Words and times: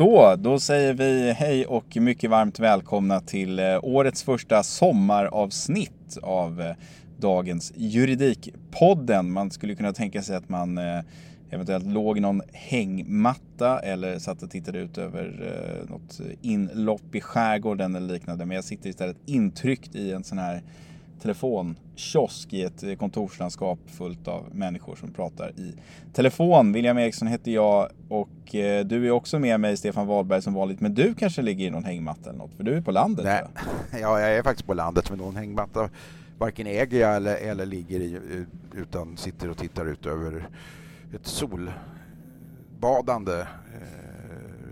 Så, 0.00 0.36
då 0.36 0.60
säger 0.60 0.94
vi 0.94 1.32
hej 1.32 1.66
och 1.66 1.96
mycket 1.96 2.30
varmt 2.30 2.58
välkomna 2.58 3.20
till 3.20 3.58
eh, 3.58 3.78
årets 3.82 4.22
första 4.22 4.62
sommaravsnitt 4.62 6.18
av 6.22 6.60
eh, 6.60 6.74
dagens 7.18 7.72
Juridikpodden. 7.76 9.32
Man 9.32 9.50
skulle 9.50 9.74
kunna 9.74 9.92
tänka 9.92 10.22
sig 10.22 10.36
att 10.36 10.48
man 10.48 10.78
eh, 10.78 11.00
eventuellt 11.50 11.86
låg 11.86 12.18
i 12.18 12.20
någon 12.20 12.42
hängmatta 12.52 13.78
eller 13.78 14.18
satt 14.18 14.42
och 14.42 14.50
tittade 14.50 14.78
ut 14.78 14.98
över 14.98 15.52
något 15.88 16.20
inlopp 16.42 17.14
i 17.14 17.20
skärgården 17.20 17.94
eller 17.94 18.12
liknande. 18.12 18.46
Men 18.46 18.54
jag 18.54 18.64
sitter 18.64 18.90
istället 18.90 19.16
intryckt 19.26 19.94
i 19.94 20.12
en 20.12 20.24
sån 20.24 20.38
här 20.38 20.62
telefonkiosk 21.22 22.52
i 22.52 22.62
ett 22.62 22.98
kontorslandskap 22.98 23.78
fullt 23.86 24.28
av 24.28 24.44
människor 24.52 24.96
som 24.96 25.12
pratar 25.12 25.50
i 25.50 25.74
telefon. 26.12 26.72
William 26.72 26.98
Eriksson 26.98 27.28
heter 27.28 27.50
jag 27.50 27.88
och 28.08 28.54
eh, 28.54 28.84
du 28.84 29.06
är 29.06 29.10
också 29.10 29.38
med 29.38 29.60
mig 29.60 29.76
Stefan 29.76 30.06
Wahlberg 30.06 30.42
som 30.42 30.54
vanligt. 30.54 30.80
Men 30.80 30.94
du 30.94 31.14
kanske 31.14 31.42
ligger 31.42 31.66
i 31.66 31.70
någon 31.70 31.84
hängmatta 31.84 32.30
eller 32.30 32.38
något? 32.38 32.54
För 32.54 32.64
du 32.64 32.76
är 32.76 32.80
på 32.80 32.90
landet. 32.90 33.24
Nej. 33.24 33.44
Ja, 34.00 34.20
jag 34.20 34.36
är 34.36 34.42
faktiskt 34.42 34.66
på 34.66 34.74
landet 34.74 35.10
med 35.10 35.18
någon 35.18 35.36
hängmatta 35.36 35.90
varken 36.40 36.66
äger 36.66 37.00
jag 37.00 37.16
eller, 37.16 37.36
eller 37.36 37.66
ligger 37.66 38.00
i 38.00 38.20
utan 38.74 39.16
sitter 39.16 39.50
och 39.50 39.58
tittar 39.58 39.86
ut 39.86 40.06
över 40.06 40.48
ett 41.14 41.26
solbadande 41.26 43.40
eh, 43.40 43.46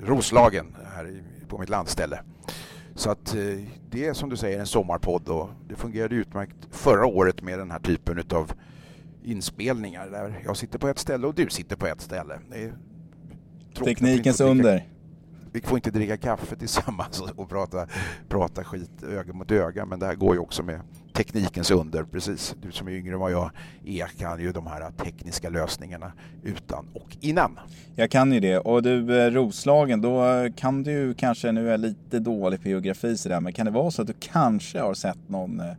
Roslagen 0.05 0.77
här 0.95 1.23
på 1.49 1.59
mitt 1.59 1.69
landställe. 1.69 2.21
Så 2.99 3.11
att 3.11 3.35
eh, 3.35 3.41
det 3.91 4.07
är 4.07 4.13
som 4.13 4.29
du 4.29 4.37
säger 4.37 4.61
en 4.61 4.67
sommarpodd 4.67 5.29
och 5.29 5.51
det 5.69 5.75
fungerade 5.75 6.15
utmärkt 6.15 6.57
förra 6.71 7.07
året 7.07 7.43
med 7.43 7.59
den 7.59 7.71
här 7.71 7.79
typen 7.79 8.23
av 8.31 8.53
inspelningar 9.23 10.11
där 10.11 10.43
jag 10.45 10.57
sitter 10.57 10.79
på 10.79 10.89
ett 10.89 10.99
ställe 10.99 11.27
och 11.27 11.35
du 11.35 11.49
sitter 11.51 11.77
på 11.77 11.87
ett 11.87 12.01
ställe. 12.01 12.41
Teknikens 13.85 14.41
under 14.41 14.87
vi 15.63 15.67
får 15.67 15.79
inte 15.79 15.91
dricka 15.91 16.17
kaffe 16.17 16.57
tillsammans 16.57 17.21
och 17.37 17.49
prata, 17.49 17.87
prata 18.29 18.65
skit 18.65 19.03
öga 19.03 19.33
mot 19.33 19.51
öga, 19.51 19.87
men 19.87 19.99
det 19.99 20.07
här 20.07 20.15
går 20.15 20.35
ju 20.35 20.41
också 20.41 20.63
med 20.63 20.81
teknikens 21.15 21.71
under, 21.71 22.05
precis. 22.05 22.57
Du 22.63 22.73
som 22.73 22.89
är 22.89 22.93
yngre 22.93 23.15
än 23.15 23.21
vad 23.21 23.33
jag 23.33 23.51
är 23.85 24.07
kan 24.07 24.41
ju 24.41 24.53
de 24.53 24.67
här 24.67 24.91
tekniska 24.91 25.51
lösningarna 25.51 26.13
utan 26.43 26.87
och 26.95 27.17
innan. 27.21 27.59
Jag 27.97 28.11
kan 28.11 28.33
ju 28.33 28.41
det. 28.41 28.59
Och 28.59 28.83
du, 28.83 29.21
eh, 29.21 29.31
Roslagen, 29.31 30.01
då 30.01 30.25
kan 30.57 30.83
du 30.83 31.15
kanske, 31.15 31.53
nu 31.53 31.67
är 31.67 31.71
jag 31.71 31.81
lite 31.81 32.19
dålig 32.19 32.63
på 32.63 32.69
geografi 32.69 33.17
sådär, 33.17 33.41
men 33.41 33.53
kan 33.53 33.67
det 33.67 33.73
vara 33.73 33.91
så 33.91 34.03
att 34.03 34.09
du 34.09 34.15
kanske 34.21 34.81
har 34.81 34.95
sett 34.95 35.29
någon 35.29 35.61
eh, 35.61 35.73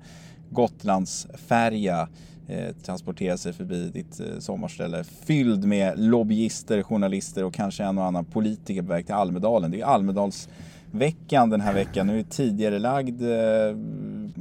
Gotlandsfärja 0.50 2.08
eh, 2.50 2.76
transportera 2.84 3.38
sig 3.38 3.54
förbi 3.54 3.90
ditt 3.90 4.20
eh, 4.20 4.40
sommarställe 4.40 5.04
fylld 5.04 5.66
med 5.66 6.00
lobbyister, 6.00 6.84
journalister 6.84 7.44
och 7.44 7.54
kanske 7.54 7.84
en 7.84 7.98
och 7.98 8.06
annan 8.06 8.26
politiker 8.26 8.82
på 8.82 8.88
väg 8.88 9.06
till 9.06 9.16
Almedalen. 9.16 9.72
Det 9.72 9.82
är 9.82 9.86
Almedalsveckan 9.86 11.50
den 11.50 11.62
här 11.62 11.74
veckan. 11.74 12.08
Nu 12.08 12.20
är 12.20 12.24
tidigare 12.24 12.80
lagd 12.80 13.22
eh, 13.22 13.78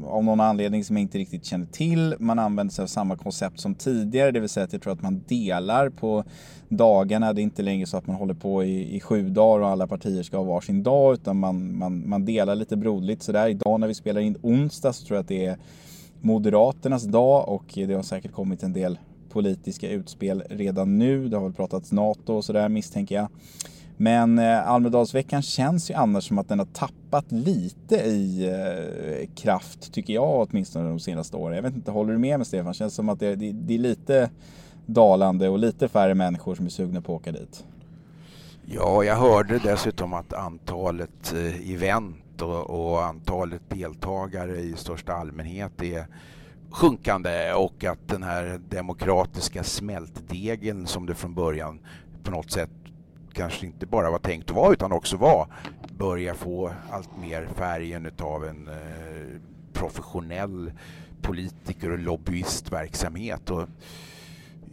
av 0.06 0.24
någon 0.24 0.40
anledning 0.40 0.84
som 0.84 0.96
jag 0.96 1.02
inte 1.02 1.18
riktigt 1.18 1.44
känner 1.44 1.66
till. 1.66 2.14
Man 2.18 2.38
använder 2.38 2.74
sig 2.74 2.82
av 2.82 2.86
samma 2.86 3.16
koncept 3.16 3.60
som 3.60 3.74
tidigare, 3.74 4.30
det 4.30 4.40
vill 4.40 4.48
säga 4.48 4.64
att 4.64 4.72
jag 4.72 4.82
tror 4.82 4.92
att 4.92 5.02
man 5.02 5.22
delar 5.28 5.88
på 5.88 6.24
dagarna. 6.68 7.32
Det 7.32 7.40
är 7.40 7.42
inte 7.42 7.62
längre 7.62 7.86
så 7.86 7.96
att 7.96 8.06
man 8.06 8.16
håller 8.16 8.34
på 8.34 8.64
i, 8.64 8.96
i 8.96 9.00
sju 9.00 9.28
dagar 9.28 9.60
och 9.62 9.68
alla 9.68 9.86
partier 9.86 10.22
ska 10.22 10.36
ha 10.36 10.44
varsin 10.44 10.82
dag, 10.82 11.14
utan 11.14 11.36
man, 11.36 11.78
man, 11.78 12.08
man 12.08 12.24
delar 12.24 12.54
lite 12.54 12.76
broderligt 12.76 13.22
sådär. 13.22 13.48
Idag 13.48 13.80
när 13.80 13.88
vi 13.88 13.94
spelar 13.94 14.20
in 14.20 14.36
onsdag 14.42 14.92
så 14.92 15.06
tror 15.06 15.16
jag 15.16 15.22
att 15.22 15.28
det 15.28 15.46
är 15.46 15.58
Moderaternas 16.20 17.04
dag 17.04 17.48
och 17.48 17.64
det 17.74 17.94
har 17.94 18.02
säkert 18.02 18.32
kommit 18.32 18.62
en 18.62 18.72
del 18.72 18.98
politiska 19.28 19.90
utspel 19.90 20.42
redan 20.50 20.98
nu. 20.98 21.28
Det 21.28 21.36
har 21.36 21.44
väl 21.44 21.52
pratats 21.52 21.92
NATO 21.92 22.34
och 22.34 22.44
sådär 22.44 22.68
misstänker 22.68 23.14
jag. 23.14 23.28
Men 24.00 24.38
eh, 24.38 24.68
Almedalsveckan 24.68 25.42
känns 25.42 25.90
ju 25.90 25.94
annars 25.94 26.28
som 26.28 26.38
att 26.38 26.48
den 26.48 26.58
har 26.58 26.66
tappat 26.66 27.32
lite 27.32 27.96
i 27.96 28.48
eh, 28.48 29.34
kraft, 29.34 29.92
tycker 29.92 30.14
jag 30.14 30.48
åtminstone 30.50 30.88
de 30.88 31.00
senaste 31.00 31.36
åren. 31.36 31.56
Jag 31.56 31.62
vet 31.62 31.74
inte, 31.74 31.90
håller 31.90 32.12
du 32.12 32.18
med 32.18 32.38
mig 32.38 32.46
Stefan? 32.46 32.74
Känns 32.74 32.94
som 32.94 33.08
att 33.08 33.20
det, 33.20 33.36
det, 33.36 33.52
det 33.52 33.74
är 33.74 33.78
lite 33.78 34.30
dalande 34.86 35.48
och 35.48 35.58
lite 35.58 35.88
färre 35.88 36.14
människor 36.14 36.54
som 36.54 36.66
är 36.66 36.70
sugna 36.70 37.00
på 37.00 37.14
att 37.14 37.20
åka 37.20 37.32
dit. 37.32 37.64
Ja, 38.66 39.04
jag 39.04 39.16
hörde 39.16 39.58
dessutom 39.58 40.14
att 40.14 40.32
antalet 40.32 41.34
eh, 41.34 41.72
event 41.74 42.16
och, 42.42 42.70
och 42.70 43.04
antalet 43.04 43.62
deltagare 43.68 44.56
i 44.56 44.74
största 44.76 45.12
allmänhet 45.12 45.82
är 45.82 46.06
sjunkande 46.70 47.52
och 47.52 47.84
att 47.84 48.08
den 48.08 48.22
här 48.22 48.60
demokratiska 48.68 49.64
smältdegen 49.64 50.86
som 50.86 51.06
det 51.06 51.14
från 51.14 51.34
början 51.34 51.80
på 52.22 52.30
något 52.30 52.50
sätt 52.50 52.70
kanske 53.32 53.66
inte 53.66 53.86
bara 53.86 54.10
var 54.10 54.18
tänkt 54.18 54.50
att 54.50 54.56
vara 54.56 54.72
utan 54.72 54.92
också 54.92 55.16
var 55.16 55.46
börjar 55.98 56.34
få 56.34 56.72
allt 56.90 57.16
mer 57.20 57.48
färgen 57.54 58.10
av 58.18 58.44
en 58.44 58.68
eh, 58.68 59.40
professionell 59.72 60.72
politiker 61.22 61.90
och 61.90 61.98
lobbyistverksamhet. 61.98 63.50
Och 63.50 63.68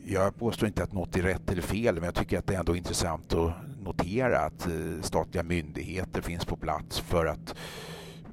jag 0.06 0.36
påstår 0.36 0.68
inte 0.68 0.84
att 0.84 0.94
något 0.94 1.18
är 1.18 1.22
rätt 1.22 1.52
eller 1.52 1.62
fel 1.62 1.96
men 1.96 2.04
jag 2.04 2.16
tycker 2.16 2.40
att 2.40 2.48
det 2.48 2.56
är 2.56 2.60
ändå 2.60 2.76
intressant 2.76 3.34
att 3.34 3.54
notera 3.86 4.40
att 4.40 4.68
eh, 4.68 5.02
statliga 5.02 5.44
myndigheter 5.44 6.22
finns 6.22 6.46
på 6.46 6.56
plats 6.56 7.00
för 7.00 7.26
att 7.26 7.56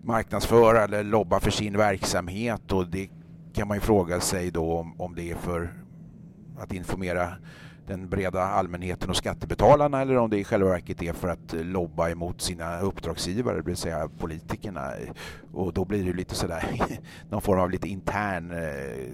marknadsföra 0.02 0.84
eller 0.84 1.04
lobba 1.04 1.40
för 1.40 1.50
sin 1.50 1.76
verksamhet 1.76 2.72
och 2.72 2.88
det 2.88 3.10
kan 3.54 3.68
man 3.68 3.76
ju 3.76 3.80
fråga 3.80 4.20
sig 4.20 4.50
då 4.50 4.78
om, 4.78 5.00
om 5.00 5.14
det 5.14 5.30
är 5.30 5.36
för 5.36 5.72
att 6.58 6.72
informera 6.72 7.32
den 7.86 8.08
breda 8.08 8.42
allmänheten 8.42 9.10
och 9.10 9.16
skattebetalarna 9.16 10.00
eller 10.00 10.16
om 10.16 10.30
det 10.30 10.38
i 10.38 10.44
själva 10.44 10.68
verket 10.68 11.02
är 11.02 11.12
för 11.12 11.28
att 11.28 11.54
eh, 11.54 11.64
lobba 11.64 12.10
emot 12.10 12.40
sina 12.40 12.80
uppdragsgivare, 12.80 13.56
det 13.56 13.62
vill 13.62 13.76
säga 13.76 14.08
politikerna. 14.18 14.90
Och 15.52 15.72
då 15.72 15.84
blir 15.84 16.04
det 16.04 16.12
lite 16.12 16.34
sådär, 16.34 16.64
någon 17.30 17.42
form 17.42 17.60
av 17.60 17.70
lite 17.70 17.88
intern 17.88 18.50
eh, 18.50 19.12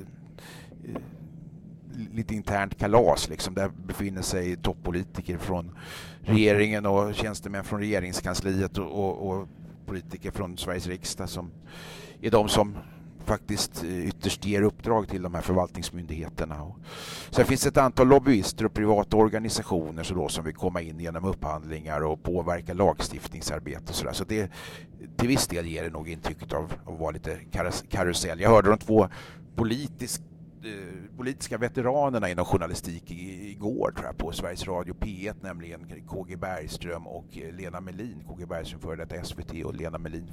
lite 2.12 2.35
internt 2.35 2.79
kalas. 2.79 3.29
Liksom. 3.29 3.55
Där 3.55 3.70
befinner 3.87 4.23
sig 4.23 4.56
toppolitiker 4.56 5.38
från 5.38 5.70
regeringen 6.22 6.86
och 6.86 7.14
tjänstemän 7.14 7.64
från 7.64 7.80
regeringskansliet 7.80 8.78
och, 8.78 8.86
och, 8.86 9.28
och 9.30 9.48
politiker 9.86 10.30
från 10.30 10.58
Sveriges 10.58 10.86
riksdag 10.86 11.28
som 11.28 11.50
är 12.20 12.30
de 12.30 12.48
som 12.48 12.76
faktiskt 13.28 13.84
eh, 13.84 14.08
ytterst 14.08 14.44
ger 14.44 14.62
uppdrag 14.62 15.08
till 15.08 15.22
de 15.22 15.34
här 15.34 15.42
förvaltningsmyndigheterna. 15.42 16.74
sen 17.30 17.46
finns 17.46 17.62
det 17.62 17.68
ett 17.68 17.76
antal 17.76 18.08
lobbyister 18.08 18.64
och 18.64 18.74
privata 18.74 19.16
organisationer 19.16 20.02
så 20.02 20.14
då, 20.14 20.28
som 20.28 20.44
vill 20.44 20.54
komma 20.54 20.80
in 20.80 21.00
genom 21.00 21.24
upphandlingar 21.24 22.04
och 22.04 22.22
påverka 22.22 22.74
lagstiftningsarbete. 22.74 23.84
Och 23.88 23.94
så 23.94 24.04
där. 24.04 24.12
så 24.12 24.24
det, 24.24 24.50
till 25.16 25.28
viss 25.28 25.46
del 25.46 25.66
ger 25.66 25.82
det 25.82 25.90
nog 25.90 26.08
intrycket 26.08 26.52
av 26.52 26.72
att 26.86 27.00
vara 27.00 27.10
lite 27.10 27.38
karusell. 27.90 28.40
Jag 28.40 28.50
hörde 28.50 28.68
de 28.68 28.78
två 28.78 29.08
politiskt 29.56 30.22
politiska 31.16 31.58
veteranerna 31.58 32.28
inom 32.28 32.44
journalistik 32.44 33.10
igår 33.10 33.90
tror 33.90 34.06
jag, 34.06 34.16
på 34.19 34.32
Sveriges 34.32 34.66
Radio 34.66 34.94
P1, 34.94 35.34
nämligen 35.40 36.06
KG 36.06 36.37
Bergström 36.37 37.06
och 37.06 37.38
eh, 37.38 37.55
Lena 37.55 37.81
Melin. 37.81 38.25
KG 38.28 38.46
Bergström 38.46 38.81
före 38.81 38.96
detta 38.96 39.25
SVT 39.25 39.64
och 39.64 39.75
Lena 39.75 39.99
Melin 39.99 40.31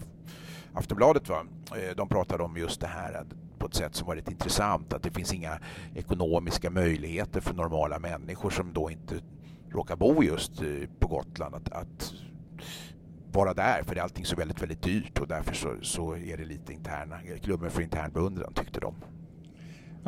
Aftonbladet. 0.74 1.30
Va? 1.30 1.46
Eh, 1.76 1.96
de 1.96 2.10
pratade 2.10 2.44
om 2.44 2.58
just 2.58 2.82
det 2.82 2.88
här 2.88 3.26
på 3.58 3.66
ett 3.66 3.74
sätt 3.74 3.96
som 3.96 4.08
var 4.08 4.16
rätt 4.16 4.32
intressant. 4.32 4.94
Att 4.94 5.04
det 5.04 5.12
finns 5.12 5.34
inga 5.34 5.60
ekonomiska 5.96 6.70
möjligheter 6.70 7.42
för 7.42 7.54
normala 7.54 8.00
människor 8.00 8.50
som 8.50 8.74
då 8.74 8.92
inte 8.92 9.16
råkar 9.70 9.96
bo 9.96 10.24
just 10.24 10.62
eh, 10.62 10.68
på 11.00 11.08
Gotland 11.08 11.56
att, 11.56 11.72
att 11.72 12.14
vara 13.32 13.54
där 13.54 13.84
för 13.84 13.96
det 13.96 14.02
är 14.02 14.04
allting 14.04 14.26
så 14.26 14.36
väldigt, 14.36 14.62
väldigt 14.62 14.82
dyrt 14.82 15.20
och 15.20 15.28
därför 15.28 15.54
så, 15.54 15.76
så 15.82 16.16
är 16.16 16.38
det 16.38 16.46
lite 16.46 16.74
interna, 16.74 17.20
klubben 17.44 17.72
för 17.72 17.82
intern 17.82 18.12
beundran 18.12 18.54
tyckte 18.54 18.80
de. 18.80 18.96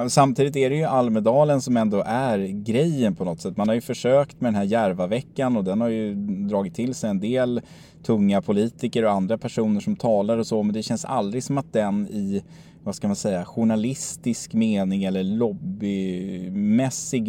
Samtidigt 0.07 0.55
är 0.55 0.69
det 0.69 0.75
ju 0.75 0.83
Almedalen 0.83 1.61
som 1.61 1.77
ändå 1.77 2.03
är 2.05 2.39
grejen 2.47 3.15
på 3.15 3.25
något 3.25 3.41
sätt. 3.41 3.57
Man 3.57 3.67
har 3.67 3.75
ju 3.75 3.81
försökt 3.81 4.41
med 4.41 4.47
den 4.47 4.55
här 4.55 4.63
Järvaveckan 4.63 5.57
och 5.57 5.63
den 5.63 5.81
har 5.81 5.89
ju 5.89 6.15
dragit 6.47 6.75
till 6.75 6.95
sig 6.95 7.09
en 7.09 7.19
del 7.19 7.61
tunga 8.03 8.41
politiker 8.41 9.05
och 9.05 9.11
andra 9.11 9.37
personer 9.37 9.79
som 9.79 9.95
talar 9.95 10.37
och 10.37 10.47
så. 10.47 10.63
Men 10.63 10.73
det 10.73 10.83
känns 10.83 11.05
aldrig 11.05 11.43
som 11.43 11.57
att 11.57 11.73
den 11.73 12.07
i, 12.07 12.43
vad 12.83 12.95
ska 12.95 13.07
man 13.07 13.15
säga, 13.15 13.45
journalistisk 13.45 14.53
mening 14.53 15.03
eller 15.03 15.23
lobbymässig 15.23 16.53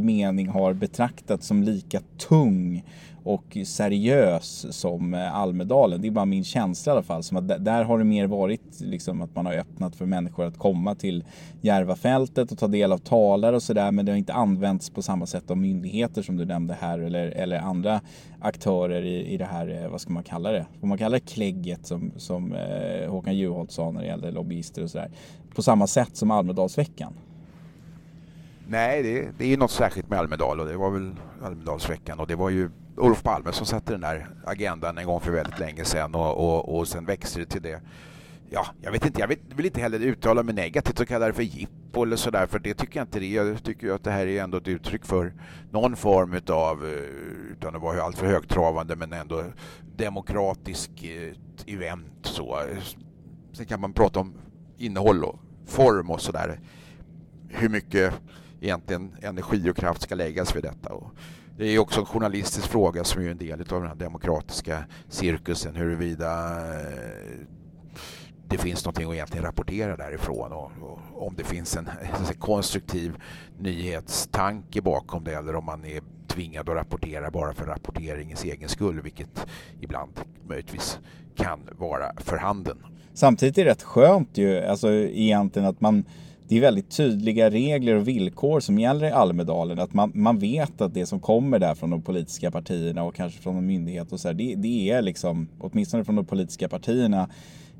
mening 0.04 0.48
har 0.48 0.72
betraktats 0.72 1.46
som 1.46 1.62
lika 1.62 2.00
tung 2.28 2.84
och 3.28 3.58
seriös 3.64 4.66
som 4.70 5.14
eh, 5.14 5.34
Almedalen. 5.34 6.02
Det 6.02 6.08
är 6.08 6.10
bara 6.10 6.24
min 6.24 6.44
känsla 6.44 6.92
i 6.92 6.92
alla 6.92 7.02
fall. 7.02 7.22
Som 7.22 7.36
att 7.36 7.64
där 7.64 7.84
har 7.84 7.98
det 7.98 8.04
mer 8.04 8.26
varit 8.26 8.80
liksom 8.80 9.22
att 9.22 9.34
man 9.34 9.46
har 9.46 9.54
öppnat 9.54 9.96
för 9.96 10.06
människor 10.06 10.46
att 10.46 10.58
komma 10.58 10.94
till 10.94 11.24
Järvafältet 11.60 12.52
och 12.52 12.58
ta 12.58 12.68
del 12.68 12.92
av 12.92 12.98
talare 12.98 13.56
och 13.56 13.62
sådär. 13.62 13.92
Men 13.92 14.06
det 14.06 14.12
har 14.12 14.16
inte 14.16 14.32
använts 14.32 14.90
på 14.90 15.02
samma 15.02 15.26
sätt 15.26 15.50
av 15.50 15.56
myndigheter 15.56 16.22
som 16.22 16.36
du 16.36 16.44
nämnde 16.44 16.76
här 16.80 16.98
eller, 16.98 17.26
eller 17.26 17.58
andra 17.58 18.00
aktörer 18.40 19.02
i, 19.02 19.26
i 19.26 19.36
det 19.36 19.44
här, 19.44 19.82
eh, 19.82 19.90
vad 19.90 20.00
ska 20.00 20.12
man 20.12 20.22
kalla 20.22 20.52
det? 20.52 20.66
Får 20.80 20.86
man 20.86 20.98
kalla 20.98 21.14
det 21.14 21.20
klägget 21.20 21.86
som, 21.86 22.12
som 22.16 22.52
eh, 22.52 23.10
Håkan 23.10 23.36
Juholt 23.36 23.70
sa 23.70 23.90
när 23.90 24.00
det 24.00 24.06
gällde 24.06 24.30
lobbyister 24.30 24.82
och 24.82 24.90
sådär. 24.90 25.10
På 25.54 25.62
samma 25.62 25.86
sätt 25.86 26.16
som 26.16 26.30
Almedalsveckan. 26.30 27.12
Nej, 28.68 29.02
det, 29.02 29.28
det 29.38 29.44
är 29.44 29.48
ju 29.48 29.56
något 29.56 29.70
särskilt 29.70 30.10
med 30.10 30.18
Almedal 30.18 30.60
och 30.60 30.66
det 30.66 30.76
var 30.76 30.90
väl 30.90 31.14
Almedalsveckan 31.42 32.20
och 32.20 32.26
det 32.26 32.36
var 32.36 32.50
ju 32.50 32.70
Olof 32.98 33.22
Palme 33.22 33.52
som 33.52 33.66
satte 33.66 33.92
den 33.92 34.00
där 34.00 34.28
agendan 34.44 34.98
en 34.98 35.06
gång 35.06 35.20
för 35.20 35.30
väldigt 35.30 35.58
länge 35.58 35.84
sedan 35.84 36.14
och, 36.14 36.36
och, 36.36 36.78
och 36.78 36.88
sen 36.88 37.04
växte 37.04 37.40
det 37.40 37.46
till 37.46 37.62
det. 37.62 37.80
Ja, 38.50 38.66
jag 38.80 38.92
vet 38.92 39.06
inte, 39.06 39.20
jag 39.20 39.28
vet, 39.28 39.40
vill 39.56 39.66
inte 39.66 39.80
heller 39.80 40.00
uttala 40.00 40.42
mig 40.42 40.54
negativt 40.54 41.00
och 41.00 41.08
kalla 41.08 41.26
det 41.26 41.32
för 41.32 41.42
jippo 41.42 42.02
eller 42.02 42.16
sådär, 42.16 42.46
för 42.46 42.58
det 42.58 42.74
tycker 42.74 43.00
jag 43.00 43.04
inte 43.04 43.20
det 43.20 43.28
Jag 43.28 43.62
tycker 43.64 43.90
att 43.90 44.04
det 44.04 44.10
här 44.10 44.26
är 44.26 44.42
ändå 44.42 44.58
ett 44.58 44.68
uttryck 44.68 45.04
för 45.04 45.32
någon 45.70 45.96
form 45.96 46.34
utav, 46.34 46.84
eh, 46.84 47.52
utan 47.52 47.76
att 47.76 47.82
vara 47.82 48.02
alltför 48.02 48.26
högtravande, 48.26 48.96
men 48.96 49.12
ändå 49.12 49.44
demokratiskt 49.96 50.92
eh, 51.02 51.74
event 51.74 52.12
så. 52.22 52.62
Sen 53.52 53.66
kan 53.66 53.80
man 53.80 53.92
prata 53.92 54.20
om 54.20 54.34
innehåll 54.78 55.24
och 55.24 55.38
form 55.66 56.10
och 56.10 56.20
sådär. 56.20 56.60
Hur 57.48 57.68
mycket 57.68 58.14
egentligen 58.60 59.16
energi 59.22 59.70
och 59.70 59.76
kraft 59.76 60.02
ska 60.02 60.14
läggas 60.14 60.56
vid 60.56 60.62
detta. 60.62 60.92
Och 60.92 61.10
det 61.58 61.66
är 61.66 61.78
också 61.78 62.00
en 62.00 62.06
journalistisk 62.06 62.68
fråga 62.68 63.04
som 63.04 63.22
är 63.22 63.30
en 63.30 63.38
del 63.38 63.60
av 63.60 63.80
den 63.80 63.86
här 63.86 63.94
demokratiska 63.94 64.84
cirkusen 65.08 65.76
huruvida 65.76 66.56
eh, 66.80 67.46
det 68.48 68.58
finns 68.58 68.84
någonting 68.84 69.08
att 69.08 69.14
egentligen 69.14 69.44
rapportera 69.44 69.96
därifrån 69.96 70.52
och, 70.52 70.72
och 70.82 71.26
om 71.26 71.34
det 71.36 71.44
finns 71.44 71.76
en, 71.76 71.88
en 72.28 72.34
konstruktiv 72.38 73.16
nyhetstanke 73.58 74.82
bakom 74.82 75.24
det 75.24 75.34
eller 75.34 75.56
om 75.56 75.64
man 75.64 75.84
är 75.84 76.02
tvingad 76.26 76.68
att 76.68 76.76
rapportera 76.76 77.30
bara 77.30 77.52
för 77.52 77.66
rapporteringens 77.66 78.44
egen 78.44 78.68
skull 78.68 79.00
vilket 79.00 79.46
ibland 79.80 80.12
möjligtvis 80.48 80.98
kan 81.36 81.60
vara 81.78 82.12
för 82.16 82.36
handen. 82.36 82.78
Samtidigt 83.14 83.58
är 83.58 83.64
det 83.64 83.70
rätt 83.70 83.82
skönt 83.82 84.38
ju, 84.38 84.64
alltså 84.64 84.92
egentligen 84.92 85.68
att 85.68 85.80
man 85.80 86.04
det 86.48 86.56
är 86.56 86.60
väldigt 86.60 86.90
tydliga 86.90 87.50
regler 87.50 87.94
och 87.94 88.08
villkor 88.08 88.60
som 88.60 88.78
gäller 88.78 89.06
i 89.06 89.10
Almedalen. 89.10 89.78
Att 89.78 89.94
man, 89.94 90.12
man 90.14 90.38
vet 90.38 90.80
att 90.80 90.94
det 90.94 91.06
som 91.06 91.20
kommer 91.20 91.58
där 91.58 91.74
från 91.74 91.90
de 91.90 92.02
politiska 92.02 92.50
partierna 92.50 93.02
och 93.02 93.14
kanske 93.14 93.42
från 93.42 93.56
en 93.56 93.66
myndighet 93.66 94.12
och 94.12 94.20
så 94.20 94.28
här, 94.28 94.34
det, 94.34 94.54
det 94.54 94.90
är 94.90 95.02
liksom, 95.02 95.48
åtminstone 95.58 96.04
från 96.04 96.16
de 96.16 96.24
politiska 96.24 96.68
partierna, 96.68 97.28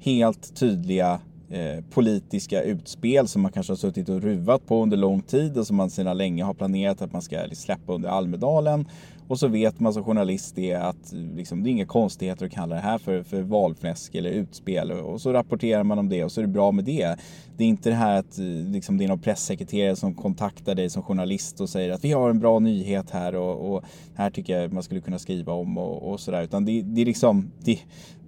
helt 0.00 0.54
tydliga 0.56 1.20
eh, 1.50 1.84
politiska 1.90 2.62
utspel 2.62 3.28
som 3.28 3.42
man 3.42 3.52
kanske 3.52 3.72
har 3.72 3.76
suttit 3.76 4.08
och 4.08 4.22
ruvat 4.22 4.66
på 4.66 4.82
under 4.82 4.96
lång 4.96 5.22
tid 5.22 5.58
och 5.58 5.66
som 5.66 5.76
man 5.76 5.90
sedan 5.90 6.16
länge 6.16 6.44
har 6.44 6.54
planerat 6.54 7.02
att 7.02 7.12
man 7.12 7.22
ska 7.22 7.36
släppa 7.52 7.92
under 7.92 8.08
Almedalen. 8.08 8.84
Och 9.28 9.38
så 9.38 9.48
vet 9.48 9.80
man 9.80 9.92
som 9.92 10.04
journalist 10.04 10.56
det 10.56 10.74
att 10.74 11.12
liksom, 11.12 11.62
det 11.62 11.68
är 11.68 11.70
inga 11.70 11.86
konstigheter 11.86 12.46
att 12.46 12.52
kalla 12.52 12.74
det 12.74 12.80
här 12.80 12.98
för, 12.98 13.22
för 13.22 13.42
valfläsk 13.42 14.14
eller 14.14 14.30
utspel. 14.30 14.92
Och 14.92 15.20
så 15.20 15.32
rapporterar 15.32 15.84
man 15.84 15.98
om 15.98 16.08
det 16.08 16.24
och 16.24 16.32
så 16.32 16.40
är 16.40 16.42
det 16.42 16.48
bra 16.48 16.72
med 16.72 16.84
det. 16.84 17.16
Det 17.56 17.64
är 17.64 17.68
inte 17.68 17.90
det 17.90 17.96
här 17.96 18.18
att 18.18 18.38
liksom, 18.66 18.98
det 18.98 19.04
är 19.04 19.08
någon 19.08 19.20
pressekreterare 19.20 19.96
som 19.96 20.14
kontaktar 20.14 20.74
dig 20.74 20.90
som 20.90 21.02
journalist 21.02 21.60
och 21.60 21.68
säger 21.68 21.92
att 21.92 22.04
vi 22.04 22.12
har 22.12 22.30
en 22.30 22.38
bra 22.38 22.58
nyhet 22.58 23.10
här 23.10 23.34
och, 23.34 23.74
och 23.74 23.84
här 24.14 24.30
tycker 24.30 24.60
jag 24.60 24.72
man 24.72 24.82
skulle 24.82 25.00
kunna 25.00 25.18
skriva 25.18 25.52
om 25.52 25.78
och, 25.78 26.12
och 26.12 26.20
sådär. 26.20 26.42
Utan 26.42 26.64
det, 26.64 26.82
det 26.82 27.00
är 27.00 27.06
liksom, 27.06 27.50
det, 27.64 27.78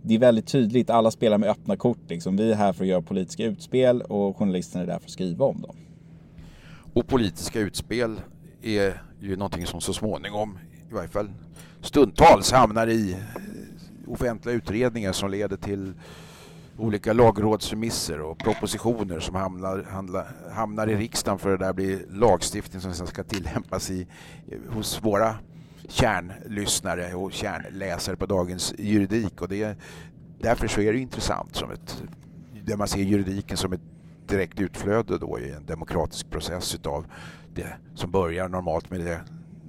det 0.03 0.15
är 0.15 0.19
väldigt 0.19 0.47
tydligt. 0.47 0.91
Alla 0.91 1.11
spelar 1.11 1.39
med 1.39 1.49
öppna 1.49 1.77
kort. 1.77 2.09
Liksom. 2.09 2.37
Vi 2.37 2.53
är 2.53 2.57
här 2.57 2.73
för 2.73 2.85
att 2.85 2.89
göra 2.89 3.03
politiska 3.03 3.45
utspel 3.45 4.03
och 4.03 4.37
journalisterna 4.37 4.83
är 4.83 4.87
där 4.87 4.99
för 4.99 5.05
att 5.05 5.11
skriva 5.11 5.45
om 5.45 5.61
dem. 5.61 5.77
Och 6.93 7.07
politiska 7.07 7.61
utspel 7.61 8.21
är 8.63 9.03
ju 9.21 9.37
någonting 9.37 9.67
som 9.67 9.81
så 9.81 9.93
småningom 9.93 10.59
i 10.91 10.95
varje 10.95 11.09
fall 11.09 11.31
stundtals 11.81 12.53
hamnar 12.53 12.87
i 12.87 13.13
eh, 13.13 14.13
offentliga 14.13 14.55
utredningar 14.55 15.13
som 15.13 15.31
leder 15.31 15.57
till 15.57 15.95
olika 16.79 17.13
lagrådsremisser 17.13 18.21
och 18.21 18.39
propositioner 18.39 19.21
som 19.21 19.35
hamnar, 19.35 19.83
handla, 19.91 20.27
hamnar 20.53 20.87
i 20.87 20.97
riksdagen 20.97 21.39
för 21.39 21.53
att 21.53 21.61
det 21.61 21.67
där 21.67 21.73
blir 21.73 22.07
lagstiftning 22.11 22.81
som 22.81 22.95
sen 22.95 23.07
ska 23.07 23.25
tillämpas 23.25 23.91
i, 23.91 24.07
eh, 24.49 24.59
hos 24.75 25.03
våra 25.03 25.35
kärnlyssnare 25.89 27.15
och 27.15 27.33
kärnläsare 27.33 28.17
på 28.17 28.27
dagens 28.27 28.75
juridik. 28.79 29.43
Och 29.43 29.49
det, 29.49 29.79
därför 30.39 30.69
så 30.69 30.81
är 30.81 30.93
det 30.93 30.99
intressant 30.99 31.57
som 31.57 31.71
ett, 31.71 32.03
där 32.65 32.77
man 32.77 32.89
ser 32.89 33.01
juridiken 33.01 33.57
som 33.57 33.73
ett 33.73 33.81
direkt 34.27 34.61
utflöde 34.61 35.19
då 35.19 35.39
i 35.39 35.51
en 35.51 35.67
demokratisk 35.67 36.31
process 36.31 36.75
utav 36.75 37.07
det 37.55 37.75
som 37.95 38.11
börjar 38.11 38.49
normalt 38.49 38.91
med 38.91 39.01
det 39.01 39.21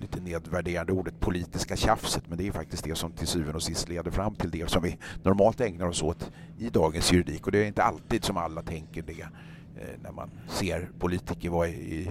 lite 0.01 0.19
nedvärderande 0.19 0.93
ordet 0.93 1.19
politiska 1.19 1.75
tjafset 1.75 2.23
men 2.27 2.37
det 2.37 2.47
är 2.47 2.51
faktiskt 2.51 2.83
det 2.83 2.95
som 2.95 3.11
till 3.11 3.27
syvende 3.27 3.55
och 3.55 3.63
sist 3.63 3.89
leder 3.89 4.11
fram 4.11 4.35
till 4.35 4.51
det 4.51 4.69
som 4.69 4.83
vi 4.83 4.97
normalt 5.23 5.61
ägnar 5.61 5.85
oss 5.85 6.03
åt 6.03 6.31
i 6.59 6.69
dagens 6.69 7.11
juridik 7.11 7.45
och 7.45 7.51
det 7.51 7.63
är 7.63 7.67
inte 7.67 7.83
alltid 7.83 8.23
som 8.23 8.37
alla 8.37 8.61
tänker 8.61 9.01
det 9.01 9.21
eh, 9.21 9.99
när 10.03 10.11
man 10.11 10.29
ser 10.47 10.89
politiker 10.99 11.49
vara 11.49 11.67
i, 11.67 12.09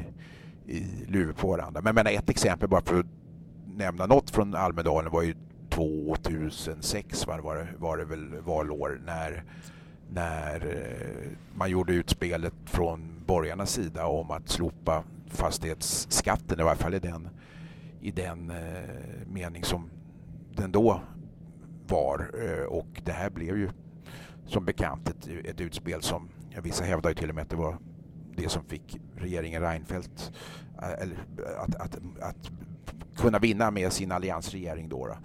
i 0.66 0.86
luven 1.06 1.34
på 1.34 1.48
varandra. 1.48 1.92
Men 1.92 2.06
ett 2.06 2.30
exempel 2.30 2.68
bara 2.68 2.82
för 2.82 3.00
att 3.00 3.06
nämna 3.66 4.06
något 4.06 4.30
från 4.30 4.54
Almedalen 4.54 5.12
var 5.12 5.22
ju 5.22 5.34
2006 5.68 7.26
var, 7.26 7.38
var, 7.38 7.72
var 7.78 7.96
det 7.96 8.04
väl 8.04 8.40
valår 8.40 9.00
när 9.06 9.44
när 10.12 10.66
eh, 10.66 11.30
man 11.54 11.70
gjorde 11.70 11.92
utspelet 11.92 12.54
från 12.64 13.22
borgarnas 13.26 13.70
sida 13.70 14.06
om 14.06 14.30
att 14.30 14.48
slopa 14.48 15.04
fastighetsskatten, 15.26 16.60
i 16.60 16.62
varje 16.62 16.78
fall 16.78 16.94
i 16.94 16.98
den 16.98 17.28
i 18.00 18.10
den 18.10 18.50
eh, 18.50 19.26
mening 19.26 19.64
som 19.64 19.90
den 20.56 20.72
då 20.72 21.00
var. 21.86 22.30
Eh, 22.44 22.64
och 22.64 23.02
det 23.04 23.12
här 23.12 23.30
blev 23.30 23.58
ju 23.58 23.68
som 24.46 24.64
bekant 24.64 25.08
ett, 25.08 25.28
ett 25.44 25.60
utspel 25.60 26.02
som 26.02 26.28
vissa 26.62 26.84
hävdar 26.84 27.10
ju 27.10 27.14
till 27.14 27.28
och 27.28 27.34
med 27.34 27.42
att 27.42 27.50
det 27.50 27.56
var 27.56 27.78
det 28.36 28.48
som 28.48 28.64
fick 28.64 29.00
regeringen 29.16 29.62
Reinfeldt 29.62 30.32
eh, 30.82 31.02
eller, 31.02 31.18
att, 31.58 31.74
att, 31.74 31.98
att 32.20 32.50
kunna 33.16 33.38
vinna 33.38 33.70
med 33.70 33.92
sin 33.92 34.12
alliansregering. 34.12 34.88
Då, 34.88 35.06
då. 35.06 35.16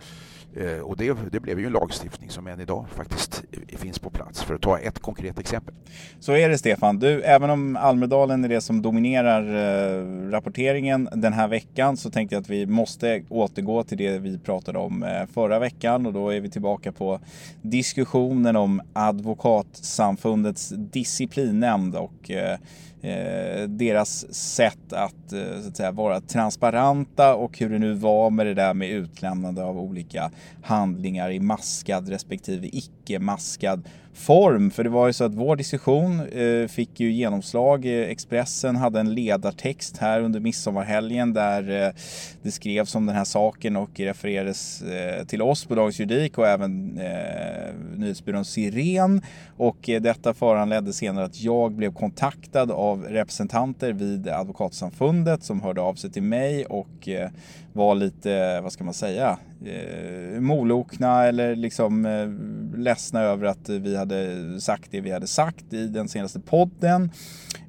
Eh, 0.62 0.80
och 0.80 0.98
det, 0.98 1.32
det, 1.32 1.40
blev 1.40 1.60
ju 1.60 1.66
en 1.66 1.72
lagstiftning 1.72 2.30
som 2.30 2.48
än 2.48 2.60
idag 2.60 2.86
faktiskt 2.90 3.45
Eh, 3.52 3.78
finns 3.78 4.00
på 4.00 4.10
plats, 4.10 4.44
för 4.44 4.56
att 4.56 4.62
ta 4.62 4.80
ett 4.80 5.00
konkret 5.00 5.40
exempel. 5.40 5.74
Så 6.20 6.32
är 6.32 6.50
det 6.50 6.58
Stefan. 6.58 7.00
Du, 7.00 7.22
även 7.22 7.50
om 7.50 7.76
Almedalen 7.76 8.44
är 8.44 8.50
det 8.50 8.62
som 8.62 8.82
dominerar 8.82 9.42
eh, 9.42 10.30
rapporteringen 10.32 11.10
den 11.14 11.34
här 11.34 11.48
veckan 11.48 11.98
så 11.98 12.10
tänkte 12.10 12.36
jag 12.36 12.42
att 12.42 12.50
vi 12.50 12.66
måste 12.66 13.24
återgå 13.30 13.84
till 13.84 13.98
det 13.98 14.20
vi 14.20 14.40
pratade 14.40 14.80
om 14.80 15.04
eh, 15.04 15.26
förra 15.34 15.60
veckan 15.60 16.06
och 16.06 16.14
då 16.14 16.30
är 16.30 16.40
vi 16.40 16.50
tillbaka 16.50 16.92
på 16.92 17.20
diskussionen 17.62 18.56
om 18.56 18.82
Advokatsamfundets 18.94 20.70
disciplinnämnd 20.70 21.96
och 21.96 22.32
Eh, 22.36 22.58
eh 23.02 23.68
deras 23.68 24.34
sätt 24.34 24.94
att, 24.94 25.34
eh, 25.34 25.62
så 25.62 25.68
att 25.68 25.78
säga, 25.78 25.92
vara 25.92 26.22
transparenta 26.22 27.36
och 27.36 27.60
hur 27.60 27.70
det 27.70 27.80
nu 27.80 27.94
var 27.94 28.30
med 28.30 28.46
det 28.46 28.54
där 28.54 28.74
med 28.74 28.90
utlämnande 28.90 29.64
av 29.64 29.80
olika 29.80 30.32
handlingar 30.64 31.32
i 31.32 31.40
maskad 31.40 32.10
respektive 32.10 32.68
icke 32.68 32.95
maskad 33.20 33.84
form. 34.16 34.72
För 34.72 34.84
det 34.84 34.90
var 34.90 35.08
ju 35.08 35.14
så 35.14 35.24
att 35.24 35.34
vår 35.34 35.56
diskussion 35.56 36.20
eh, 36.20 36.68
fick 36.68 37.00
ju 37.00 37.12
genomslag. 37.12 37.86
Expressen 37.86 38.76
hade 38.76 39.00
en 39.00 39.14
ledartext 39.14 39.98
här 39.98 40.22
under 40.22 40.40
midsommarhelgen 40.40 41.34
där 41.34 41.86
eh, 41.86 41.94
det 42.42 42.52
skrevs 42.52 42.96
om 42.96 43.06
den 43.06 43.16
här 43.16 43.24
saken 43.24 43.76
och 43.76 44.00
refererades 44.00 44.82
eh, 44.82 45.26
till 45.26 45.42
oss 45.42 45.66
på 45.66 45.76
Dagens 45.76 46.00
Juridik 46.00 46.38
och 46.38 46.48
även 46.48 46.98
eh, 46.98 47.74
nyhetsbyrån 47.96 48.46
Siren. 48.46 49.22
Och 49.58 49.90
eh, 49.90 50.02
detta 50.02 50.34
föranledde 50.34 50.94
senare 50.94 51.26
att 51.26 51.42
jag 51.42 51.72
blev 51.72 51.94
kontaktad 51.94 52.72
av 52.72 53.04
representanter 53.04 53.94
vid 53.94 54.28
Advokatsamfundet 54.28 55.44
som 55.44 55.62
hörde 55.62 55.82
av 55.82 55.94
sig 55.94 56.12
till 56.12 56.24
mig 56.24 56.66
och 56.66 57.10
eh, 57.10 57.30
var 57.76 57.96
lite, 57.96 58.62
vad 58.62 58.72
ska 58.72 58.84
man 58.84 58.94
säga, 58.94 59.38
eh, 59.66 60.40
molokna 60.40 61.24
eller 61.26 61.56
liksom 61.56 62.06
eh, 62.06 62.80
ledsna 62.80 63.22
över 63.22 63.46
att 63.46 63.70
vi 63.70 63.96
hade 63.96 64.62
sagt 64.62 64.92
det 64.92 65.02
vi 65.02 65.12
hade 65.12 65.28
sagt 65.28 65.74
i 65.74 65.88
den 65.88 66.08
senaste 66.08 66.40
podden. 66.40 67.12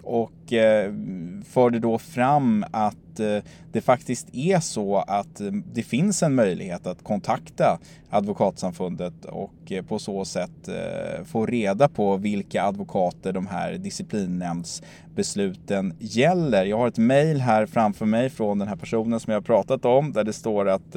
Och 0.03 0.53
eh, 0.53 0.93
förde 1.45 1.79
då 1.79 1.99
fram 1.99 2.65
att 2.71 2.97
Eh, 3.21 3.43
det 3.73 3.81
faktiskt 3.81 4.29
är 4.33 4.61
så 4.61 4.97
att 4.97 5.41
eh, 5.41 5.51
det 5.73 5.83
finns 5.83 6.23
en 6.23 6.35
möjlighet 6.35 6.87
att 6.87 7.05
kontakta 7.05 7.79
Advokatsamfundet 8.11 9.25
och 9.25 9.73
eh, 9.73 9.85
på 9.85 9.99
så 9.99 10.25
sätt 10.25 10.51
få 11.25 11.47
reda 11.47 11.89
på 11.89 12.17
vilka 12.17 12.63
advokater 12.63 13.33
de 13.33 13.47
här 13.47 13.73
disciplinnämndsbesluten 13.73 15.95
gäller. 15.99 16.65
Jag 16.65 16.79
har 16.79 16.89
ett 16.89 16.99
mejl 16.99 17.41
här 17.41 17.67
framför 17.67 18.07
mig 18.07 18.31
från 18.31 18.59
den 18.59 18.69
här 18.69 18.77
personen 18.77 19.21
som 19.21 19.33
jag 19.33 19.41
har 19.41 19.45
pratat 19.45 19.85
om 19.85 20.13
där 20.13 20.25
det 20.25 20.33
står 20.33 20.69
att 20.69 20.97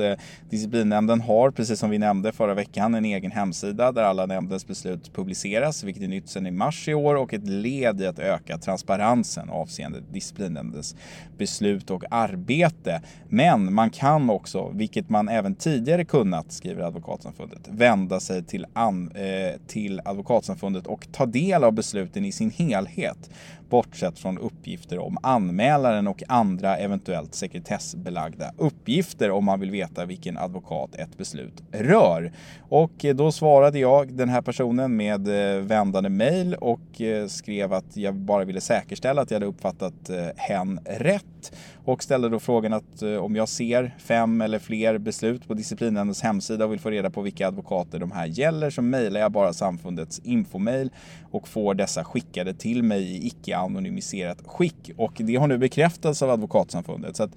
disciplinnämnden 0.49 1.21
har, 1.21 1.51
precis 1.51 1.79
som 1.79 1.89
vi 1.89 1.97
nämnde 1.97 2.31
förra 2.31 2.53
veckan, 2.53 2.95
en 2.95 3.05
egen 3.05 3.31
hemsida 3.31 3.91
där 3.91 4.03
alla 4.03 4.25
nämndens 4.25 4.67
beslut 4.67 5.13
publiceras, 5.13 5.83
vilket 5.83 6.03
är 6.03 6.07
nytt 6.07 6.29
sedan 6.29 6.47
i 6.47 6.51
mars 6.51 6.87
i 6.87 6.93
år 6.93 7.15
och 7.15 7.33
ett 7.33 7.47
led 7.47 8.01
i 8.01 8.05
att 8.05 8.19
öka 8.19 8.57
transparensen 8.57 9.49
avseende 9.49 9.99
disciplinnämndens 10.11 10.95
beslut 11.37 11.89
och 11.89 12.03
arbete. 12.09 13.01
Men 13.29 13.73
man 13.73 13.89
kan 13.89 14.29
också, 14.29 14.71
vilket 14.73 15.09
man 15.09 15.29
även 15.29 15.55
tidigare 15.55 16.05
kunnat, 16.05 16.51
skriver 16.51 16.83
Advokatsamfundet, 16.83 17.67
vända 17.67 18.19
sig 18.19 18.43
till, 18.43 18.65
an, 18.73 19.11
eh, 19.15 19.59
till 19.67 20.01
Advokatsamfundet 20.05 20.87
och 20.87 21.07
ta 21.11 21.25
del 21.25 21.63
av 21.63 21.71
besluten 21.73 22.25
i 22.25 22.31
sin 22.31 22.51
helhet 22.51 23.29
bortsett 23.69 24.19
från 24.19 24.37
uppgifter 24.37 24.99
om 24.99 25.17
anmälaren 25.23 26.07
och 26.07 26.23
andra 26.27 26.77
eventuellt 26.77 27.35
sekretessbelagda 27.35 28.51
uppgifter 28.57 29.31
om 29.31 29.45
man 29.45 29.59
vill 29.59 29.71
veta 29.71 30.05
vilken 30.05 30.37
advokat 30.37 30.95
ett 30.95 31.17
beslut 31.17 31.63
rör. 31.71 32.31
Och 32.69 33.05
eh, 33.05 33.15
då 33.15 33.31
svarade 33.31 33.79
jag 33.79 34.13
den 34.13 34.29
här 34.29 34.41
personen 34.41 34.95
med 34.95 35.27
eh, 35.27 35.61
vändande 35.61 36.09
mejl 36.09 36.55
och 36.55 37.01
eh, 37.01 37.27
skrev 37.27 37.73
att 37.73 37.97
jag 37.97 38.15
bara 38.15 38.45
ville 38.45 38.61
säkerställa 38.61 39.21
att 39.21 39.31
jag 39.31 39.35
hade 39.35 39.45
uppfattat 39.45 40.09
hen 40.35 40.79
rätt 40.85 41.51
och 41.85 42.03
ställde 42.03 42.29
då 42.29 42.39
frågan 42.39 42.73
att 42.73 43.03
om 43.19 43.35
jag 43.35 43.49
ser 43.49 43.95
fem 43.99 44.41
eller 44.41 44.59
fler 44.59 44.97
beslut 44.97 45.47
på 45.47 45.53
disciplinnämndens 45.53 46.21
hemsida 46.21 46.65
och 46.65 46.71
vill 46.71 46.79
få 46.79 46.89
reda 46.89 47.09
på 47.09 47.21
vilka 47.21 47.47
advokater 47.47 47.99
de 47.99 48.11
här 48.11 48.25
gäller 48.25 48.69
så 48.69 48.81
mejlar 48.81 49.19
jag 49.19 49.31
bara 49.31 49.53
samfundets 49.53 50.19
infomail 50.19 50.91
och 51.31 51.47
får 51.47 51.73
dessa 51.73 52.03
skickade 52.03 52.53
till 52.53 52.83
mig 52.83 53.03
i 53.03 53.27
icke 53.27 53.57
anonymiserat 53.59 54.37
skick. 54.45 54.91
Och 54.97 55.13
det 55.15 55.35
har 55.35 55.47
nu 55.47 55.57
bekräftats 55.57 56.21
av 56.21 56.29
Advokatsamfundet. 56.29 57.15
Så 57.15 57.23
att 57.23 57.31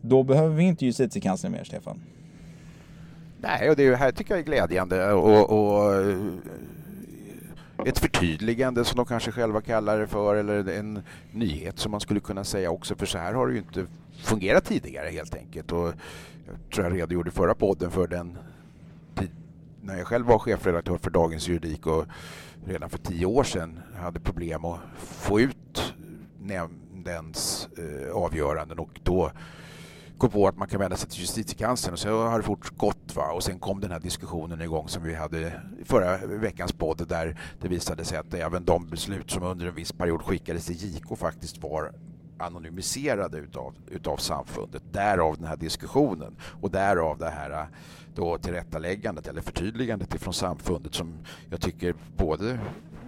då 0.00 0.22
behöver 0.22 0.56
vi 0.56 0.64
inte 0.64 0.86
justitiekanslern 0.86 1.52
mer, 1.52 1.64
Stefan. 1.64 2.00
Nej, 3.40 3.70
och 3.70 3.76
det 3.76 3.96
här 3.96 4.12
tycker 4.12 4.34
jag 4.34 4.40
är 4.40 4.44
glädjande. 4.44 5.12
Och, 5.12 5.50
och, 5.50 5.94
eh, 5.94 6.16
ett 7.86 7.98
förtydligande 7.98 8.84
som 8.84 8.96
de 8.96 9.06
kanske 9.06 9.32
själva 9.32 9.60
kallar 9.60 9.98
det 9.98 10.06
för 10.06 10.36
eller 10.36 10.68
en 10.68 11.02
nyhet 11.32 11.78
som 11.78 11.90
man 11.92 12.00
skulle 12.00 12.20
kunna 12.20 12.44
säga 12.44 12.70
också 12.70 12.94
för 12.94 13.06
så 13.06 13.18
här 13.18 13.34
har 13.34 13.46
det 13.46 13.52
ju 13.52 13.58
inte 13.58 13.86
fungerat 14.22 14.64
tidigare 14.64 15.08
helt 15.08 15.34
enkelt. 15.34 15.72
Och 15.72 15.86
jag 16.46 16.74
tror 16.74 16.86
jag 16.86 16.94
redogjorde 16.94 17.28
i 17.28 17.32
förra 17.32 17.54
podden 17.54 17.90
för 17.90 18.06
den 18.06 18.38
när 19.86 19.98
jag 19.98 20.06
själv 20.06 20.26
var 20.26 20.38
chefredaktör 20.38 20.96
för 20.96 21.10
Dagens 21.10 21.48
Juridik 21.48 21.86
och 21.86 22.04
redan 22.64 22.90
för 22.90 22.98
tio 22.98 23.26
år 23.26 23.44
sedan 23.44 23.80
hade 23.96 24.20
problem 24.20 24.64
att 24.64 24.80
få 24.96 25.40
ut 25.40 25.94
nämndens 26.40 27.68
eh, 27.78 28.12
avgöranden 28.16 28.78
och 28.78 29.00
då 29.02 29.30
kom 30.18 30.30
på 30.30 30.48
att 30.48 30.56
man 30.56 30.68
kan 30.68 30.80
vända 30.80 30.96
sig 30.96 31.10
till 31.10 31.20
justitiekanslern 31.20 31.92
och 31.92 31.98
så 31.98 32.22
har 32.22 32.38
det 32.38 32.44
fortgått. 32.44 33.16
Va? 33.16 33.32
Och 33.32 33.42
sen 33.42 33.58
kom 33.58 33.80
den 33.80 33.90
här 33.90 34.00
diskussionen 34.00 34.60
igång 34.60 34.88
som 34.88 35.02
vi 35.02 35.14
hade 35.14 35.40
i 35.80 35.84
förra 35.84 36.26
veckans 36.26 36.72
podd 36.72 37.08
där 37.08 37.38
det 37.60 37.68
visade 37.68 38.04
sig 38.04 38.18
att 38.18 38.34
även 38.34 38.64
de 38.64 38.86
beslut 38.86 39.30
som 39.30 39.42
under 39.42 39.66
en 39.66 39.74
viss 39.74 39.92
period 39.92 40.22
skickades 40.22 40.66
till 40.66 40.76
JK 40.76 41.18
faktiskt 41.18 41.62
var 41.62 41.92
anonymiserade 42.38 43.38
utav, 43.38 43.74
utav 43.90 44.16
samfundet. 44.16 44.82
Därav 44.92 45.36
den 45.36 45.46
här 45.46 45.56
diskussionen 45.56 46.36
och 46.60 46.70
därav 46.70 47.18
det 47.18 47.30
här 47.30 47.68
då 48.14 48.38
tillrättaläggandet 48.38 49.26
eller 49.26 49.40
förtydligandet 49.40 50.14
ifrån 50.14 50.34
samfundet 50.34 50.94
som 50.94 51.14
jag 51.50 51.60
tycker 51.60 51.94
både 52.16 52.58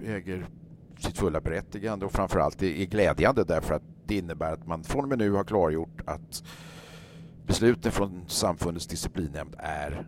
äger 0.04 0.46
sitt 0.98 1.18
fulla 1.18 1.40
berättigande 1.40 2.06
och 2.06 2.12
framförallt 2.12 2.62
är 2.62 2.84
glädjande 2.84 3.44
därför 3.44 3.74
att 3.74 3.82
det 4.06 4.16
innebär 4.16 4.52
att 4.52 4.66
man 4.66 4.84
från 4.84 5.02
och 5.02 5.08
med 5.08 5.18
nu 5.18 5.30
har 5.30 5.44
klargjort 5.44 6.00
att 6.04 6.42
besluten 7.46 7.92
från 7.92 8.24
samfundets 8.28 8.86
disciplinnämnd 8.86 9.54
är 9.58 10.06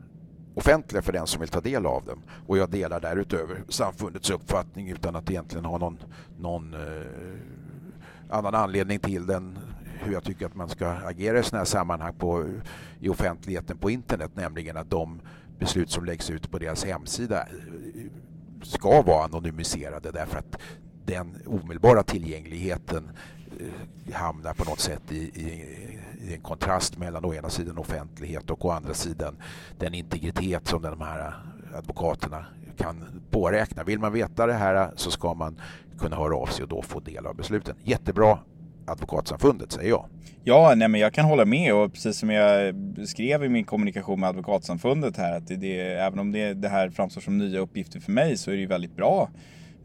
offentliga 0.55 1.03
för 1.03 1.12
den 1.12 1.27
som 1.27 1.41
vill 1.41 1.49
ta 1.49 1.61
del 1.61 1.87
av 1.87 2.05
dem. 2.05 2.23
Och 2.47 2.59
jag 2.59 2.71
delar 2.71 3.00
därutöver 3.00 3.62
samfundets 3.69 4.31
uppfattning 4.31 4.89
utan 4.89 5.17
att 5.17 5.31
egentligen 5.31 5.65
ha 5.65 5.79
någon, 5.79 5.99
någon 6.39 6.75
eh, 6.75 6.81
annan 8.31 8.55
anledning 8.55 8.99
till 8.99 9.27
den 9.27 9.59
hur 10.03 10.13
jag 10.13 10.25
tycker 10.25 10.47
att 10.47 10.55
man 10.55 10.69
ska 10.69 10.89
agera 10.89 11.39
i 11.39 11.43
sådana 11.43 11.61
här 11.61 11.65
sammanhang 11.65 12.15
på, 12.15 12.47
i 13.01 13.09
offentligheten 13.09 13.79
på 13.79 13.91
internet, 13.91 14.31
nämligen 14.35 14.77
att 14.77 14.91
de 14.91 15.21
beslut 15.59 15.91
som 15.91 16.05
läggs 16.05 16.31
ut 16.31 16.51
på 16.51 16.59
deras 16.59 16.85
hemsida 16.85 17.47
ska 18.63 19.03
vara 19.03 19.25
anonymiserade 19.25 20.11
därför 20.11 20.39
att 20.39 20.57
den 21.05 21.43
omedelbara 21.47 22.03
tillgängligheten 22.03 23.11
eh, 23.61 24.15
hamnar 24.15 24.55
på 24.55 24.65
något 24.65 24.81
sätt 24.81 25.13
i, 25.13 25.17
i, 25.17 25.67
i, 26.21 26.35
en 26.35 26.41
kontrast 26.41 26.99
mellan 26.99 27.25
å 27.25 27.35
ena 27.35 27.51
sidan 27.51 27.79
offentlighet 27.79 28.51
och 28.51 28.65
å 28.65 28.71
andra 28.71 28.95
sidan 28.95 29.37
den 29.79 29.95
integritet 29.95 30.67
som 30.67 30.83
de 30.83 31.01
här 31.01 31.35
advokaterna 31.75 32.47
kan 32.83 33.23
påräkna. 33.31 33.85
Vill 33.85 33.99
man 33.99 34.13
veta 34.13 34.47
det 34.47 34.53
här 34.53 34.91
så 34.97 35.11
ska 35.11 35.35
man 35.35 35.61
kunna 35.99 36.17
höra 36.17 36.37
av 36.37 36.47
sig 36.47 36.63
och 36.63 36.69
då 36.69 36.83
få 36.83 37.01
del 37.01 37.27
av 37.27 37.37
besluten. 37.37 37.75
Jättebra 37.85 38.39
Advokatsamfundet, 38.87 39.73
säger 39.73 39.89
jag. 39.89 40.07
Ja, 40.45 40.73
nej, 40.77 40.89
men 40.89 41.01
jag 41.01 41.15
kan 41.15 41.25
hålla 41.25 41.45
med 41.45 41.75
och 41.75 41.93
precis 41.93 42.19
som 42.19 42.31
jag 42.31 42.75
skrev 43.07 43.45
i 43.45 43.49
min 43.49 43.65
kommunikation 43.65 44.21
med 44.21 44.29
Advokatsamfundet 44.29 45.17
här 45.17 45.37
att 45.37 45.47
det, 45.47 45.57
det, 45.57 45.81
även 45.81 46.19
om 46.19 46.33
det, 46.33 46.55
det 46.55 46.69
här 46.69 46.91
framstår 46.91 47.21
som 47.21 47.39
nya 47.39 47.61
uppgifter 47.61 48.01
för 48.01 48.13
mig 48.13 48.37
så 48.37 48.51
är 48.51 48.55
det 48.55 48.61
ju 48.61 48.67
väldigt 48.67 48.97
bra 48.97 49.31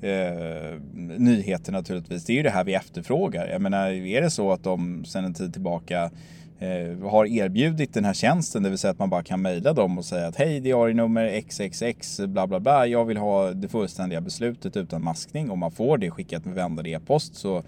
eh, 0.02 0.80
nyheter 1.18 1.72
naturligtvis. 1.72 2.26
Det 2.26 2.34
är 2.34 2.36
ju 2.36 2.44
det 2.44 2.50
här 2.50 2.64
vi 2.64 2.74
efterfrågar. 2.74 3.48
Jag 3.48 3.62
menar, 3.62 3.90
är 3.90 4.22
det 4.22 4.30
så 4.30 4.52
att 4.52 4.64
de 4.64 5.06
sedan 5.06 5.26
en 5.26 5.34
tid 5.34 5.54
tillbaka 5.54 6.12
Eh, 6.60 7.10
har 7.10 7.26
erbjudit 7.26 7.94
den 7.94 8.06
här 8.06 8.14
tjänsten, 8.14 8.64
det 8.64 8.70
vill 8.70 8.78
säga 8.78 8.92
att 8.92 9.00
man 9.00 9.10
bara 9.10 9.24
kan 9.24 9.42
mejla 9.42 9.74
dem 9.74 9.98
och 9.98 10.06
säga 10.06 10.28
att 10.28 10.36
hej 10.36 10.60
diarienummer 10.60 11.42
XXX 11.42 12.20
bla 12.20 12.48
bla 12.48 12.60
bla, 12.60 12.88
jag 12.88 13.06
vill 13.06 13.18
ha 13.18 13.52
det 13.52 13.68
fullständiga 13.68 14.22
beslutet 14.22 14.78
utan 14.78 15.04
maskning 15.04 15.52
Om 15.52 15.60
man 15.60 15.72
får 15.72 15.98
det 15.98 16.12
skickat 16.12 16.46
med 16.46 16.56
vändande 16.56 16.92
e-post 16.92 17.36
så 17.36 17.64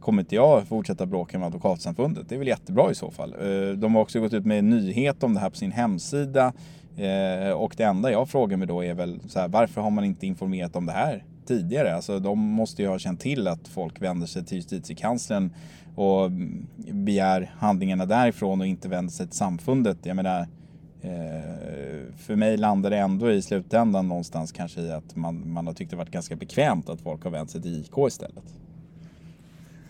kommer 0.00 0.22
inte 0.22 0.34
jag 0.34 0.68
fortsätta 0.68 1.06
bråka 1.06 1.38
med 1.38 1.46
Advokatsamfundet. 1.46 2.28
Det 2.28 2.34
är 2.34 2.38
väl 2.38 2.48
jättebra 2.48 2.90
i 2.90 2.94
så 2.94 3.10
fall. 3.10 3.34
Eh, 3.40 3.68
de 3.68 3.94
har 3.94 4.02
också 4.02 4.20
gått 4.20 4.32
ut 4.32 4.46
med 4.46 4.58
en 4.58 4.70
nyhet 4.70 5.22
om 5.22 5.34
det 5.34 5.40
här 5.40 5.50
på 5.50 5.56
sin 5.56 5.72
hemsida. 5.72 6.52
Eh, 6.96 7.50
och 7.50 7.74
det 7.76 7.84
enda 7.84 8.10
jag 8.10 8.28
frågar 8.28 8.56
mig 8.56 8.68
då 8.68 8.84
är 8.84 8.94
väl 8.94 9.20
så 9.28 9.40
här, 9.40 9.48
varför 9.48 9.80
har 9.80 9.90
man 9.90 10.04
inte 10.04 10.26
informerat 10.26 10.76
om 10.76 10.86
det 10.86 10.92
här 10.92 11.24
tidigare. 11.46 11.94
Alltså 11.94 12.18
de 12.18 12.38
måste 12.38 12.82
ju 12.82 12.88
ha 12.88 12.98
känt 12.98 13.20
till 13.20 13.48
att 13.48 13.68
folk 13.68 14.02
vänder 14.02 14.26
sig 14.26 14.44
till 14.44 14.56
justitiekanslern 14.56 15.50
och 15.96 16.30
begär 16.92 17.54
handlingarna 17.58 18.06
därifrån 18.06 18.60
och 18.60 18.66
inte 18.66 18.88
vänder 18.88 19.12
sig 19.12 19.26
till 19.26 19.36
samfundet. 19.36 19.98
Jag 20.02 20.16
menar, 20.16 20.40
eh, 21.00 22.14
för 22.16 22.36
mig 22.36 22.56
landar 22.56 22.90
det 22.90 22.98
ändå 22.98 23.30
i 23.30 23.42
slutändan 23.42 24.08
någonstans 24.08 24.52
kanske 24.52 24.80
i 24.80 24.92
att 24.92 25.16
man, 25.16 25.52
man 25.52 25.66
har 25.66 25.74
tyckt 25.74 25.90
det 25.90 25.96
varit 25.96 26.10
ganska 26.10 26.36
bekvämt 26.36 26.88
att 26.88 27.00
folk 27.00 27.24
har 27.24 27.30
vänt 27.30 27.50
sig 27.50 27.62
till 27.62 27.80
IK 27.80 28.08
istället. 28.08 28.54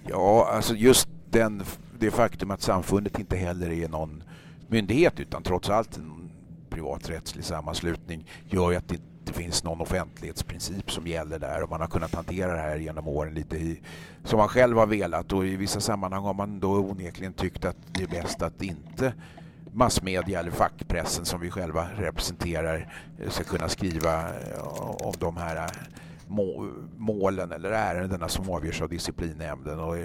Ja, 0.08 0.48
alltså 0.52 0.74
just 0.74 1.08
den, 1.30 1.62
det 1.98 2.10
faktum 2.10 2.50
att 2.50 2.62
samfundet 2.62 3.18
inte 3.18 3.36
heller 3.36 3.70
är 3.70 3.88
någon 3.88 4.22
myndighet 4.68 5.20
utan 5.20 5.42
trots 5.42 5.70
allt 5.70 5.96
en 5.96 6.30
privaträttslig 6.70 7.44
sammanslutning 7.44 8.26
gör 8.50 8.70
ju 8.70 8.76
att 8.76 8.88
det 8.88 9.00
inte 9.26 9.38
finns 9.38 9.64
någon 9.64 9.80
offentlighetsprincip 9.80 10.90
som 10.90 11.06
gäller 11.06 11.38
där 11.38 11.62
och 11.62 11.70
man 11.70 11.80
har 11.80 11.88
kunnat 11.88 12.14
hantera 12.14 12.52
det 12.52 12.60
här 12.60 12.76
genom 12.76 13.08
åren 13.08 13.34
lite 13.34 13.56
i, 13.56 13.80
som 14.24 14.38
man 14.38 14.48
själv 14.48 14.78
har 14.78 14.86
velat 14.86 15.32
och 15.32 15.46
i 15.46 15.56
vissa 15.56 15.80
sammanhang 15.80 16.22
har 16.22 16.34
man 16.34 16.60
då 16.60 16.68
onekligen 16.68 17.32
tyckt 17.32 17.64
att 17.64 17.76
det 17.92 18.02
är 18.02 18.08
bäst 18.08 18.42
att 18.42 18.62
inte 18.62 19.12
massmedia 19.72 20.40
eller 20.40 20.50
fackpressen 20.50 21.24
som 21.24 21.40
vi 21.40 21.50
själva 21.50 21.88
representerar 21.96 22.94
eh, 23.18 23.30
ska 23.30 23.44
kunna 23.44 23.68
skriva 23.68 24.20
eh, 24.20 25.06
om 25.06 25.14
de 25.18 25.36
här 25.36 25.56
eh, 25.56 25.70
målen 26.96 27.52
eller 27.52 27.70
ärendena 27.70 28.28
som 28.28 28.50
avgörs 28.50 28.82
av 28.82 28.88
disciplinnämnden. 28.88 29.80
Och 29.80 29.96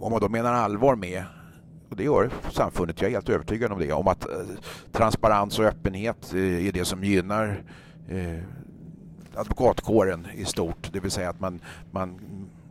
om 0.00 0.12
man 0.12 0.20
då 0.20 0.28
menar 0.28 0.52
allvar 0.52 0.96
med 0.96 1.24
och 1.92 1.98
det 1.98 2.04
gör 2.04 2.30
samfundet, 2.50 3.00
jag 3.00 3.08
är 3.08 3.14
helt 3.14 3.28
övertygad 3.28 3.72
om 3.72 3.78
det, 3.78 3.92
om 3.92 4.08
att 4.08 4.24
eh, 4.24 4.46
transparens 4.92 5.58
och 5.58 5.64
öppenhet 5.64 6.34
eh, 6.34 6.66
är 6.66 6.72
det 6.72 6.84
som 6.84 7.04
gynnar 7.04 7.62
eh, 8.08 8.38
advokatkåren 9.34 10.26
i 10.34 10.44
stort. 10.44 10.92
Det 10.92 11.00
vill 11.00 11.10
säga 11.10 11.30
att 11.30 11.40
man, 11.40 11.60
man 11.90 12.20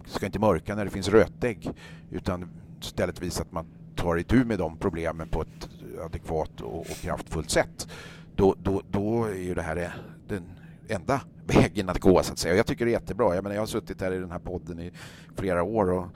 ska 0.06 0.25
inte 0.25 0.40
mörka 0.40 0.75
när 0.75 0.86
det 0.86 0.92
finns 0.92 1.10
rötägg 1.10 1.72
utan 2.12 2.50
istället 2.82 3.22
visa 3.22 3.42
att 3.42 3.51
man 3.51 3.66
tar 3.96 4.18
itu 4.18 4.46
med 4.46 4.60
de 4.60 4.78
problemen 4.78 5.28
på 5.28 5.42
ett 5.42 5.70
adekvat 6.06 6.62
och, 6.62 6.80
och 6.80 6.88
kraftfullt 6.88 7.50
sätt. 7.50 7.88
Då, 8.36 8.56
då, 8.63 8.82
då 8.90 9.25
är 9.25 9.36
ju 9.36 9.54
det 9.54 9.62
här 9.62 9.94
den 10.28 10.44
enda 10.91 11.21
vägen 11.45 11.89
att 11.89 12.00
gå 12.00 12.24
så 12.24 12.33
att 12.33 12.39
säga. 12.39 12.55
Jag 12.55 12.65
tycker 12.65 12.86
det 12.86 12.91
är 12.91 12.93
jättebra. 12.93 13.36
Jag, 13.36 13.43
menar, 13.43 13.55
jag 13.55 13.62
har 13.62 13.67
suttit 13.67 14.01
här 14.01 14.12
i 14.12 14.19
den 14.19 14.31
här 14.31 14.39
podden 14.39 14.79
i 14.79 14.91
flera 15.36 15.63
år 15.63 15.91
och 15.91 16.07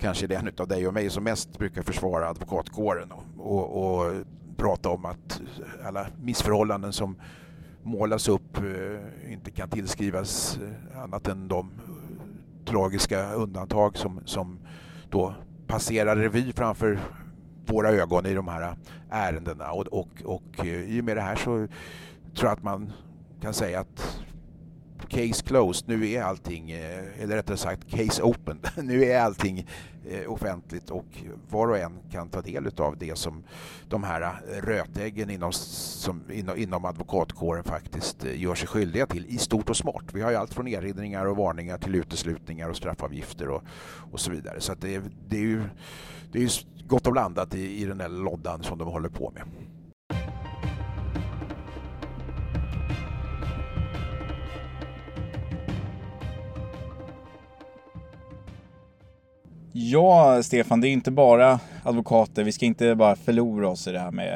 kanske 0.00 0.26
det 0.26 0.34
är 0.34 0.38
en 0.38 0.52
av 0.58 0.68
dig 0.68 0.88
och 0.88 0.94
mig 0.94 1.10
som 1.10 1.24
mest 1.24 1.58
brukar 1.58 1.82
försvara 1.82 2.28
advokatkåren 2.28 3.12
och, 3.12 3.24
och, 3.38 4.06
och 4.06 4.12
prata 4.56 4.88
om 4.88 5.04
att 5.04 5.40
alla 5.84 6.06
missförhållanden 6.22 6.92
som 6.92 7.16
målas 7.82 8.28
upp 8.28 8.56
eh, 8.56 9.32
inte 9.32 9.50
kan 9.50 9.68
tillskrivas 9.68 10.58
eh, 10.62 11.02
annat 11.02 11.28
än 11.28 11.48
de 11.48 11.70
tragiska 12.64 13.32
undantag 13.32 13.96
som, 13.96 14.20
som 14.24 14.58
då 15.10 15.34
passerar 15.66 16.16
revy 16.16 16.52
framför 16.52 17.00
våra 17.66 17.90
ögon 17.90 18.26
i 18.26 18.34
de 18.34 18.48
här 18.48 18.76
ärendena 19.10 19.72
och, 19.72 19.86
och, 19.86 20.08
och 20.24 20.66
eh, 20.66 20.82
i 20.82 21.00
och 21.00 21.04
med 21.04 21.16
det 21.16 21.20
här 21.20 21.36
så 21.36 21.42
tror 22.34 22.48
jag 22.48 22.52
att 22.52 22.62
man 22.62 22.92
kan 23.46 23.54
säga 23.54 23.80
att 23.80 24.20
case 25.08 25.44
closed, 25.44 25.88
nu 25.88 26.10
är 26.10 26.22
allting, 26.22 26.70
eh, 26.70 27.22
eller 27.22 27.36
rättare 27.36 27.56
sagt 27.56 27.90
case 27.90 28.22
open, 28.22 28.60
nu 28.76 29.04
är 29.04 29.20
allting 29.20 29.66
eh, 30.08 30.32
offentligt 30.32 30.90
och 30.90 31.06
var 31.50 31.68
och 31.68 31.78
en 31.78 31.98
kan 32.10 32.28
ta 32.28 32.40
del 32.40 32.70
av 32.76 32.98
det 32.98 33.18
som 33.18 33.44
de 33.88 34.04
här 34.04 34.20
eh, 34.20 34.62
rötäggen 34.62 35.30
inom, 35.30 35.52
som, 35.52 36.22
inom, 36.30 36.56
inom 36.56 36.84
advokatkåren 36.84 37.64
faktiskt 37.64 38.24
gör 38.24 38.54
sig 38.54 38.68
skyldiga 38.68 39.06
till 39.06 39.26
i 39.26 39.38
stort 39.38 39.70
och 39.70 39.76
smart. 39.76 40.04
Vi 40.12 40.22
har 40.22 40.30
ju 40.30 40.36
allt 40.36 40.54
från 40.54 40.68
erinringar 40.68 41.26
och 41.26 41.36
varningar 41.36 41.78
till 41.78 41.94
uteslutningar 41.94 42.68
och 42.68 42.76
straffavgifter 42.76 43.48
och, 43.48 43.62
och 44.12 44.20
så 44.20 44.30
vidare. 44.30 44.60
Så 44.60 44.74
det, 44.74 45.02
det 45.28 45.36
är 45.36 45.40
ju 45.40 45.62
det 46.32 46.42
är 46.42 46.50
gott 46.86 47.06
och 47.06 47.12
blandat 47.12 47.54
i, 47.54 47.82
i 47.82 47.84
den 47.84 47.98
där 47.98 48.08
loddan 48.08 48.62
som 48.62 48.78
de 48.78 48.88
håller 48.88 49.08
på 49.08 49.32
med. 49.34 49.42
Ja, 59.78 60.42
Stefan, 60.42 60.80
det 60.80 60.88
är 60.88 60.92
inte 60.92 61.10
bara 61.10 61.60
advokater. 61.82 62.44
Vi 62.44 62.52
ska 62.52 62.66
inte 62.66 62.94
bara 62.94 63.16
förlora 63.16 63.68
oss 63.68 63.88
i 63.88 63.92
det 63.92 63.98
här 63.98 64.10
med 64.10 64.32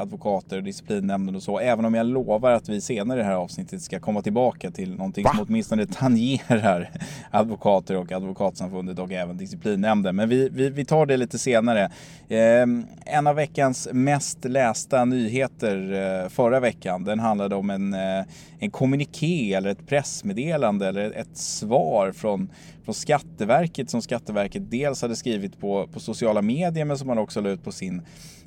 advokater 0.00 0.56
och 0.56 0.62
disciplinnämnden 0.62 1.36
och 1.36 1.42
så. 1.42 1.58
Även 1.58 1.84
om 1.84 1.94
jag 1.94 2.06
lovar 2.06 2.52
att 2.52 2.68
vi 2.68 2.80
senare 2.80 3.20
i 3.20 3.22
det 3.22 3.28
här 3.28 3.34
avsnittet 3.34 3.82
ska 3.82 4.00
komma 4.00 4.22
tillbaka 4.22 4.70
till 4.70 4.96
någonting 4.96 5.24
Va? 5.24 5.30
som 5.30 5.46
åtminstone 5.48 5.86
tangerar 5.86 6.90
advokater 7.30 7.96
och 7.96 8.12
advokatsamfundet 8.12 8.98
och 8.98 9.12
även 9.12 9.36
disciplinnämnden. 9.36 10.16
Men 10.16 10.28
vi, 10.28 10.48
vi, 10.48 10.70
vi 10.70 10.84
tar 10.84 11.06
det 11.06 11.16
lite 11.16 11.38
senare. 11.38 11.90
Eh, 12.28 12.66
en 13.06 13.26
av 13.26 13.36
veckans 13.36 13.88
mest 13.92 14.44
lästa 14.44 15.04
nyheter 15.04 15.92
eh, 16.22 16.28
förra 16.28 16.60
veckan, 16.60 17.04
den 17.04 17.18
handlade 17.18 17.54
om 17.54 17.70
en, 17.70 17.94
eh, 17.94 18.24
en 18.58 18.70
kommuniké 18.70 19.54
eller 19.54 19.70
ett 19.70 19.86
pressmeddelande 19.86 20.88
eller 20.88 21.10
ett 21.10 21.36
svar 21.36 22.12
från 22.12 22.50
från 22.84 22.94
Skatteverket 22.94 23.90
som 23.90 24.02
Skatteverket 24.02 24.70
dels 24.70 25.02
hade 25.02 25.16
skrivit 25.16 25.60
på, 25.60 25.88
på 25.92 26.00
sociala 26.00 26.42
medier 26.42 26.84
men 26.84 26.98
som 26.98 27.06
man 27.06 27.18
också 27.18 27.40
la 27.40 27.48
ut 27.48 27.64
på 27.64 27.72
sin 27.72 28.02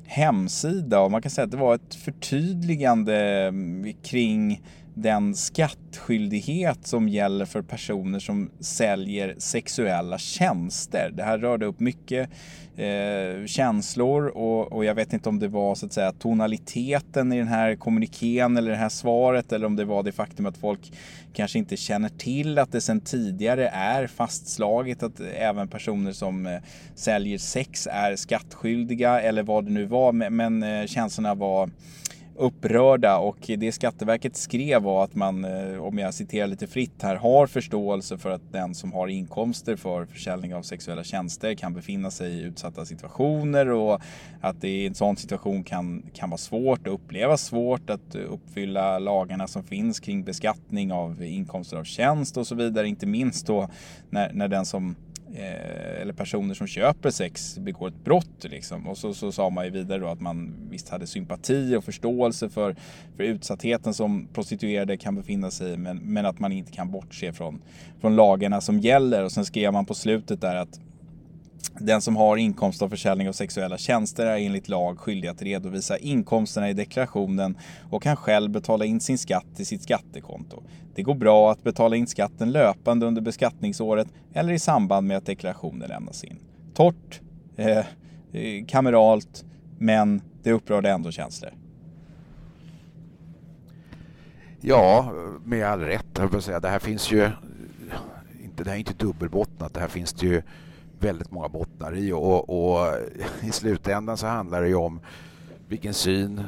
hemsida. 0.06 1.00
Och 1.00 1.10
man 1.10 1.22
kan 1.22 1.30
säga 1.30 1.44
att 1.44 1.50
det 1.50 1.56
var 1.56 1.74
ett 1.74 1.94
förtydligande 1.94 3.16
mm, 3.48 3.92
kring 4.02 4.62
den 5.02 5.34
skattskyldighet 5.34 6.86
som 6.86 7.08
gäller 7.08 7.44
för 7.44 7.62
personer 7.62 8.18
som 8.18 8.50
säljer 8.60 9.34
sexuella 9.38 10.18
tjänster. 10.18 11.10
Det 11.14 11.22
här 11.22 11.38
rörde 11.38 11.66
upp 11.66 11.80
mycket 11.80 12.30
eh, 12.76 13.46
känslor 13.46 14.26
och, 14.26 14.72
och, 14.72 14.84
jag 14.84 14.94
vet 14.94 15.12
inte 15.12 15.28
om 15.28 15.38
det 15.38 15.48
var 15.48 15.74
så 15.74 15.86
att 15.86 15.92
säga 15.92 16.12
tonaliteten 16.12 17.32
i 17.32 17.38
den 17.38 17.48
här 17.48 17.76
kommuniken 17.76 18.56
eller 18.56 18.70
det 18.70 18.76
här 18.76 18.88
svaret 18.88 19.52
eller 19.52 19.66
om 19.66 19.76
det 19.76 19.84
var 19.84 20.02
det 20.02 20.12
faktum 20.12 20.46
att 20.46 20.58
folk 20.58 20.92
kanske 21.32 21.58
inte 21.58 21.76
känner 21.76 22.08
till 22.08 22.58
att 22.58 22.72
det 22.72 22.80
sedan 22.80 23.00
tidigare 23.00 23.68
är 23.68 24.06
fastslaget 24.06 25.02
att 25.02 25.20
även 25.20 25.68
personer 25.68 26.12
som 26.12 26.46
eh, 26.46 26.58
säljer 26.94 27.38
sex 27.38 27.88
är 27.90 28.16
skattskyldiga 28.16 29.20
eller 29.20 29.42
vad 29.42 29.64
det 29.64 29.70
nu 29.70 29.84
var 29.84 30.12
men, 30.12 30.36
men 30.36 30.62
eh, 30.62 30.86
känslorna 30.86 31.34
var 31.34 31.70
upprörda 32.38 33.18
och 33.18 33.36
det 33.58 33.72
Skatteverket 33.72 34.36
skrev 34.36 34.82
var 34.82 35.04
att 35.04 35.14
man, 35.14 35.44
eh, 35.44 35.82
om 35.82 35.98
jag 35.98 36.14
citerar 36.14 36.46
lite 36.46 36.66
fritt 36.66 37.02
här, 37.02 37.16
har 37.16 37.46
förståelse 37.46 38.18
för 38.18 38.30
att 38.30 38.52
den 38.52 38.74
som 38.74 38.92
har 38.92 39.08
inkomster 39.08 39.76
för 39.76 40.04
försäljning 40.04 40.54
av 40.54 40.62
sexuella 40.62 41.04
tjänster 41.04 41.54
kan 41.54 41.74
befinna 41.74 42.10
sig 42.10 42.32
i 42.32 42.42
utsatta 42.42 42.84
situationer 42.84 43.68
och 43.70 44.00
att 44.40 44.60
det 44.60 44.68
i 44.68 44.86
en 44.86 44.94
sån 44.94 45.16
situation 45.16 45.64
kan, 45.64 46.02
kan 46.14 46.30
vara 46.30 46.38
svårt 46.38 46.86
och 46.86 46.94
upplevas 46.94 47.44
svårt 47.44 47.90
att 47.90 48.14
eh, 48.14 48.20
uppfylla 48.28 48.98
lagarna 48.98 49.46
som 49.46 49.62
finns 49.62 50.00
kring 50.00 50.24
beskattning 50.24 50.92
av 50.92 51.22
inkomster 51.22 51.76
av 51.76 51.84
tjänst 51.84 52.36
och 52.36 52.46
så 52.46 52.54
vidare. 52.54 52.88
Inte 52.88 53.06
minst 53.06 53.46
då 53.46 53.68
när, 54.10 54.32
när 54.32 54.48
den 54.48 54.66
som 54.66 54.96
Eh, 55.34 56.00
eller 56.02 56.12
personer 56.12 56.54
som 56.54 56.66
köper 56.66 57.10
sex 57.10 57.58
begår 57.58 57.88
ett 57.88 58.04
brott. 58.04 58.44
Liksom. 58.44 58.86
Och 58.86 58.98
så, 58.98 59.14
så 59.14 59.32
sa 59.32 59.50
man 59.50 59.64
ju 59.64 59.70
vidare 59.70 59.98
då 59.98 60.06
att 60.06 60.20
man 60.20 60.54
visst 60.70 60.88
hade 60.88 61.06
sympati 61.06 61.76
och 61.76 61.84
förståelse 61.84 62.48
för, 62.48 62.76
för 63.16 63.22
utsattheten 63.22 63.94
som 63.94 64.28
prostituerade 64.32 64.96
kan 64.96 65.14
befinna 65.14 65.50
sig 65.50 65.72
i 65.72 65.76
men, 65.76 65.96
men 65.98 66.26
att 66.26 66.38
man 66.38 66.52
inte 66.52 66.72
kan 66.72 66.90
bortse 66.90 67.32
från, 67.32 67.62
från 68.00 68.16
lagarna 68.16 68.60
som 68.60 68.80
gäller. 68.80 69.24
Och 69.24 69.32
sen 69.32 69.44
skrev 69.44 69.72
man 69.72 69.86
på 69.86 69.94
slutet 69.94 70.40
där 70.40 70.56
att 70.56 70.80
den 71.78 72.00
som 72.00 72.16
har 72.16 72.36
inkomst 72.36 72.82
av 72.82 72.88
försäljning 72.88 73.28
av 73.28 73.32
sexuella 73.32 73.78
tjänster 73.78 74.26
är 74.26 74.36
enligt 74.36 74.68
lag 74.68 74.98
skyldig 74.98 75.28
att 75.28 75.42
redovisa 75.42 75.98
inkomsterna 75.98 76.70
i 76.70 76.72
deklarationen 76.72 77.58
och 77.90 78.02
kan 78.02 78.16
själv 78.16 78.50
betala 78.50 78.84
in 78.84 79.00
sin 79.00 79.18
skatt 79.18 79.46
till 79.56 79.66
sitt 79.66 79.82
skattekonto. 79.82 80.62
Det 80.94 81.02
går 81.02 81.14
bra 81.14 81.52
att 81.52 81.62
betala 81.62 81.96
in 81.96 82.06
skatten 82.06 82.52
löpande 82.52 83.06
under 83.06 83.22
beskattningsåret 83.22 84.08
eller 84.32 84.52
i 84.52 84.58
samband 84.58 85.06
med 85.06 85.16
att 85.16 85.26
deklarationen 85.26 85.88
lämnas 85.88 86.24
in. 86.24 86.38
Torrt, 86.74 87.20
eh, 87.56 87.78
eh 87.78 87.84
kameralt, 88.68 89.44
men 89.78 90.22
det 90.42 90.52
upprörde 90.52 90.90
ändå 90.90 91.10
känslor. 91.10 91.52
Ja, 94.60 95.12
med 95.44 95.66
all 95.66 95.80
rätt. 95.80 96.06
Jag 96.18 96.42
säga. 96.42 96.60
Det 96.60 96.68
här 96.68 96.78
finns 96.78 97.12
ju 97.12 97.30
inte, 98.44 98.64
det 98.64 98.70
här 98.70 98.76
är 98.76 98.78
inte 98.78 98.94
dubbelbottnat. 98.94 99.74
Det 99.74 99.80
här 99.80 99.88
finns 99.88 100.12
det 100.12 100.26
ju 100.26 100.42
väldigt 101.00 101.30
många 101.30 101.48
bottnar 101.48 101.96
i 101.96 102.12
och, 102.12 102.50
och, 102.50 102.94
i 103.40 103.52
slutändan 103.52 104.16
så 104.16 104.26
handlar 104.26 104.62
det 104.62 104.68
ju 104.68 104.74
om 104.74 105.00
vilken 105.68 105.94
syn 105.94 106.38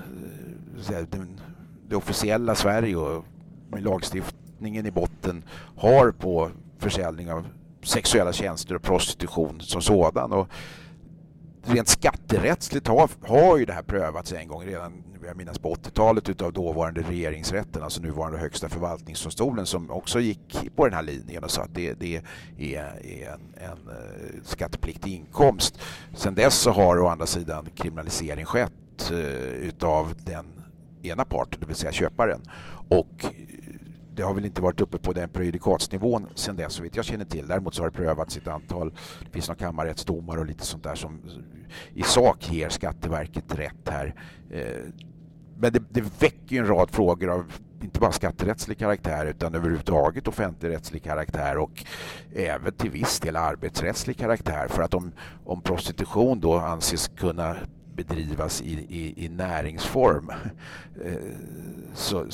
eh, 0.90 1.04
den, 1.10 1.40
det 1.88 1.96
officiella 1.96 2.54
Sverige 2.54 2.96
och 2.96 3.24
med 3.68 3.82
lagstiftningen 3.82 4.86
i 4.86 4.90
botten 4.90 5.44
har 5.76 6.10
på 6.10 6.50
försäljning 6.78 7.32
av 7.32 7.46
sexuella 7.82 8.32
tjänster 8.32 8.74
och 8.74 8.82
prostitution 8.82 9.60
som 9.60 9.82
sådan. 9.82 10.32
Och 10.32 10.48
rent 11.62 11.88
skatterättsligt 11.88 12.88
har, 12.88 13.10
har 13.22 13.58
ju 13.58 13.64
det 13.64 13.72
här 13.72 13.82
prövats 13.82 14.32
en 14.32 14.48
gång 14.48 14.64
redan 14.64 14.92
jag 15.26 15.36
minns 15.36 15.58
på 15.58 15.74
80-talet 15.74 16.28
utav 16.28 16.52
dåvarande 16.52 17.02
regeringsrätten, 17.02 17.82
alltså 17.82 18.02
nuvarande 18.02 18.38
högsta 18.38 18.68
förvaltningsdomstolen 18.68 19.66
som 19.66 19.90
också 19.90 20.20
gick 20.20 20.76
på 20.76 20.84
den 20.84 20.94
här 20.94 21.02
linjen 21.02 21.44
och 21.44 21.50
sa 21.50 21.62
att 21.62 21.74
det, 21.74 21.92
det 21.92 22.16
är, 22.16 22.22
är 22.58 22.84
en, 23.32 23.40
en 23.54 23.88
eh, 23.88 24.42
skattepliktig 24.44 25.14
inkomst. 25.14 25.80
Sen 26.14 26.34
dess 26.34 26.54
så 26.54 26.70
har 26.70 26.98
å 26.98 27.08
andra 27.08 27.26
sidan 27.26 27.68
kriminalisering 27.74 28.44
skett 28.44 29.10
eh, 29.10 29.16
utav 29.68 30.14
den 30.24 30.46
ena 31.02 31.24
parten, 31.24 31.60
det 31.60 31.66
vill 31.66 31.76
säga 31.76 31.92
köparen. 31.92 32.40
Och 32.88 33.24
det 34.20 34.26
har 34.26 34.34
väl 34.34 34.44
inte 34.44 34.62
varit 34.62 34.80
uppe 34.80 34.98
på 34.98 35.12
den 35.12 35.28
prejudikatsnivån 35.28 36.26
sen 36.34 36.56
dess 36.56 36.72
så 36.72 36.82
vitt 36.82 36.96
jag 36.96 37.04
känner 37.04 37.24
till. 37.24 37.46
Däremot 37.46 37.74
så 37.74 37.82
har 37.82 37.90
det 37.90 37.96
prövats 37.96 38.36
ett 38.36 38.48
antal, 38.48 38.94
det 39.24 39.30
finns 39.32 39.48
några 39.48 39.58
kammarrättsdomar 39.58 40.36
och 40.36 40.46
lite 40.46 40.66
sånt 40.66 40.84
där 40.84 40.94
som 40.94 41.20
i 41.94 42.02
sak 42.02 42.52
ger 42.52 42.68
Skatteverket 42.68 43.58
rätt 43.58 43.88
här. 43.88 44.14
Eh, 44.50 44.64
men 45.58 45.72
det, 45.72 45.82
det 45.90 46.00
väcker 46.00 46.56
ju 46.56 46.58
en 46.58 46.66
rad 46.66 46.90
frågor 46.90 47.30
av 47.30 47.52
inte 47.82 48.00
bara 48.00 48.12
skatterättslig 48.12 48.78
karaktär 48.78 49.26
utan 49.26 49.54
överhuvudtaget 49.54 50.28
offentligrättslig 50.28 51.02
karaktär 51.02 51.58
och 51.58 51.84
även 52.34 52.72
till 52.72 52.90
viss 52.90 53.20
del 53.20 53.36
arbetsrättslig 53.36 54.18
karaktär. 54.18 54.68
För 54.68 54.82
att 54.82 54.94
om, 54.94 55.12
om 55.44 55.62
prostitution 55.62 56.40
då 56.40 56.54
anses 56.56 57.08
kunna 57.08 57.56
bedrivas 57.94 58.62
i, 58.62 58.72
i, 58.72 59.24
i 59.24 59.28
näringsform 59.28 60.30
eh, 61.04 61.14
så, 61.94 62.26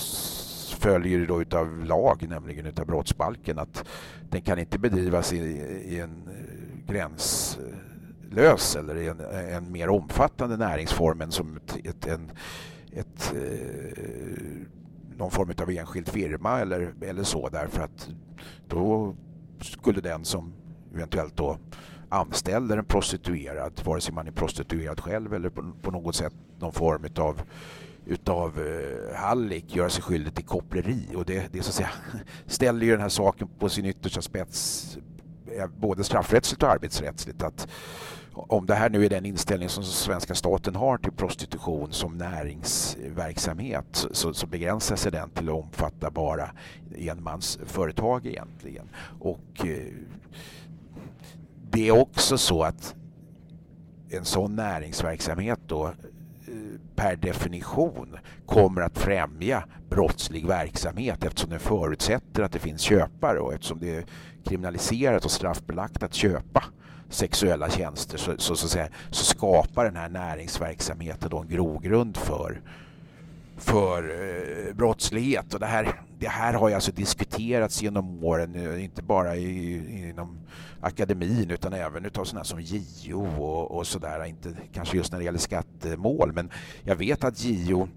följer 0.77 1.27
då 1.27 1.43
utav 1.43 1.85
lag, 1.85 2.27
nämligen 2.29 2.67
utav 2.67 2.87
brottsbalken, 2.87 3.59
att 3.59 3.85
den 4.31 4.43
kan 4.43 4.59
inte 4.59 4.79
bedrivas 4.79 5.33
i, 5.33 5.37
i 5.37 6.01
en 6.01 6.29
eh, 6.29 6.93
gränslös 6.93 8.77
eller 8.77 8.97
i 8.97 9.09
en, 9.09 9.21
en 9.51 9.73
mer 9.73 9.89
omfattande 9.89 10.57
näringsform 10.57 11.21
än 11.21 11.33
som 11.33 11.57
ett, 11.57 11.87
ett, 11.87 12.07
en, 12.07 12.31
ett, 12.93 13.35
eh, 13.35 14.05
någon 15.17 15.31
form 15.31 15.53
av 15.59 15.71
enskild 15.71 16.09
firma 16.09 16.61
eller, 16.61 16.95
eller 17.01 17.23
så. 17.23 17.49
Därför 17.49 17.83
att 17.83 18.09
då 18.69 19.17
skulle 19.61 20.01
den 20.01 20.25
som 20.25 20.53
eventuellt 20.95 21.37
då 21.37 21.59
anställer 22.09 22.77
en 22.77 22.85
prostituerad, 22.85 23.83
vare 23.85 24.01
sig 24.01 24.15
man 24.15 24.27
är 24.27 24.33
prostituerad 24.33 25.01
själv 25.01 25.35
eller 25.35 25.49
på, 25.49 25.73
på 25.83 25.91
något 25.91 26.15
sätt 26.15 26.35
någon 26.59 26.73
form 26.73 27.05
av 27.17 27.43
utav 28.07 28.59
eh, 28.59 29.17
Hallik 29.17 29.77
göra 29.77 29.91
sig 29.91 30.03
skyldig 30.03 30.35
till 30.35 30.45
koppleri 30.45 31.09
och 31.15 31.25
det, 31.25 31.53
det 31.53 31.63
så 31.63 31.69
att 31.69 31.75
säga, 31.75 31.91
ställer 32.47 32.87
ju 32.87 32.93
den 32.93 33.01
här 33.01 33.09
saken 33.09 33.49
på 33.59 33.69
sin 33.69 33.85
yttersta 33.85 34.23
spets 34.23 34.99
eh, 35.57 35.67
både 35.77 36.05
straffrättsligt 36.05 36.63
och 36.63 36.71
arbetsrättsligt 36.71 37.43
att 37.43 37.69
om 38.39 38.67
det 38.67 38.75
här 38.75 38.91
nu 38.91 39.05
är 39.05 39.11
den 39.11 39.27
inställning 39.27 39.69
som 39.69 39.85
svenska 39.85 40.35
staten 40.35 40.77
har 40.77 40.99
till 40.99 41.13
prostitution 41.13 41.93
som 41.93 42.19
näringsverksamhet 42.19 44.07
så, 44.11 44.35
så 44.35 44.47
begränsar 44.47 44.97
sig 44.97 45.13
den 45.13 45.31
till 45.31 45.49
att 45.49 45.55
omfatta 45.55 46.11
bara 46.11 46.51
enmansföretag 46.97 48.27
egentligen. 48.27 48.89
Och 49.21 49.67
eh, 49.67 49.93
det 51.71 51.89
är 51.89 52.01
också 52.01 52.39
så 52.39 52.63
att 52.63 52.95
en 54.11 54.25
sån 54.25 54.57
näringsverksamhet 54.57 55.61
då 55.67 55.93
per 56.97 57.17
definition 57.17 58.19
kommer 58.47 58.83
att 58.83 58.99
främja 58.99 59.65
brottslig 59.89 60.47
verksamhet 60.47 61.25
eftersom 61.25 61.51
den 61.51 61.61
förutsätter 61.61 62.43
att 62.43 62.53
det 62.53 62.59
finns 62.59 62.81
köpare 62.81 63.41
och 63.41 63.55
eftersom 63.55 63.79
det 63.79 63.97
är 63.97 64.05
kriminaliserat 64.45 65.25
och 65.25 65.31
straffbelagt 65.31 66.03
att 66.03 66.15
köpa 66.15 66.65
sexuella 67.09 67.71
tjänster 67.71 68.19
så, 68.19 68.35
så, 68.39 68.57
så, 68.57 68.69
säga, 68.69 68.89
så 69.11 69.25
skapar 69.25 69.85
den 69.85 69.97
här 69.97 70.09
näringsverksamheten 70.09 71.31
då 71.31 71.39
en 71.39 71.49
grogrund 71.49 72.17
för, 72.17 72.61
för 73.57 74.03
eh, 74.03 74.75
brottslighet. 74.75 75.55
Och 75.55 75.61
det, 75.61 75.67
här, 75.67 76.01
det 76.19 76.29
här 76.29 76.55
har 76.55 76.69
ju 76.69 76.75
alltså 76.75 76.93
diskuterats 76.93 77.83
genom 77.83 78.25
åren, 78.25 78.55
eh, 78.55 78.85
inte 78.85 79.03
bara 79.03 79.37
i, 79.37 80.09
inom 80.09 80.39
akademin 80.81 81.51
utan 81.51 81.73
även 81.73 82.05
utav 82.05 82.25
sådana 82.25 82.45
som 82.45 82.61
JO 82.61 83.43
och, 83.43 83.71
och 83.71 83.87
sådär. 83.87 84.25
Inte 84.25 84.57
kanske 84.73 84.97
just 84.97 85.13
när 85.13 85.19
det 85.19 85.25
gäller 85.25 85.39
skattemål 85.39 86.33
men 86.33 86.51
jag 86.85 86.97
vet 86.97 87.25
att 87.25 87.45
JO 87.45 87.89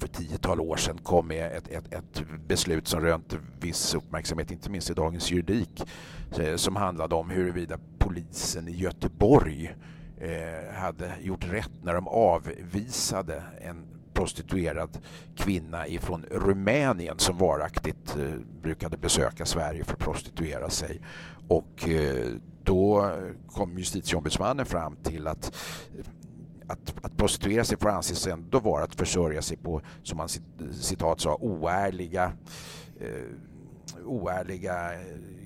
för 0.00 0.08
tiotal 0.08 0.60
år 0.60 0.76
sedan 0.76 0.98
kom 1.02 1.28
med 1.28 1.56
ett, 1.56 1.68
ett, 1.68 1.94
ett 1.94 2.22
beslut 2.46 2.88
som 2.88 3.00
rönt 3.00 3.38
viss 3.60 3.94
uppmärksamhet, 3.94 4.50
inte 4.50 4.70
minst 4.70 4.90
i 4.90 4.94
Dagens 4.94 5.30
Juridik, 5.30 5.82
eh, 6.38 6.56
som 6.56 6.76
handlade 6.76 7.14
om 7.14 7.30
huruvida 7.30 7.78
polisen 7.98 8.68
i 8.68 8.76
Göteborg 8.76 9.74
eh, 10.20 10.74
hade 10.74 11.12
gjort 11.20 11.52
rätt 11.52 11.72
när 11.82 11.94
de 11.94 12.08
avvisade 12.08 13.42
en 13.60 13.99
prostituerad 14.20 14.98
kvinna 15.36 15.86
ifrån 15.86 16.24
Rumänien 16.30 17.18
som 17.18 17.38
varaktigt 17.38 18.16
eh, 18.16 18.34
brukade 18.62 18.96
besöka 18.96 19.46
Sverige 19.46 19.84
för 19.84 19.92
att 19.92 19.98
prostituera 19.98 20.70
sig. 20.70 21.00
Och 21.48 21.88
eh, 21.88 22.26
då 22.64 23.14
kom 23.46 23.78
justitieombudsmannen 23.78 24.66
fram 24.66 24.96
till 24.96 25.26
att 25.26 25.56
att, 26.66 26.94
att 27.02 27.16
prostituera 27.16 27.64
sig 27.64 27.78
får 27.78 27.88
anses 27.88 28.26
ändå 28.26 28.58
vara 28.58 28.84
att 28.84 28.94
försörja 28.94 29.42
sig 29.42 29.56
på, 29.56 29.80
som 30.02 30.18
han 30.18 30.28
citat 30.72 31.20
sa, 31.20 31.34
oärliga, 31.34 32.32
eh, 33.00 34.04
oärliga 34.04 34.94
eh, 34.94 35.00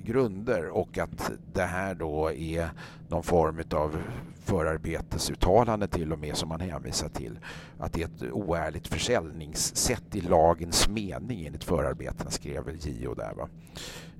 grunder 0.05 0.69
och 0.69 0.99
att 0.99 1.31
det 1.53 1.63
här 1.63 1.95
då 1.95 2.33
är 2.33 2.71
någon 3.09 3.23
form 3.23 3.63
av 3.71 3.97
förarbetesuttalande 4.45 5.87
till 5.87 6.13
och 6.13 6.19
med 6.19 6.37
som 6.37 6.49
man 6.49 6.61
hänvisar 6.61 7.09
till. 7.09 7.39
Att 7.79 7.93
det 7.93 8.03
är 8.03 8.07
ett 8.07 8.33
oärligt 8.33 8.89
försäljningssätt 8.89 10.15
i 10.15 10.21
lagens 10.21 10.89
mening 10.89 11.47
enligt 11.47 11.65
förarbetena 11.65 12.31
skrev 12.31 12.77
JO 12.81 13.15
där. 13.15 13.35
Va? 13.35 13.49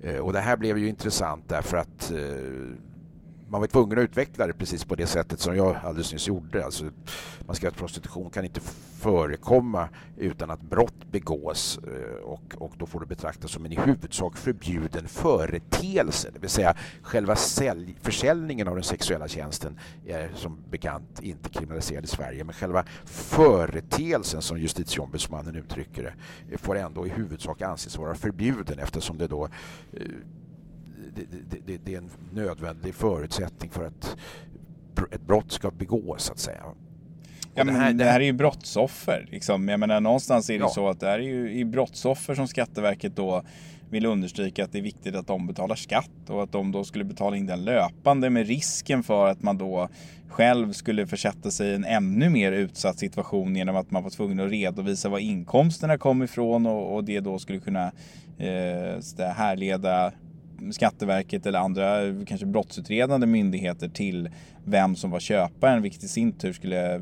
Eh, 0.03 0.17
och 0.17 0.33
det 0.33 0.41
här 0.41 0.57
blev 0.57 0.79
ju 0.79 0.89
intressant 0.89 1.49
därför 1.49 1.77
att 1.77 2.11
eh, 2.11 2.77
man 3.55 3.61
var 3.61 3.69
tvungen 3.69 3.99
att 3.99 4.05
utveckla 4.05 4.47
det 4.47 4.53
precis 4.53 4.85
på 4.85 4.95
det 4.95 5.07
sättet 5.07 5.41
som 5.41 5.57
jag 5.57 5.77
alldeles 5.83 6.13
nyss 6.13 6.29
gjorde. 6.29 6.65
Alltså, 6.65 6.85
man 7.41 7.57
skrev 7.57 7.71
att 7.71 7.77
prostitution 7.77 8.31
kan 8.31 8.45
inte 8.45 8.61
förekomma 8.99 9.89
utan 10.17 10.51
att 10.51 10.61
brott 10.61 11.05
begås 11.11 11.79
eh, 11.79 12.25
och, 12.25 12.55
och 12.59 12.73
då 12.79 12.87
får 12.87 13.01
det 13.01 13.07
betraktas 13.07 13.51
som 13.51 13.65
en 13.65 13.73
i 13.73 13.81
huvudsak 13.81 14.37
förbjuden 14.37 15.09
företeelse. 15.09 16.31
Det 16.33 16.39
vill 16.39 16.51
säga 16.51 16.75
själva 17.03 17.37
sälj, 17.37 17.97
försäljningen 18.03 18.69
av 18.69 18.75
den 18.75 18.85
sexuella 18.85 19.29
tjänsten 19.29 19.79
är 20.07 20.31
som 20.35 20.59
bekant 20.71 21.21
inte 21.23 21.49
kriminaliserad 21.49 22.05
i 22.05 22.07
Sverige 22.07 22.45
men 22.45 22.55
själva 22.55 22.85
företeelsen 23.05 24.43
som 24.43 24.59
justitieombudsmannen 24.59 25.57
uttrycker 25.57 26.15
det 26.51 26.59
får 26.59 26.77
ändå 26.77 27.07
i 27.07 27.11
huvudsak 27.11 27.63
anses 27.63 27.99
vara 27.99 28.15
förbjuden 28.15 28.79
eftersom 28.79 29.19
det 29.19 29.27
då 29.27 29.49
eh, 29.93 30.01
det, 31.15 31.61
det, 31.67 31.79
det, 31.85 31.95
är 31.95 31.99
en 31.99 32.11
nödvändig 32.33 32.95
förutsättning 32.95 33.71
för 33.71 33.85
att 33.85 34.17
ett 35.13 35.27
brott 35.27 35.53
ska 35.53 35.71
begås 35.71 36.25
så 36.25 36.33
att 36.33 36.39
säga. 36.39 36.65
Ja, 37.55 37.65
men 37.65 37.75
det, 37.75 37.81
här, 37.81 37.93
det 37.93 38.05
här 38.05 38.21
är 38.21 38.25
ju 38.25 38.33
brottsoffer. 38.33 39.29
Liksom. 39.31 39.69
Jag 39.69 39.81
menar, 39.81 40.01
någonstans 40.01 40.51
är 40.51 40.55
det 40.55 40.61
ja. 40.61 40.69
så 40.69 40.89
att 40.89 41.01
det 41.01 41.09
är 41.09 41.19
ju 41.19 41.53
i 41.53 41.65
brottsoffer 41.65 42.35
som 42.35 42.49
Skatteverket 42.49 43.17
då 43.17 43.43
vill 43.91 44.07
understryka 44.07 44.65
att 44.65 44.73
det 44.73 44.79
är 44.79 44.83
viktigt 44.83 45.15
att 45.17 45.27
de 45.27 45.47
betalar 45.47 45.77
skatt 45.77 46.11
och 46.29 46.43
att 46.43 46.53
de 46.53 46.73
då 46.73 46.85
skulle 46.85 47.05
betala 47.05 47.37
in 47.37 47.47
den 47.47 47.65
löpande 47.65 48.31
med 48.31 48.47
risken 48.47 49.03
för 49.03 49.29
att 49.29 49.43
man 49.43 49.59
då 49.59 49.89
själv 50.29 50.73
skulle 50.73 51.07
försätta 51.07 51.51
sig 51.51 51.69
i 51.69 51.75
en 51.75 51.85
ännu 51.85 52.29
mer 52.29 52.53
utsatt 52.53 52.99
situation 52.99 53.57
genom 53.57 53.77
att 53.77 53.91
man 53.91 54.03
var 54.03 54.11
tvungen 54.11 54.41
att 54.41 54.51
redovisa 54.51 55.09
var 55.09 55.19
inkomsterna 55.19 55.99
kom 55.99 56.23
ifrån 56.23 56.67
och, 56.67 56.95
och 56.95 57.05
det 57.05 57.21
då 57.21 57.39
skulle 57.39 57.59
kunna 57.59 57.93
eh, 58.39 59.29
härleda 59.37 60.13
Skatteverket 60.73 61.47
eller 61.47 61.59
andra 61.59 62.01
kanske 62.27 62.47
brottsutredande 62.47 63.27
myndigheter 63.27 63.89
till 63.89 64.31
vem 64.65 64.97
som 64.97 65.11
var 65.11 65.21
köparen 65.21 65.83
vilket 65.83 66.05
i 66.05 66.09
sin 66.09 66.33
tur 66.33 66.53
skulle 66.53 66.95
eh, 66.95 67.01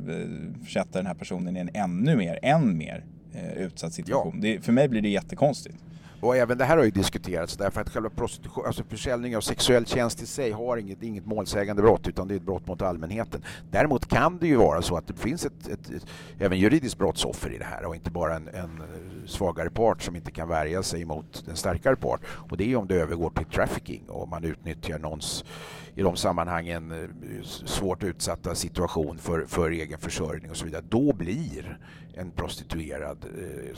försätta 0.65 0.99
den 0.99 1.07
här 1.07 1.15
personen 1.15 1.57
i 1.57 1.61
en 1.61 1.71
ännu 1.75 2.17
mer, 2.17 2.39
än 2.43 2.79
mer 2.79 3.05
eh, 3.35 3.53
utsatt 3.53 3.93
situation. 3.93 4.33
Ja. 4.35 4.41
Det, 4.43 4.61
för 4.61 4.73
mig 4.73 4.89
blir 4.89 5.03
det 5.03 5.09
jättekonstigt. 5.09 5.77
Och 6.23 6.37
även 6.37 6.59
det 6.59 6.65
här 6.65 6.77
har 6.77 6.85
ju 6.85 6.91
diskuterats 6.91 7.57
därför 7.57 7.81
att 7.81 7.89
själva 7.89 8.11
prostitution, 8.11 8.67
alltså 8.67 8.85
försäljning 8.85 9.37
av 9.37 9.41
sexuell 9.41 9.87
tjänst 9.87 10.23
i 10.23 10.27
sig 10.27 10.51
har 10.51 10.77
inget, 10.77 11.03
inget 11.03 11.27
målsägande 11.27 11.83
brott 11.83 12.09
utan 12.09 12.29
det 12.29 12.35
är 12.35 12.37
ett 12.37 12.43
brott 12.43 12.67
mot 12.67 12.83
allmänheten. 12.83 13.43
Däremot 13.71 14.07
kan 14.09 14.39
det 14.39 14.47
ju 14.47 14.57
vara 14.57 14.83
så 14.83 14.97
att 14.97 15.07
det 15.07 15.15
finns 15.15 15.47
ett, 15.47 15.69
ett, 15.69 15.91
ett 15.91 16.07
även 16.39 16.59
juridiskt 16.59 16.99
brottsoffer 16.99 17.51
i 17.51 17.59
det 17.59 17.65
här 17.65 17.85
och 17.85 17.95
inte 17.95 18.11
bara 18.11 18.37
en, 18.37 18.49
en, 18.49 18.55
eh, 18.55 19.27
svagare 19.27 19.71
part 19.71 20.03
som 20.03 20.17
inte 20.17 20.31
kan 20.31 20.49
värja 20.49 20.83
sig 20.83 21.05
mot 21.05 21.45
en 21.49 21.57
starkare 21.57 21.97
part. 21.97 22.21
Och 22.51 22.57
det 22.57 22.73
är 22.73 22.77
om 22.77 22.87
det 22.87 22.95
övergår 22.95 23.31
till 23.31 23.47
trafficking 23.47 24.03
och 24.09 24.29
man 24.29 24.45
utnyttjar 24.45 24.99
någons 24.99 25.45
i 25.95 26.03
de 26.03 26.17
sammanhangen 26.17 26.93
eh, 26.93 27.43
svårt 27.65 28.03
utsatta 28.03 28.55
situation 28.55 29.19
för, 29.19 29.45
för 29.47 29.71
egen 29.71 29.99
försörjning 29.99 30.51
och 30.51 30.57
så 30.57 30.65
vidare. 30.65 30.85
Då 30.89 31.13
blir 31.13 31.79
en 32.15 32.31
prostituerad 32.31 33.25
eh, 33.25 33.77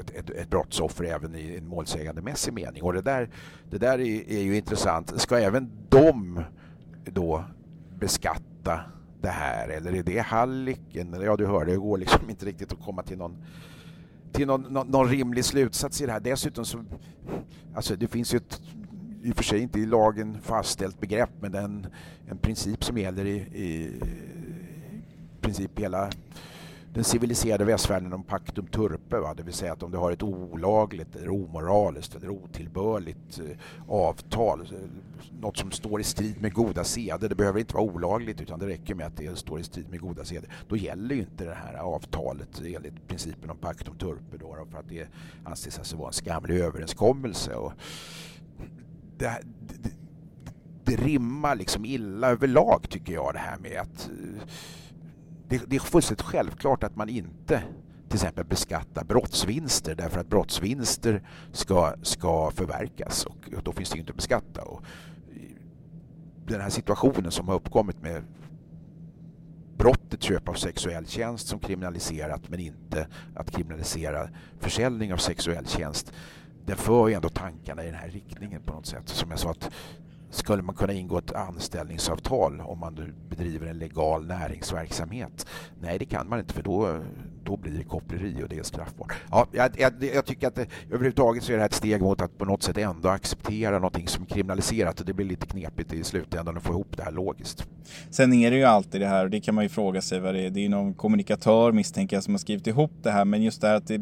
ett, 0.00 0.10
ett, 0.10 0.30
ett 0.30 0.50
brottsoffer 0.50 1.04
även 1.04 1.34
i 1.34 1.56
en 1.56 1.66
målsägandemässig 1.66 2.52
mening. 2.52 2.82
Och 2.82 2.92
det 2.92 3.02
där, 3.02 3.28
det 3.70 3.78
där 3.78 3.98
är, 3.98 4.30
är 4.30 4.42
ju 4.42 4.56
intressant. 4.56 5.20
Ska 5.20 5.38
även 5.38 5.70
de 5.88 6.42
då 7.04 7.44
beskatta 7.98 8.80
det 9.20 9.28
här 9.28 9.68
eller 9.68 9.92
är 9.92 10.02
det 10.02 10.18
hallicken? 10.18 11.16
Ja, 11.22 11.36
du 11.36 11.46
hörde, 11.46 11.72
det 11.72 11.78
går 11.78 11.98
liksom 11.98 12.30
inte 12.30 12.46
riktigt 12.46 12.72
att 12.72 12.84
komma 12.84 13.02
till 13.02 13.18
någon 13.18 13.36
till 14.32 14.46
någon, 14.46 14.62
någon, 14.62 14.88
någon, 14.88 15.08
rimlig 15.08 15.44
slutsats 15.44 16.00
i 16.00 16.06
det 16.06 16.12
här. 16.12 16.20
Dessutom 16.20 16.64
så, 16.64 16.84
alltså 17.74 17.96
det 17.96 18.08
finns 18.08 18.34
ju 18.34 18.36
ett, 18.36 18.62
i 19.22 19.32
och 19.32 19.36
för 19.36 19.44
sig 19.44 19.60
inte 19.60 19.80
i 19.80 19.86
lagen 19.86 20.38
fastställt 20.42 21.00
begrepp, 21.00 21.30
men 21.40 21.54
en, 21.54 21.86
en 22.28 22.38
princip 22.38 22.84
som 22.84 22.98
gäller 22.98 23.24
i, 23.24 23.36
i 23.36 24.00
princip 25.40 25.78
hela 25.78 26.10
den 26.94 27.04
civiliserade 27.04 27.64
västvärlden 27.64 28.12
om 28.12 28.22
pactum 28.22 28.66
turpe, 28.66 29.20
va? 29.20 29.34
det 29.34 29.42
vill 29.42 29.54
säga 29.54 29.72
att 29.72 29.82
om 29.82 29.90
du 29.90 29.98
har 29.98 30.12
ett 30.12 30.22
olagligt, 30.22 31.16
eller 31.16 31.30
omoraliskt 31.30 32.14
eller 32.14 32.28
otillbörligt 32.28 33.38
eh, 33.38 33.56
avtal, 33.88 34.60
eh, 34.60 34.78
något 35.40 35.56
som 35.56 35.70
står 35.70 36.00
i 36.00 36.04
strid 36.04 36.42
med 36.42 36.52
goda 36.52 36.84
seder, 36.84 37.28
det 37.28 37.34
behöver 37.34 37.60
inte 37.60 37.74
vara 37.74 37.84
olagligt 37.84 38.40
utan 38.40 38.58
det 38.58 38.66
räcker 38.66 38.94
med 38.94 39.06
att 39.06 39.16
det 39.16 39.38
står 39.38 39.60
i 39.60 39.62
strid 39.62 39.88
med 39.90 40.00
goda 40.00 40.24
seder, 40.24 40.50
då 40.68 40.76
gäller 40.76 41.14
ju 41.14 41.20
inte 41.20 41.44
det 41.44 41.54
här 41.54 41.74
avtalet 41.74 42.62
enligt 42.64 43.08
principen 43.08 43.50
om 43.50 43.56
pactum 43.56 43.98
turpe 43.98 44.36
då, 44.40 44.66
för 44.70 44.78
att 44.78 44.88
det 44.88 45.08
anses 45.44 45.78
alltså 45.78 45.96
vara 45.96 46.08
en 46.08 46.12
skamlig 46.12 46.58
överenskommelse. 46.58 47.54
Och 47.54 47.72
det, 49.18 49.42
det, 49.60 49.90
det 50.84 50.96
rimmar 50.96 51.56
liksom 51.56 51.84
illa 51.84 52.30
överlag 52.30 52.86
tycker 52.90 53.12
jag 53.12 53.34
det 53.34 53.38
här 53.38 53.58
med 53.58 53.80
att 53.80 54.10
eh, 54.10 54.42
det, 55.52 55.62
det 55.66 55.76
är 55.76 55.80
fullständigt 55.80 56.26
självklart 56.26 56.82
att 56.82 56.96
man 56.96 57.08
inte 57.08 57.62
till 58.08 58.16
exempel 58.16 58.44
beskatta 58.44 59.04
brottsvinster 59.04 59.94
därför 59.94 60.20
att 60.20 60.28
brottsvinster 60.28 61.22
ska, 61.52 61.94
ska 62.02 62.50
förverkas 62.50 63.26
och 63.26 63.62
då 63.62 63.72
finns 63.72 63.90
det 63.90 63.98
inte 63.98 64.10
att 64.10 64.16
beskatta. 64.16 64.62
Och 64.62 64.84
den 66.46 66.60
här 66.60 66.70
situationen 66.70 67.30
som 67.30 67.48
har 67.48 67.54
uppkommit 67.54 68.02
med 68.02 68.22
brottet 69.76 70.22
köp 70.22 70.48
av 70.48 70.54
sexuell 70.54 71.06
tjänst 71.06 71.48
som 71.48 71.58
kriminaliserat 71.58 72.48
men 72.48 72.60
inte 72.60 73.06
att 73.34 73.50
kriminalisera 73.50 74.28
försäljning 74.60 75.12
av 75.12 75.16
sexuell 75.16 75.66
tjänst 75.66 76.12
den 76.66 76.76
för 76.76 77.08
ju 77.08 77.14
ändå 77.14 77.28
tankarna 77.28 77.82
i 77.82 77.86
den 77.86 77.94
här 77.94 78.08
riktningen 78.08 78.62
på 78.62 78.72
något 78.72 78.86
sätt. 78.86 79.08
Som 79.08 79.30
jag 79.30 79.38
sa 79.38 79.50
att 79.50 79.70
skulle 80.32 80.62
man 80.62 80.74
kunna 80.74 80.92
ingå 80.92 81.18
ett 81.18 81.32
anställningsavtal 81.32 82.60
om 82.60 82.78
man 82.78 83.14
bedriver 83.28 83.66
en 83.66 83.78
legal 83.78 84.26
näringsverksamhet? 84.26 85.46
Nej, 85.80 85.98
det 85.98 86.04
kan 86.04 86.28
man 86.28 86.38
inte 86.38 86.54
för 86.54 86.62
då, 86.62 87.00
då 87.44 87.56
blir 87.56 87.72
det 87.72 87.84
koppleri 87.84 88.42
och 88.44 88.48
det 88.48 88.58
är 88.58 88.62
straffbart. 88.62 89.12
Ja, 89.30 89.46
jag, 89.52 89.70
jag, 89.78 89.92
jag 90.14 90.26
tycker 90.26 90.46
att 90.46 90.54
det, 90.54 90.66
överhuvudtaget 90.86 91.42
så 91.42 91.52
är 91.52 91.56
det 91.56 91.62
här 91.62 91.68
ett 91.68 91.74
steg 91.74 92.02
mot 92.02 92.20
att 92.20 92.38
på 92.38 92.44
något 92.44 92.62
sätt 92.62 92.78
ändå 92.78 93.08
acceptera 93.08 93.74
någonting 93.74 94.08
som 94.08 94.22
är 94.22 94.26
kriminaliserat 94.26 95.00
och 95.00 95.06
det 95.06 95.12
blir 95.12 95.26
lite 95.26 95.46
knepigt 95.46 95.92
i 95.92 96.04
slutändan 96.04 96.56
att 96.56 96.62
få 96.62 96.72
ihop 96.72 96.96
det 96.96 97.02
här 97.02 97.12
logiskt. 97.12 97.68
Sen 98.10 98.32
är 98.32 98.50
det 98.50 98.56
ju 98.56 98.64
alltid 98.64 99.00
det 99.00 99.08
här 99.08 99.24
och 99.24 99.30
det 99.30 99.40
kan 99.40 99.54
man 99.54 99.64
ju 99.64 99.68
fråga 99.68 100.00
sig 100.00 100.20
vad 100.20 100.34
det 100.34 100.40
är. 100.40 100.50
Det 100.50 100.64
är 100.64 100.68
någon 100.68 100.94
kommunikatör 100.94 101.72
misstänker 101.72 102.16
jag 102.16 102.24
som 102.24 102.34
har 102.34 102.38
skrivit 102.38 102.66
ihop 102.66 102.92
det 103.02 103.10
här 103.10 103.24
men 103.24 103.42
just 103.42 103.60
det 103.60 103.66
här 103.66 103.74
att 103.74 103.86
det, 103.86 103.94
eh, 103.94 104.00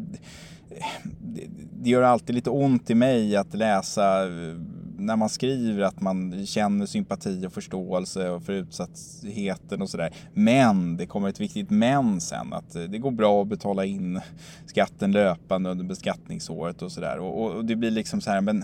det, 1.19 1.47
det 1.81 1.89
gör 1.89 2.01
alltid 2.01 2.35
lite 2.35 2.49
ont 2.49 2.89
i 2.89 2.95
mig 2.95 3.35
att 3.35 3.53
läsa 3.53 4.23
eh, 4.23 4.55
när 5.01 5.15
man 5.15 5.29
skriver 5.29 5.83
att 5.83 6.01
man 6.01 6.45
känner 6.45 6.85
sympati 6.85 7.47
och 7.47 7.53
förståelse 7.53 8.39
för 8.45 8.53
utsattheten 8.53 9.81
och 9.81 9.89
sådär. 9.89 10.13
Men 10.33 10.97
det 10.97 11.05
kommer 11.05 11.29
ett 11.29 11.39
viktigt 11.39 11.69
men 11.69 12.21
sen 12.21 12.53
att 12.53 12.75
eh, 12.75 12.83
det 12.83 12.97
går 12.97 13.11
bra 13.11 13.41
att 13.41 13.47
betala 13.47 13.85
in 13.85 14.21
skatten 14.65 15.11
löpande 15.11 15.69
under 15.69 15.85
beskattningsåret 15.85 16.81
och 16.81 16.91
sådär. 16.91 17.19
Och, 17.19 17.55
och, 17.55 17.65
det 17.65 17.75
blir 17.75 17.91
liksom 17.91 18.21
så 18.21 18.31
här, 18.31 18.41
men 18.41 18.63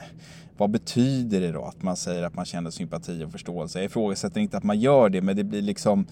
vad 0.57 0.69
betyder 0.69 1.41
det 1.41 1.51
då 1.51 1.63
att 1.63 1.83
man 1.83 1.95
säger 1.95 2.23
att 2.23 2.35
man 2.35 2.45
känner 2.45 2.71
sympati 2.71 3.23
och 3.23 3.31
förståelse? 3.31 3.79
Jag 3.79 3.85
ifrågasätter 3.85 4.41
inte 4.41 4.57
att 4.57 4.63
man 4.63 4.79
gör 4.79 5.09
det, 5.09 5.21
men 5.21 5.35
det 5.35 5.43
blir 5.43 5.61
liksom 5.61 6.05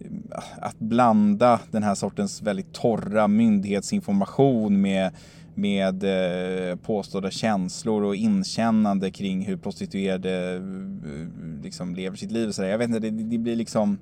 eh, 0.00 0.38
att 0.60 0.78
blanda 0.78 1.60
den 1.70 1.82
här 1.82 1.94
sortens 1.94 2.42
väldigt 2.42 2.72
torra 2.72 3.28
myndighetsinformation 3.28 4.80
med 4.80 5.12
med 5.54 6.04
eh, 6.04 6.76
påstådda 6.76 7.30
känslor 7.30 8.02
och 8.02 8.16
inkännande 8.16 9.10
kring 9.10 9.44
hur 9.44 9.56
prostituerade 9.56 10.54
eh, 10.56 11.62
liksom 11.62 11.94
lever 11.94 12.16
sitt 12.16 12.30
liv. 12.30 12.48
Och 12.48 12.54
så 12.54 12.62
där. 12.62 12.68
Jag 12.68 12.78
vet 12.78 12.88
inte, 12.88 13.00
det, 13.00 13.10
det 13.10 13.38
blir 13.38 13.56
liksom 13.56 13.98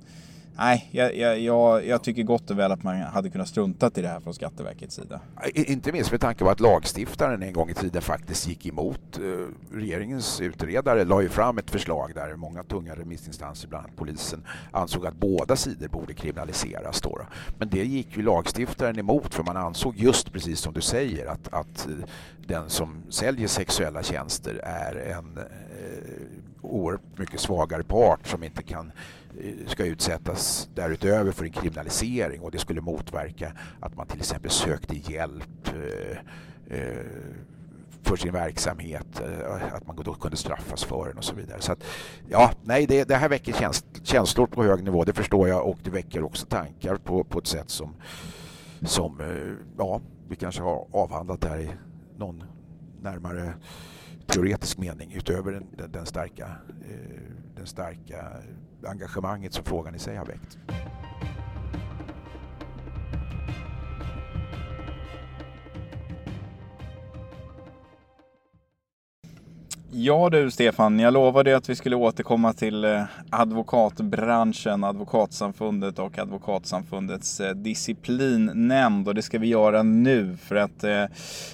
Nej, 0.61 0.89
jag, 0.91 1.39
jag, 1.39 1.87
jag, 1.87 2.03
tycker 2.03 2.23
gott 2.23 2.51
och 2.51 2.59
väl 2.59 2.73
att 2.73 2.83
man 2.83 3.01
hade 3.03 3.31
kunnat 3.31 3.49
strunta 3.49 3.91
i 3.95 4.03
det 4.03 4.09
här 4.09 4.21
från 4.21 4.35
Skatteverkets 4.35 4.95
sida. 4.95 5.21
Inte 5.55 5.93
minst 5.93 6.11
med 6.11 6.21
tanke 6.21 6.45
på 6.45 6.51
att 6.51 6.61
lagstiftaren 6.61 7.43
en 7.43 7.53
gång 7.53 7.71
i 7.71 7.75
tiden 7.75 8.03
faktiskt 8.03 8.49
gick 8.49 8.67
emot. 8.67 9.19
Eh, 9.19 9.75
regeringens 9.77 10.41
utredare 10.41 11.05
la 11.05 11.23
ju 11.23 11.29
fram 11.29 11.59
ett 11.59 11.71
förslag 11.71 12.13
där 12.15 12.37
många 12.37 12.63
tunga 12.63 12.95
remissinstanser, 12.95 13.69
bland 13.69 13.85
annat 13.85 13.97
polisen, 13.97 14.43
ansåg 14.71 15.07
att 15.07 15.15
båda 15.15 15.57
sidor 15.57 15.89
borde 15.89 16.15
kriminaliseras. 16.15 17.01
Då. 17.01 17.21
Men 17.59 17.69
det 17.69 17.85
gick 17.85 18.17
ju 18.17 18.23
lagstiftaren 18.23 18.99
emot 18.99 19.35
för 19.35 19.43
man 19.43 19.57
ansåg 19.57 19.97
just 19.97 20.33
precis 20.33 20.61
som 20.61 20.73
du 20.73 20.81
säger 20.81 21.27
att, 21.27 21.55
att 21.55 21.87
eh, 21.87 21.93
den 22.47 22.71
som 22.71 23.03
säljer 23.09 23.49
sexuella 23.49 24.03
tjänster 24.03 24.61
är 24.65 24.97
en 24.97 25.39
eh, 25.39 25.45
oerhört 26.63 27.19
mycket 27.19 27.41
svagare 27.41 27.83
part 27.83 28.27
som 28.27 28.45
inte 28.45 28.63
kan 28.63 28.93
ska 29.67 29.85
utsättas 29.85 30.69
därutöver 30.75 31.33
för 31.33 31.45
en 31.45 31.53
kriminalisering 31.53 32.41
och 32.41 32.51
det 32.51 32.59
skulle 32.59 32.81
motverka 32.81 33.53
att 33.81 33.97
man 33.97 34.07
till 34.07 34.19
exempel 34.19 34.51
sökte 34.51 34.97
hjälp 34.97 35.69
eh, 35.69 36.19
eh, 36.79 37.07
för 38.03 38.17
sin 38.17 38.33
verksamhet, 38.33 39.21
eh, 39.21 39.75
att 39.75 39.87
man 39.87 39.97
då 39.97 40.15
kunde 40.15 40.37
straffas 40.37 40.85
för 40.85 41.09
den 41.09 41.19
och 41.19 41.25
så 41.25 41.35
vidare. 41.35 41.61
Så 41.61 41.73
att, 41.73 41.85
ja, 42.29 42.51
nej, 42.63 42.87
det, 42.87 43.05
det 43.09 43.17
här 43.17 43.29
väcker 43.29 43.53
käns 43.53 43.85
känslor 44.03 44.47
på 44.47 44.65
hög 44.65 44.85
nivå, 44.85 45.05
det 45.05 45.13
förstår 45.13 45.49
jag 45.49 45.67
och 45.69 45.79
det 45.83 45.91
väcker 45.91 46.23
också 46.23 46.47
tankar 46.47 46.97
på, 46.97 47.25
på 47.25 47.39
ett 47.39 47.47
sätt 47.47 47.71
som, 47.71 47.95
som 48.83 49.21
ja, 49.79 50.01
vi 50.29 50.37
kanske 50.37 50.63
har 50.63 50.87
avhandlat 50.93 51.45
här 51.45 51.59
i 51.59 51.71
någon 52.17 52.43
närmare 53.03 53.55
teoretisk 54.31 54.79
mening 54.79 55.13
utöver 55.13 55.53
den, 55.53 55.93
den 55.93 56.07
starka, 56.07 56.47
eh, 56.91 57.21
den 57.57 57.67
starka 57.67 58.27
engagemanget 58.87 59.55
som 59.55 59.65
frågan 59.65 59.95
i 59.95 59.99
sig 59.99 60.17
har 60.17 60.27
väckt. 60.27 60.59
Ja 69.93 70.31
du 70.31 70.51
Stefan, 70.51 70.99
jag 70.99 71.13
lovade 71.13 71.57
att 71.57 71.69
vi 71.69 71.77
skulle 71.77 71.97
återkomma 71.97 72.53
till 72.53 72.85
eh, 72.85 73.03
advokatbranschen, 73.31 74.85
Advokatsamfundet 74.85 75.99
och 75.99 76.19
Advokatsamfundets 76.19 77.41
eh, 77.41 77.55
disciplinnämnd 77.55 79.09
och 79.09 79.15
det 79.15 79.23
ska 79.23 79.39
vi 79.39 79.47
göra 79.47 79.83
nu 79.83 80.37
för 80.37 80.57
att 80.57 80.85
eh, 80.85 81.05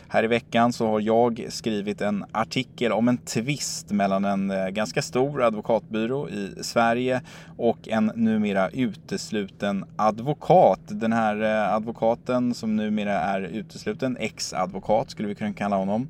här 0.09 0.25
i 0.25 0.27
veckan 0.27 0.73
så 0.73 0.87
har 0.87 1.01
jag 1.01 1.47
skrivit 1.49 2.01
en 2.01 2.25
artikel 2.33 2.93
om 2.93 3.09
en 3.09 3.19
tvist 3.19 3.91
mellan 3.91 4.25
en 4.25 4.75
ganska 4.75 5.03
stor 5.03 5.43
advokatbyrå 5.43 6.29
i 6.29 6.55
Sverige 6.61 7.21
och 7.57 7.89
en 7.89 8.13
numera 8.15 8.69
utesluten 8.69 9.85
advokat. 9.97 10.81
Den 10.87 11.13
här 11.13 11.43
advokaten 11.75 12.55
som 12.55 12.77
numera 12.77 13.13
är 13.13 13.41
utesluten, 13.41 14.17
ex-advokat 14.21 15.11
skulle 15.11 15.29
vi 15.29 15.35
kunna 15.35 15.53
kalla 15.53 15.77
honom. 15.77 16.09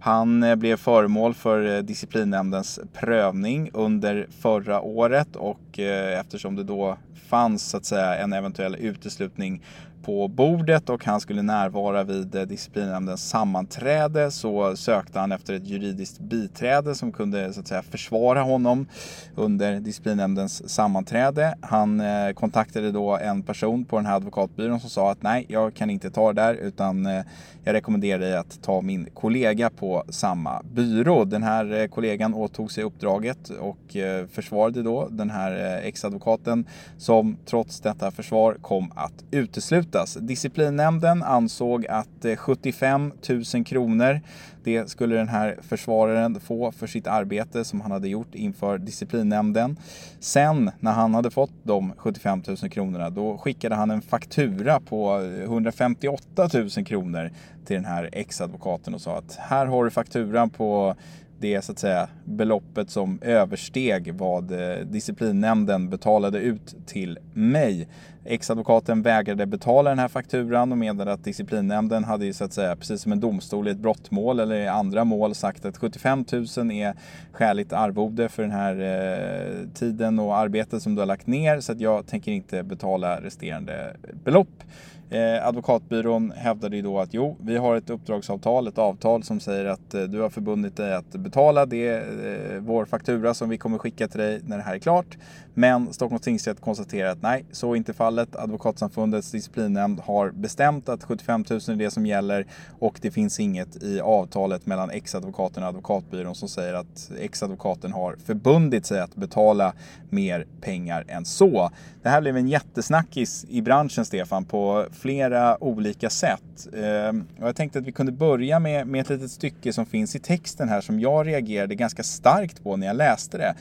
Han 0.00 0.58
blev 0.58 0.76
föremål 0.76 1.34
för 1.34 1.55
för 1.56 1.76
eh, 1.76 1.82
disciplinnämndens 1.82 2.80
prövning 2.92 3.70
under 3.72 4.26
förra 4.40 4.80
året 4.80 5.36
och 5.36 5.78
eh, 5.78 6.20
eftersom 6.20 6.56
det 6.56 6.64
då 6.64 6.98
fanns 7.28 7.70
så 7.70 7.76
att 7.76 7.84
säga 7.84 8.16
en 8.16 8.32
eventuell 8.32 8.76
uteslutning 8.76 9.62
på 10.06 10.28
bordet 10.28 10.90
och 10.90 11.04
han 11.04 11.20
skulle 11.20 11.42
närvara 11.42 12.04
vid 12.04 12.34
eh, 12.34 12.42
disciplinnämndens 12.42 13.28
sammanträde 13.28 14.30
så 14.30 14.76
sökte 14.76 15.18
han 15.18 15.32
efter 15.32 15.54
ett 15.54 15.66
juridiskt 15.66 16.18
biträde 16.18 16.94
som 16.94 17.12
kunde 17.12 17.52
så 17.52 17.60
att 17.60 17.68
säga 17.68 17.82
försvara 17.82 18.42
honom 18.42 18.86
under 19.34 19.80
disciplinnämndens 19.80 20.68
sammanträde. 20.68 21.54
Han 21.60 22.00
eh, 22.00 22.32
kontaktade 22.32 22.92
då 22.92 23.16
en 23.16 23.42
person 23.42 23.84
på 23.84 23.96
den 23.96 24.06
här 24.06 24.16
advokatbyrån 24.16 24.80
som 24.80 24.90
sa 24.90 25.10
att 25.10 25.22
nej, 25.22 25.46
jag 25.48 25.74
kan 25.74 25.90
inte 25.90 26.10
ta 26.10 26.32
det 26.32 26.42
där 26.42 26.54
utan 26.54 27.06
eh, 27.06 27.22
jag 27.64 27.72
rekommenderar 27.72 28.18
dig 28.18 28.36
att 28.36 28.62
ta 28.62 28.80
min 28.80 29.08
kollega 29.14 29.70
på 29.70 30.04
samma 30.08 30.62
byrå. 30.62 31.24
Den 31.24 31.42
här 31.42 31.80
eh, 31.80 31.86
kollegan 31.86 32.34
åtog 32.34 32.72
sig 32.72 32.84
uppdraget 32.84 33.48
och 33.48 33.96
eh, 33.96 34.26
försvarade 34.26 34.82
då 34.82 35.08
den 35.10 35.30
här 35.30 35.80
ex-advokaten 35.84 36.66
som 36.98 37.36
trots 37.46 37.80
detta 37.80 38.10
försvar 38.10 38.56
kom 38.62 38.92
att 38.94 39.24
utesluta 39.30 39.95
avslutas. 39.96 40.26
Disciplinnämnden 40.26 41.22
ansåg 41.22 41.86
att 41.86 42.24
eh, 42.24 42.36
75 42.36 43.12
000 43.54 43.64
kronor 43.64 44.20
det 44.64 44.90
skulle 44.90 45.16
den 45.16 45.28
här 45.28 45.58
försvararen 45.62 46.40
få 46.40 46.72
för 46.72 46.86
sitt 46.86 47.06
arbete 47.06 47.64
som 47.64 47.80
han 47.80 47.90
hade 47.90 48.08
gjort 48.08 48.34
inför 48.34 48.78
disciplinnämnden. 48.78 49.76
Sen 50.20 50.70
när 50.80 50.92
han 50.92 51.14
hade 51.14 51.30
fått 51.30 51.52
de 51.62 51.92
75 51.96 52.42
000 52.46 52.56
kronorna 52.56 53.10
då 53.10 53.38
skickade 53.38 53.74
han 53.74 53.90
en 53.90 54.02
faktura 54.02 54.80
på 54.80 55.20
eh, 55.20 55.42
158 55.42 56.48
000 56.54 56.68
kronor 56.68 57.30
till 57.66 57.76
den 57.76 57.84
här 57.84 58.08
ex-advokaten 58.12 58.94
och 58.94 59.00
sa 59.00 59.18
att 59.18 59.36
här 59.36 59.66
har 59.66 59.84
du 59.84 59.90
fakturan 59.90 60.50
på 60.50 60.96
det 61.40 61.62
så 61.62 61.72
att 61.72 61.78
säga 61.78 62.08
beloppet 62.24 62.90
som 62.90 63.18
översteg 63.22 64.14
vad 64.14 64.52
eh, 64.52 64.78
disciplinnämnden 64.78 65.90
betalade 65.90 66.38
ut 66.38 66.76
till 66.86 67.18
mig. 67.32 67.88
Ex-advokaten 68.24 69.02
vägrade 69.02 69.46
betala 69.46 69.90
den 69.90 69.98
här 69.98 70.08
fakturan 70.08 70.72
och 70.72 70.78
menade 70.78 71.12
att 71.12 71.24
disciplinnämnden 71.24 72.04
hade 72.04 72.26
ju 72.26 72.32
så 72.32 72.44
att 72.44 72.52
säga, 72.52 72.76
precis 72.76 73.02
som 73.02 73.12
en 73.12 73.20
domstol 73.20 73.68
i 73.68 73.70
ett 73.70 73.78
brottmål 73.78 74.40
eller 74.40 74.56
i 74.56 74.68
andra 74.68 75.04
mål, 75.04 75.34
sagt 75.34 75.64
att 75.64 75.76
75 75.76 76.24
000 76.32 76.70
är 76.70 76.94
skäligt 77.32 77.72
arvode 77.72 78.28
för 78.28 78.42
den 78.42 78.52
här 78.52 78.80
eh, 78.80 79.68
tiden 79.74 80.18
och 80.18 80.36
arbetet 80.36 80.82
som 80.82 80.94
du 80.94 81.00
har 81.00 81.06
lagt 81.06 81.26
ner 81.26 81.60
så 81.60 81.72
att 81.72 81.80
jag 81.80 82.06
tänker 82.06 82.32
inte 82.32 82.62
betala 82.62 83.20
resterande 83.20 83.96
belopp. 84.24 84.62
Eh, 85.10 85.46
advokatbyrån 85.46 86.32
hävdade 86.36 86.76
ju 86.76 86.82
då 86.82 86.98
att 86.98 87.14
jo, 87.14 87.36
vi 87.40 87.56
har 87.56 87.76
ett 87.76 87.90
uppdragsavtal, 87.90 88.68
ett 88.68 88.78
avtal 88.78 89.22
som 89.22 89.40
säger 89.40 89.64
att 89.64 89.94
eh, 89.94 90.02
du 90.02 90.20
har 90.20 90.30
förbundit 90.30 90.76
dig 90.76 90.94
att 90.94 91.10
betala 91.10 91.66
det, 91.66 91.88
eh, 91.88 92.60
vår 92.60 92.84
faktura 92.84 93.34
som 93.34 93.48
vi 93.48 93.58
kommer 93.58 93.78
skicka 93.78 94.08
till 94.08 94.20
dig 94.20 94.40
när 94.44 94.56
det 94.56 94.62
här 94.62 94.74
är 94.74 94.78
klart. 94.78 95.18
Men 95.54 95.92
Stockholms 95.92 96.22
tingsrätt 96.22 96.60
konstaterar 96.60 97.10
att 97.10 97.22
nej, 97.22 97.44
så 97.52 97.72
är 97.72 97.76
inte 97.76 97.92
fallet. 97.92 98.36
Advokatsamfundets 98.36 99.30
disciplinnämnd 99.30 100.00
har 100.00 100.30
bestämt 100.30 100.88
att 100.88 101.04
75 101.04 101.44
000 101.50 101.60
är 101.68 101.74
det 101.74 101.90
som 101.90 102.06
gäller 102.06 102.46
och 102.78 102.98
det 103.02 103.10
finns 103.10 103.40
inget 103.40 103.82
i 103.82 104.00
avtalet 104.00 104.66
mellan 104.66 104.90
ex-advokaten 104.90 105.62
och 105.62 105.68
advokatbyrån 105.68 106.34
som 106.34 106.48
säger 106.48 106.74
att 106.74 107.10
ex-advokaten 107.20 107.92
har 107.92 108.16
förbundit 108.26 108.86
sig 108.86 109.00
att 109.00 109.16
betala 109.16 109.72
mer 110.10 110.46
pengar 110.60 111.04
än 111.08 111.24
så. 111.24 111.70
Det 112.02 112.08
här 112.08 112.20
blev 112.20 112.36
en 112.36 112.48
jättesnackis 112.48 113.46
i 113.48 113.62
branschen, 113.62 114.04
Stefan, 114.04 114.44
på 114.44 114.86
flera 114.96 115.64
olika 115.64 116.10
sätt. 116.10 116.68
Eh, 116.72 117.08
och 117.40 117.48
jag 117.48 117.56
tänkte 117.56 117.78
att 117.78 117.86
vi 117.86 117.92
kunde 117.92 118.12
börja 118.12 118.58
med, 118.58 118.86
med 118.86 119.00
ett 119.00 119.08
litet 119.08 119.30
stycke 119.30 119.72
som 119.72 119.86
finns 119.86 120.16
i 120.16 120.18
texten 120.18 120.68
här 120.68 120.80
som 120.80 121.00
jag 121.00 121.26
reagerade 121.26 121.74
ganska 121.74 122.02
starkt 122.02 122.62
på 122.64 122.76
när 122.76 122.86
jag 122.86 122.96
läste 122.96 123.38
det. 123.38 123.54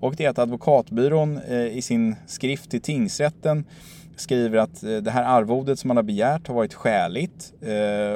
Och 0.00 0.16
det 0.16 0.24
är 0.24 0.30
att 0.30 0.38
advokatbyrån 0.38 1.38
eh, 1.48 1.66
i 1.66 1.82
sin 1.82 2.16
skrift 2.26 2.70
till 2.70 2.80
tingsrätten 2.80 3.64
skriver 4.16 4.58
att 4.58 4.82
eh, 4.82 4.96
det 4.96 5.10
här 5.10 5.24
arvodet 5.24 5.78
som 5.78 5.88
man 5.88 5.96
har 5.96 6.04
begärt 6.04 6.48
har 6.48 6.54
varit 6.54 6.74
skäligt. 6.74 7.52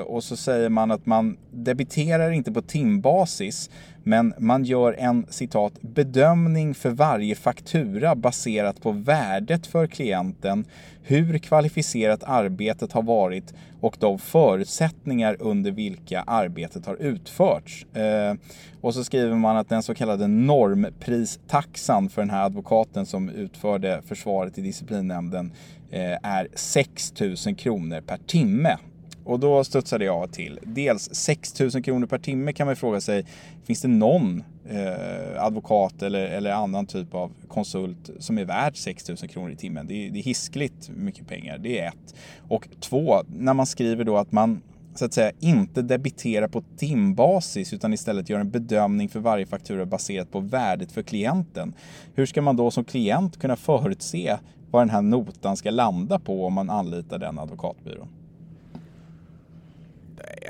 Och 0.07 0.25
så 0.25 0.37
säger 0.37 0.69
man 0.69 0.91
att 0.91 1.07
man 1.07 1.37
debiterar 1.51 2.31
inte 2.31 2.53
på 2.53 2.63
timbasis 2.63 3.71
men 4.09 4.35
man 4.39 4.65
gör 4.65 4.93
en 4.99 5.27
citat 5.29 5.83
bedömning 5.83 6.75
för 6.75 6.91
varje 6.91 7.35
faktura 7.35 8.15
baserat 8.15 8.81
på 8.81 8.93
värdet 8.93 9.67
för 9.67 9.87
klienten, 9.87 10.65
hur 11.03 11.39
kvalificerat 11.39 12.25
arbetet 12.25 12.93
har 12.93 13.03
varit 13.03 13.55
och 13.81 13.97
de 14.01 14.19
förutsättningar 14.19 15.37
under 15.41 15.71
vilka 15.71 16.21
arbetet 16.21 16.87
har 16.87 16.97
utförts. 16.97 17.87
Eh, 17.95 18.35
och 18.81 18.95
så 18.95 19.05
skriver 19.05 19.35
man 19.35 19.57
att 19.57 19.69
den 19.69 19.83
så 19.83 19.95
kallade 19.95 20.27
normpristaxan 20.27 22.09
för 22.09 22.23
den 22.23 22.31
här 22.31 22.45
advokaten 22.45 23.07
som 23.07 23.29
utförde 23.29 24.03
försvaret 24.07 24.59
i 24.59 24.63
disciplinnämnden 24.63 25.53
eh, 25.91 26.19
är 26.23 26.49
6 26.55 27.13
000 27.21 27.57
kronor 27.57 28.01
per 28.01 28.19
timme. 28.27 28.77
Och 29.27 29.41
då 29.41 29.65
studsade 29.65 30.05
jag 30.05 30.33
till. 30.33 30.59
Dels 30.63 31.15
6 31.15 31.61
000 31.61 31.71
kronor 31.71 32.07
per 32.07 32.19
timme 32.19 32.53
kan 32.53 32.67
man 32.67 32.77
fråga 32.77 33.01
sig, 33.01 33.27
finns 33.65 33.83
det 33.83 33.89
någon 33.89 34.43
eh, 34.69 35.45
advokat 35.45 36.03
eller, 36.03 36.25
eller 36.25 36.53
annan 36.53 36.87
typ 36.87 37.15
av 37.15 37.33
konsult 37.49 38.11
som 38.19 38.39
är 38.39 38.45
värd 38.45 38.77
6 38.77 39.09
000 39.09 39.17
kronor 39.17 39.51
i 39.51 39.57
timmen? 39.57 39.87
Det 39.87 40.07
är, 40.07 40.11
det 40.11 40.19
är 40.19 40.23
hiskligt 40.23 40.91
mycket 40.91 41.29
pengar, 41.29 41.59
det 41.59 41.79
är 41.79 41.89
ett. 41.89 42.15
Och 42.49 42.69
två, 42.81 43.23
när 43.29 43.55
man 43.55 43.67
skriver 43.67 44.05
då 44.05 44.17
att 44.17 44.33
man 44.33 44.63
så 44.95 45.05
att 45.05 45.15
säga 45.15 45.33
inte 45.41 45.83
debiterar 45.83 46.49
på 46.49 46.63
timbasis 46.77 47.73
utan 47.73 47.93
istället 47.93 48.31
gör 48.31 48.41
en 48.41 48.51
bedömning 48.51 49.09
för 49.09 49.21
varje 49.21 49.47
faktura 49.47 49.87
baserat 49.87 50.31
på 50.33 50.41
värdet 50.41 50.93
för 50.93 51.03
klienten. 51.03 51.75
Hur 52.15 52.27
ska 52.27 52.43
man 52.43 52.57
då 52.57 52.71
som 52.71 52.85
klient 52.85 53.39
kunna 53.39 53.57
förutse 53.57 54.37
vad 54.71 54.83
den 54.83 54.91
här 54.91 55.03
notan 55.03 55.57
ska 55.57 55.71
landa 55.71 56.19
på 56.19 56.47
om 56.47 56.53
man 56.53 56.71
anlitar 56.71 57.19
den 57.19 57.39
advokatbyrån? 57.39 58.09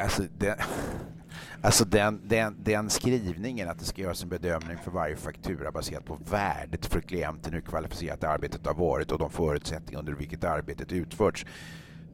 Alltså, 0.02 0.22
den, 0.38 0.56
alltså 1.60 1.84
den, 1.84 2.20
den, 2.24 2.56
den 2.62 2.90
skrivningen 2.90 3.68
att 3.68 3.78
det 3.78 3.84
ska 3.84 4.02
göras 4.02 4.22
en 4.22 4.28
bedömning 4.28 4.78
för 4.84 4.90
varje 4.90 5.16
faktura 5.16 5.72
baserat 5.72 6.04
på 6.04 6.18
värdet 6.30 6.86
för 6.86 7.00
klienten, 7.00 7.52
hur 7.52 7.60
kvalificerat 7.60 8.24
arbetet 8.24 8.66
har 8.66 8.74
varit 8.74 9.12
och 9.12 9.18
de 9.18 9.30
förutsättningar 9.30 9.98
under 9.98 10.12
vilket 10.12 10.44
arbetet 10.44 10.92
utförts. 10.92 11.46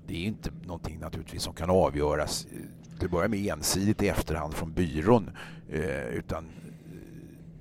Det 0.06 0.14
är 0.14 0.26
inte 0.26 0.50
någonting 0.64 0.98
naturligtvis 0.98 1.42
som 1.42 1.54
kan 1.54 1.70
avgöras 1.70 2.46
eh, 2.52 2.58
det 3.00 3.08
börjar 3.08 3.28
med 3.28 3.46
ensidigt 3.46 4.02
i 4.02 4.08
efterhand 4.08 4.54
från 4.54 4.72
byrån 4.72 5.30
eh, 5.70 6.06
utan 6.06 6.44
eh, 6.44 6.50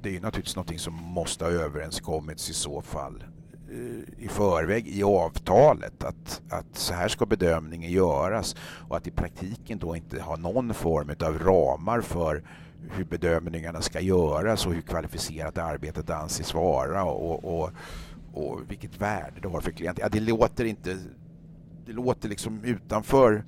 det 0.01 0.15
är 0.15 0.21
naturligtvis 0.21 0.55
någonting 0.55 0.79
som 0.79 0.93
måste 0.93 1.45
ha 1.45 1.51
överenskommits 1.51 2.49
i 2.49 2.53
så 2.53 2.81
fall 2.81 3.23
Eh, 3.71 4.23
i 4.23 4.27
förväg 4.27 4.87
i 4.87 5.03
avtalet 5.03 6.03
att, 6.03 6.41
att 6.49 6.77
så 6.77 6.93
här 6.93 7.07
ska 7.07 7.25
bedömningen 7.25 7.91
göras 7.91 8.55
och 8.89 8.97
att 8.97 9.07
i 9.07 9.11
praktiken 9.11 9.79
då 9.79 9.95
inte 9.95 10.21
ha 10.21 10.35
någon 10.35 10.73
form 10.73 11.09
av 11.19 11.39
ramar 11.39 12.01
för 12.01 12.43
hur 12.91 13.05
bedömningarna 13.05 13.81
ska 13.81 13.99
göras 13.99 14.65
och 14.65 14.73
hur 14.73 14.81
kvalificerat 14.81 15.57
arbetet 15.57 16.09
anses 16.09 16.53
vara 16.53 17.03
och, 17.03 17.61
och, 17.61 17.71
och 18.33 18.59
vilket 18.67 19.01
värde 19.01 19.39
det 19.41 19.47
har 19.47 19.61
för 19.61 19.71
klienten. 19.71 20.03
Ja, 20.03 20.09
det 20.09 20.31
låter 20.31 20.65
inte... 20.65 20.97
Det 21.85 21.93
låter 21.93 22.29
liksom 22.29 22.63
utanför 22.63 23.43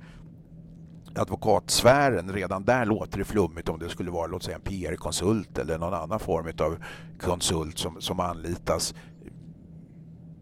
advokatsfären, 1.14 2.32
redan 2.32 2.64
där 2.64 2.86
låter 2.86 3.18
det 3.18 3.24
flummigt 3.24 3.68
om 3.68 3.78
det 3.78 3.88
skulle 3.88 4.10
vara 4.10 4.26
låt 4.26 4.42
säga 4.42 4.56
en 4.56 4.62
PR-konsult 4.62 5.58
eller 5.58 5.78
någon 5.78 5.94
annan 5.94 6.20
form 6.20 6.52
av 6.58 6.76
konsult 7.20 7.78
som, 7.78 8.00
som 8.00 8.20
anlitas 8.20 8.94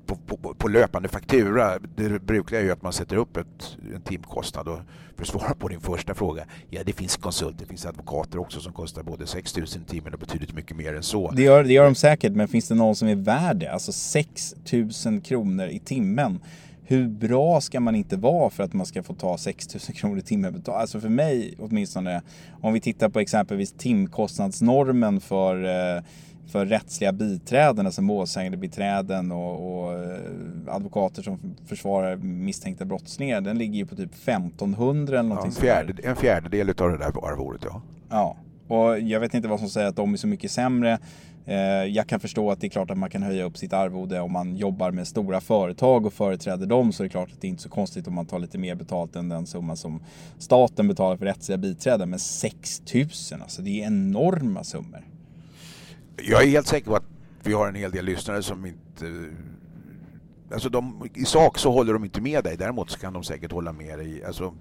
på, 0.06 0.16
på, 0.16 0.54
på, 0.54 0.68
löpande 0.68 1.08
faktura. 1.08 1.78
Det 1.96 2.22
brukliga 2.22 2.60
är 2.60 2.64
ju 2.64 2.72
att 2.72 2.82
man 2.82 2.92
sätter 2.92 3.16
upp 3.16 3.36
ett, 3.36 3.76
en 3.94 4.00
timkostnad. 4.00 4.68
Och 4.68 4.78
för 5.16 5.22
att 5.22 5.28
svara 5.28 5.54
på 5.54 5.68
din 5.68 5.80
första 5.80 6.14
fråga, 6.14 6.44
ja 6.70 6.80
det 6.86 6.92
finns 6.92 7.16
konsulter, 7.16 7.60
det 7.60 7.66
finns 7.66 7.86
advokater 7.86 8.38
också 8.38 8.60
som 8.60 8.72
kostar 8.72 9.02
både 9.02 9.26
6 9.26 9.56
000 9.56 9.66
i 9.66 9.90
timmen 9.90 10.14
och 10.14 10.20
betydligt 10.20 10.54
mycket 10.54 10.76
mer 10.76 10.94
än 10.94 11.02
så. 11.02 11.30
Det 11.30 11.42
gör, 11.42 11.64
det 11.64 11.72
gör 11.72 11.84
de 11.84 11.94
säkert, 11.94 12.32
men 12.32 12.48
finns 12.48 12.68
det 12.68 12.74
någon 12.74 12.96
som 12.96 13.08
är 13.08 13.14
värd 13.14 13.56
det? 13.56 13.72
Alltså 13.72 13.92
6 13.92 14.54
000 15.06 15.20
kronor 15.20 15.66
i 15.66 15.78
timmen. 15.78 16.40
Hur 16.84 17.08
bra 17.08 17.60
ska 17.60 17.80
man 17.80 17.94
inte 17.94 18.16
vara 18.16 18.50
för 18.50 18.62
att 18.62 18.72
man 18.72 18.86
ska 18.86 19.02
få 19.02 19.14
ta 19.14 19.38
6 19.38 19.74
000 19.74 19.80
kronor 19.96 20.18
i 20.18 20.22
timmen 20.22 20.52
betalt? 20.52 20.80
Alltså 20.80 21.00
för 21.00 21.08
mig 21.08 21.54
åtminstone, 21.58 22.22
om 22.60 22.72
vi 22.72 22.80
tittar 22.80 23.08
på 23.08 23.20
exempelvis 23.20 23.72
timkostnadsnormen 23.72 25.20
för 25.20 25.64
eh, 25.64 26.02
för 26.52 26.66
rättsliga 26.66 27.12
biträden, 27.12 27.86
alltså 27.86 28.02
målsägandebiträden 28.02 29.32
och, 29.32 29.84
och 29.84 29.94
eh, 29.94 30.18
advokater 30.68 31.22
som 31.22 31.38
försvarar 31.66 32.16
misstänkta 32.16 32.84
brottslingar, 32.84 33.40
den 33.40 33.58
ligger 33.58 33.74
ju 33.74 33.86
på 33.86 33.96
typ 33.96 34.14
1500 34.14 35.18
eller 35.18 35.28
någonting 35.28 35.52
ja, 35.66 35.74
en, 35.74 35.86
fjärde, 35.86 36.08
en 36.08 36.16
fjärdedel 36.16 36.68
av 36.68 36.90
det 36.90 36.98
där 36.98 37.06
arvodet 37.06 37.62
ja. 37.64 37.82
Ja, 38.10 38.36
och 38.68 39.00
jag 39.00 39.20
vet 39.20 39.34
inte 39.34 39.48
vad 39.48 39.60
som 39.60 39.68
säger 39.68 39.88
att 39.88 39.96
de 39.96 40.12
är 40.12 40.16
så 40.16 40.26
mycket 40.26 40.50
sämre. 40.50 40.98
Eh, 41.46 41.56
jag 41.84 42.06
kan 42.06 42.20
förstå 42.20 42.50
att 42.50 42.60
det 42.60 42.66
är 42.66 42.68
klart 42.68 42.90
att 42.90 42.98
man 42.98 43.10
kan 43.10 43.22
höja 43.22 43.44
upp 43.44 43.56
sitt 43.56 43.72
arvode 43.72 44.20
om 44.20 44.32
man 44.32 44.56
jobbar 44.56 44.90
med 44.90 45.08
stora 45.08 45.40
företag 45.40 46.06
och 46.06 46.12
företräder 46.12 46.66
dem 46.66 46.92
så 46.92 47.02
är 47.02 47.04
det 47.04 47.10
klart 47.10 47.32
att 47.32 47.40
det 47.40 47.46
är 47.46 47.48
inte 47.48 47.62
så 47.62 47.68
konstigt 47.68 48.06
om 48.06 48.14
man 48.14 48.26
tar 48.26 48.38
lite 48.38 48.58
mer 48.58 48.74
betalt 48.74 49.16
än 49.16 49.28
den 49.28 49.46
summa 49.46 49.76
som 49.76 50.02
staten 50.38 50.88
betalar 50.88 51.16
för 51.16 51.24
rättsliga 51.24 51.58
biträden. 51.58 52.10
Men 52.10 52.18
6000, 52.18 53.42
alltså 53.42 53.62
det 53.62 53.82
är 53.82 53.86
enorma 53.86 54.64
summor 54.64 55.11
jag 56.16 56.42
är 56.42 56.46
helt 56.46 56.66
säker 56.66 56.90
på 56.90 56.96
att 56.96 57.04
vi 57.42 57.52
har 57.52 57.68
en 57.68 57.74
hel 57.74 57.90
del 57.90 58.04
lyssnare 58.04 58.42
som 58.42 58.66
inte... 58.66 59.30
Alltså 60.52 60.68
de, 60.68 61.08
I 61.14 61.24
sak 61.24 61.58
så 61.58 61.72
håller 61.72 61.92
de 61.92 62.04
inte 62.04 62.20
med 62.20 62.44
dig, 62.44 62.56
däremot 62.56 62.90
så 62.90 62.98
kan 62.98 63.12
de 63.12 63.24
säkert 63.24 63.52
hålla 63.52 63.72
med 63.72 63.98
dig. 63.98 64.24
Alltså, 64.24 64.54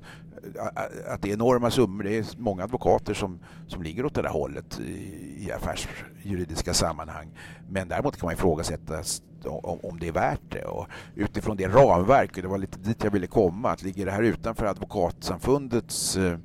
att 1.08 1.22
det 1.22 1.30
är 1.30 1.34
enorma 1.34 1.72
summor, 1.72 2.04
det 2.04 2.18
är 2.18 2.26
många 2.38 2.64
advokater 2.64 3.14
som, 3.14 3.40
som 3.68 3.84
ligger 3.84 4.06
åt 4.06 4.16
det 4.16 4.22
där 4.22 4.30
hållet 4.30 4.80
i, 4.80 5.46
i 5.46 5.52
affärsjuridiska 5.52 6.74
sammanhang. 6.74 7.28
Men 7.70 7.88
däremot 7.88 8.18
kan 8.18 8.28
man 8.28 8.34
ifrågasätta 8.34 9.04
om, 9.46 9.80
om 9.84 10.00
det 10.00 10.08
är 10.08 10.12
värt 10.12 10.42
det. 10.50 10.66
Och 10.66 10.88
utifrån 11.16 11.58
det 11.58 11.68
ramverk, 11.68 12.36
det 12.36 12.48
var 12.48 12.58
lite 12.58 12.80
dit 12.80 13.04
jag 13.04 13.12
ville 13.12 13.28
komma, 13.28 13.72
att 13.72 13.84
ligger 13.84 14.06
det 14.06 14.12
här 14.12 14.24
utanför 14.24 14.66
advokatsamfundets 14.66 16.18
eh, 16.18 16.38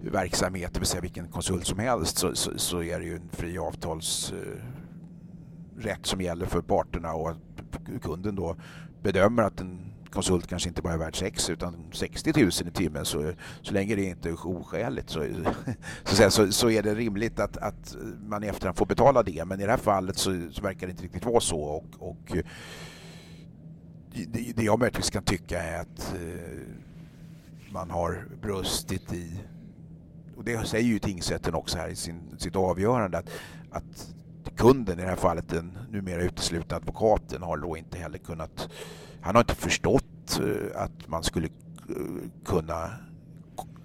verksamhet, 0.00 0.74
det 0.74 0.80
vill 0.80 0.88
säga 0.88 1.00
vilken 1.00 1.28
konsult 1.28 1.66
som 1.66 1.78
helst, 1.78 2.18
så, 2.18 2.34
så, 2.34 2.58
så 2.58 2.82
är 2.82 2.98
det 2.98 3.04
ju 3.04 3.16
en 3.16 3.28
fri 3.32 3.58
avtalsrätt 3.58 4.42
eh, 5.84 6.02
som 6.02 6.20
gäller 6.20 6.46
för 6.46 6.60
parterna 6.60 7.12
och 7.12 7.30
att 7.30 7.36
kunden 8.02 8.34
då 8.34 8.56
bedömer 9.02 9.42
att 9.42 9.60
en 9.60 9.92
konsult 10.10 10.46
kanske 10.46 10.68
inte 10.68 10.82
bara 10.82 10.92
är 10.92 10.98
värd 10.98 11.16
6 11.16 11.50
utan 11.50 11.74
60 11.92 12.32
000 12.40 12.50
i 12.50 12.70
timmen 12.70 13.04
så, 13.04 13.32
så 13.62 13.74
länge 13.74 13.94
det 13.94 14.04
inte 14.04 14.28
är 14.28 14.46
oskäligt 14.46 15.10
så, 15.10 15.26
så, 16.04 16.30
så, 16.30 16.52
så 16.52 16.70
är 16.70 16.82
det 16.82 16.94
rimligt 16.94 17.40
att, 17.40 17.56
att 17.56 17.96
man 18.26 18.44
i 18.44 18.46
efterhand 18.46 18.76
får 18.76 18.86
betala 18.86 19.22
det. 19.22 19.44
Men 19.44 19.60
i 19.60 19.64
det 19.64 19.70
här 19.70 19.78
fallet 19.78 20.18
så, 20.18 20.48
så 20.50 20.62
verkar 20.62 20.86
det 20.86 20.90
inte 20.90 21.02
riktigt 21.02 21.24
vara 21.24 21.40
så. 21.40 21.60
Och, 21.60 21.86
och 21.98 22.36
det, 24.14 24.52
det 24.56 24.62
jag 24.62 24.78
möjligtvis 24.78 25.10
kan 25.10 25.22
tycka 25.22 25.62
är 25.62 25.80
att 25.80 26.14
eh, 26.14 26.60
man 27.70 27.90
har 27.90 28.24
brustit 28.42 29.12
i 29.12 29.40
och 30.36 30.44
det 30.44 30.66
säger 30.66 30.88
ju 30.88 30.98
tingsrätten 30.98 31.54
också 31.54 31.78
här 31.78 31.88
i 31.88 31.96
sin, 31.96 32.20
sitt 32.38 32.56
avgörande, 32.56 33.18
att, 33.18 33.30
att 33.70 34.14
kunden, 34.56 34.98
i 34.98 35.02
det 35.02 35.08
här 35.08 35.16
fallet 35.16 35.48
den 35.48 35.78
numera 35.90 36.22
uteslutna 36.22 36.76
advokaten, 36.76 37.42
har 37.42 37.56
då 37.56 37.76
inte 37.76 37.98
heller 37.98 38.18
kunnat... 38.18 38.68
Han 39.20 39.34
har 39.34 39.42
inte 39.42 39.54
förstått 39.54 40.40
eh, 40.40 40.82
att 40.82 41.08
man 41.08 41.22
skulle 41.22 41.46
eh, 41.46 41.52
kunna 42.44 42.90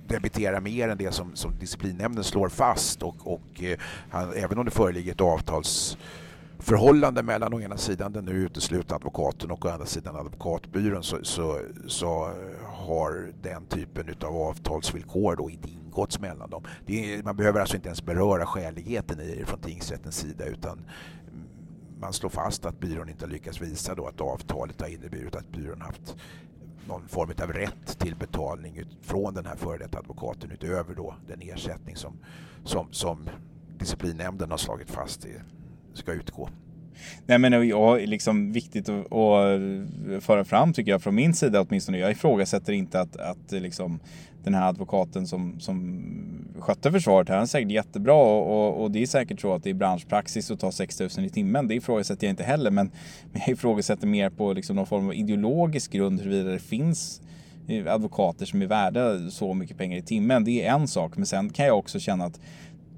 debitera 0.07 0.61
mer 0.61 0.89
än 0.89 0.97
det 0.97 1.11
som, 1.11 1.35
som 1.35 1.59
disciplinnämnden 1.59 2.23
slår 2.23 2.49
fast 2.49 3.03
och, 3.03 3.33
och 3.33 3.63
eh, 3.63 3.77
han, 4.09 4.33
även 4.33 4.57
om 4.57 4.65
det 4.65 4.71
föreligger 4.71 5.11
ett 5.11 5.21
avtalsförhållande 5.21 7.23
mellan 7.23 7.53
å 7.53 7.61
ena 7.61 7.77
sidan 7.77 8.13
den 8.13 8.25
nu 8.25 8.31
uteslutna 8.31 8.95
advokaten 8.95 9.51
och 9.51 9.65
å 9.65 9.69
andra 9.69 9.85
sidan 9.85 10.15
advokatbyrån 10.15 11.03
så, 11.03 11.17
så, 11.23 11.59
så 11.87 12.33
har 12.65 13.33
den 13.41 13.65
typen 13.65 14.15
av 14.21 14.37
avtalsvillkor 14.37 15.35
då 15.35 15.49
inte 15.49 15.69
ingåtts 15.91 16.19
mellan 16.19 16.49
dem. 16.49 16.63
Är, 16.87 17.23
man 17.23 17.35
behöver 17.35 17.59
alltså 17.59 17.75
inte 17.75 17.87
ens 17.87 18.05
beröra 18.05 18.45
skäligheten 18.45 19.19
i 19.19 19.35
det 19.35 19.45
från 19.45 19.59
tingsrättens 19.59 20.15
sida 20.15 20.45
utan 20.45 20.85
man 21.99 22.13
slår 22.13 22.29
fast 22.29 22.65
att 22.65 22.79
byrån 22.79 23.09
inte 23.09 23.25
har 23.25 23.31
lyckats 23.31 23.61
visa 23.61 23.95
då 23.95 24.07
att 24.07 24.21
avtalet 24.21 24.81
har 24.81 24.87
inneburit 24.87 25.35
att 25.35 25.51
byrån 25.51 25.81
haft 25.81 26.15
någon 26.87 27.07
form 27.07 27.29
av 27.43 27.53
rätt 27.53 27.99
till 27.99 28.15
betalning 28.15 28.83
från 29.01 29.33
den 29.33 29.45
här 29.45 29.55
före 29.55 29.77
detta 29.77 29.99
advokaten 29.99 30.51
utöver 30.51 30.95
då 30.95 31.15
den 31.27 31.41
ersättning 31.41 31.95
som, 31.95 32.17
som, 32.63 32.87
som 32.91 33.29
disciplinnämnden 33.77 34.51
har 34.51 34.57
slagit 34.57 34.91
fast 34.91 35.25
ska 35.93 36.13
utgå. 36.13 36.49
Nej 37.25 37.37
men 37.37 37.67
ja, 37.67 37.95
liksom 37.95 38.51
viktigt 38.51 38.89
att, 38.89 39.13
att 39.13 39.61
föra 40.23 40.43
fram 40.45 40.73
tycker 40.73 40.91
jag 40.91 41.01
från 41.01 41.15
min 41.15 41.33
sida 41.33 41.61
åtminstone. 41.61 41.97
Jag 41.97 42.11
ifrågasätter 42.11 42.73
inte 42.73 43.01
att, 43.01 43.17
att 43.17 43.51
liksom 43.51 43.99
den 44.43 44.53
här 44.53 44.69
advokaten 44.69 45.27
som, 45.27 45.59
som 45.59 46.03
skötte 46.59 46.91
försvaret 46.91 47.29
här, 47.29 47.35
han 47.35 47.43
är 47.43 47.47
säkert 47.47 47.71
jättebra 47.71 48.15
och, 48.15 48.83
och, 48.83 48.91
det 48.91 49.01
är 49.01 49.07
säkert 49.07 49.41
så 49.41 49.53
att 49.53 49.63
det 49.63 49.69
är 49.69 49.73
branschpraxis 49.73 50.51
att 50.51 50.59
ta 50.59 50.71
6 50.71 50.99
000 50.99 51.09
i 51.19 51.29
timmen. 51.29 51.67
Det 51.67 51.75
ifrågasätter 51.75 52.27
jag 52.27 52.31
inte 52.31 52.43
heller, 52.43 52.71
men, 52.71 52.91
men 53.31 53.41
jag 53.45 53.49
ifrågasätter 53.49 54.07
mer 54.07 54.29
på 54.29 54.53
liksom 54.53 54.75
någon 54.75 54.85
form 54.85 55.07
av 55.07 55.13
ideologisk 55.13 55.91
grund 55.91 56.19
huruvida 56.19 56.49
det 56.49 56.59
finns 56.59 57.21
eh, 57.67 57.93
advokater 57.93 58.45
som 58.45 58.61
är 58.61 58.67
värda 58.67 59.29
så 59.29 59.53
mycket 59.53 59.77
pengar 59.77 59.97
i 59.97 60.01
timmen. 60.01 60.43
Det 60.43 60.65
är 60.65 60.73
en 60.73 60.87
sak, 60.87 61.17
men 61.17 61.25
sen 61.25 61.49
kan 61.49 61.65
jag 61.65 61.77
också 61.77 61.99
känna 61.99 62.25
att 62.25 62.39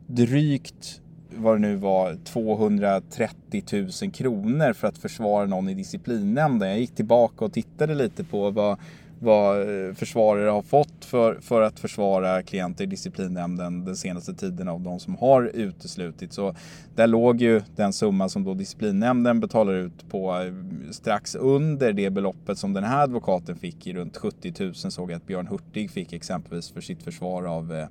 drygt 0.07 1.01
vad 1.37 1.55
det 1.55 1.59
nu 1.59 1.75
var, 1.75 2.17
230 2.23 3.63
000 4.01 4.11
kronor 4.11 4.73
för 4.73 4.87
att 4.87 4.97
försvara 4.97 5.45
någon 5.45 5.69
i 5.69 5.73
disciplinnämnden. 5.73 6.69
Jag 6.69 6.79
gick 6.79 6.95
tillbaka 6.95 7.45
och 7.45 7.53
tittade 7.53 7.95
lite 7.95 8.23
på 8.23 8.51
vad 8.51 8.77
vad 9.23 9.61
eh, 9.61 9.93
försvarare 9.93 10.49
har 10.49 10.61
fått 10.61 11.05
för, 11.05 11.39
för 11.41 11.61
att 11.61 11.79
försvara 11.79 12.43
klienter 12.43 12.83
i 12.83 12.87
disciplinnämnden 12.87 13.85
den 13.85 13.95
senaste 13.95 14.33
tiden 14.33 14.67
av 14.67 14.81
de 14.81 14.99
som 14.99 15.15
har 15.15 15.43
uteslutits. 15.43 16.35
Så 16.35 16.55
där 16.95 17.07
låg 17.07 17.41
ju 17.41 17.61
den 17.75 17.93
summa 17.93 18.29
som 18.29 18.43
då 18.43 18.53
disciplinnämnden 18.53 19.39
betalar 19.39 19.73
ut 19.73 20.09
på 20.09 20.41
eh, 20.41 20.53
strax 20.91 21.35
under 21.35 21.93
det 21.93 22.09
beloppet 22.09 22.57
som 22.57 22.73
den 22.73 22.83
här 22.83 23.03
advokaten 23.03 23.55
fick 23.55 23.87
i 23.87 23.93
runt 23.93 24.17
70 24.17 24.53
000 24.59 24.73
såg 24.73 25.11
jag 25.11 25.17
att 25.17 25.27
Björn 25.27 25.47
Hurtig 25.47 25.91
fick 25.91 26.13
exempelvis 26.13 26.71
för 26.71 26.81
sitt 26.81 27.03
försvar 27.03 27.43
av 27.43 27.75
eh, 27.75 27.87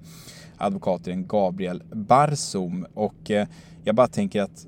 advokaten 0.56 1.26
Gabriel 1.26 1.82
Barsum. 1.92 2.86
Och 2.94 3.30
jag 3.84 3.94
bara 3.94 4.08
tänker 4.08 4.42
att 4.42 4.66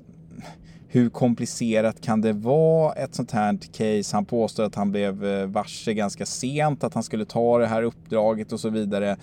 hur 0.95 1.09
komplicerat 1.09 2.01
kan 2.01 2.21
det 2.21 2.33
vara 2.33 2.93
ett 2.93 3.15
sånt 3.15 3.31
här 3.31 3.57
case? 3.57 4.15
Han 4.15 4.25
påstår 4.25 4.63
att 4.63 4.75
han 4.75 4.91
blev 4.91 5.25
eh, 5.25 5.47
varse 5.47 5.93
ganska 5.93 6.25
sent 6.25 6.83
att 6.83 6.93
han 6.93 7.03
skulle 7.03 7.25
ta 7.25 7.57
det 7.57 7.67
här 7.67 7.83
uppdraget 7.83 8.51
och 8.51 8.59
så 8.59 8.69
vidare. 8.69 9.17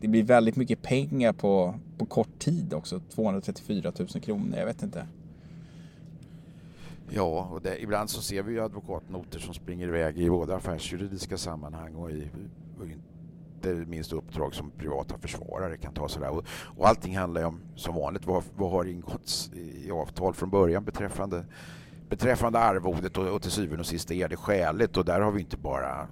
Det 0.00 0.08
blir 0.08 0.22
väldigt 0.22 0.56
mycket 0.56 0.82
pengar 0.82 1.32
på, 1.32 1.74
på 1.98 2.06
kort 2.06 2.38
tid 2.38 2.74
också. 2.74 3.00
234 3.14 3.92
000 3.98 4.08
kronor, 4.08 4.58
jag 4.58 4.66
vet 4.66 4.82
inte. 4.82 5.06
Ja, 7.10 7.48
och 7.52 7.60
det, 7.62 7.82
ibland 7.82 8.10
så 8.10 8.22
ser 8.22 8.42
vi 8.42 8.52
ju 8.52 8.60
advokatnoter 8.60 9.38
som 9.38 9.54
springer 9.54 9.88
iväg 9.88 10.18
i 10.18 10.30
både 10.30 10.56
affärsjuridiska 10.56 11.38
sammanhang 11.38 11.94
och 11.94 12.10
i, 12.10 12.28
och 12.80 12.86
inte 13.70 13.90
minst 13.90 14.12
uppdrag 14.12 14.54
som 14.54 14.70
privata 14.70 15.18
försvarare 15.18 15.76
kan 15.76 15.94
ta 15.94 16.08
Sådär. 16.08 16.30
Och, 16.30 16.44
och 16.76 16.88
allting 16.88 17.16
handlar 17.18 17.40
ju 17.40 17.46
om, 17.46 17.60
som 17.76 17.94
vanligt, 17.94 18.26
vad, 18.26 18.42
vad 18.56 18.70
har 18.70 18.84
ingåtts 18.84 19.50
i 19.54 19.90
avtal 19.90 20.34
från 20.34 20.50
början 20.50 20.84
beträffande, 20.84 21.44
beträffande 22.08 22.58
arvodet 22.58 23.18
och, 23.18 23.26
och 23.26 23.42
till 23.42 23.50
syvende 23.50 23.80
och 23.80 23.86
sist 23.86 24.10
är 24.10 24.28
det 24.28 24.36
skäligt 24.36 24.96
och 24.96 25.04
där 25.04 25.20
har 25.20 25.32
vi 25.32 25.40
inte 25.40 25.56
bara 25.56 26.08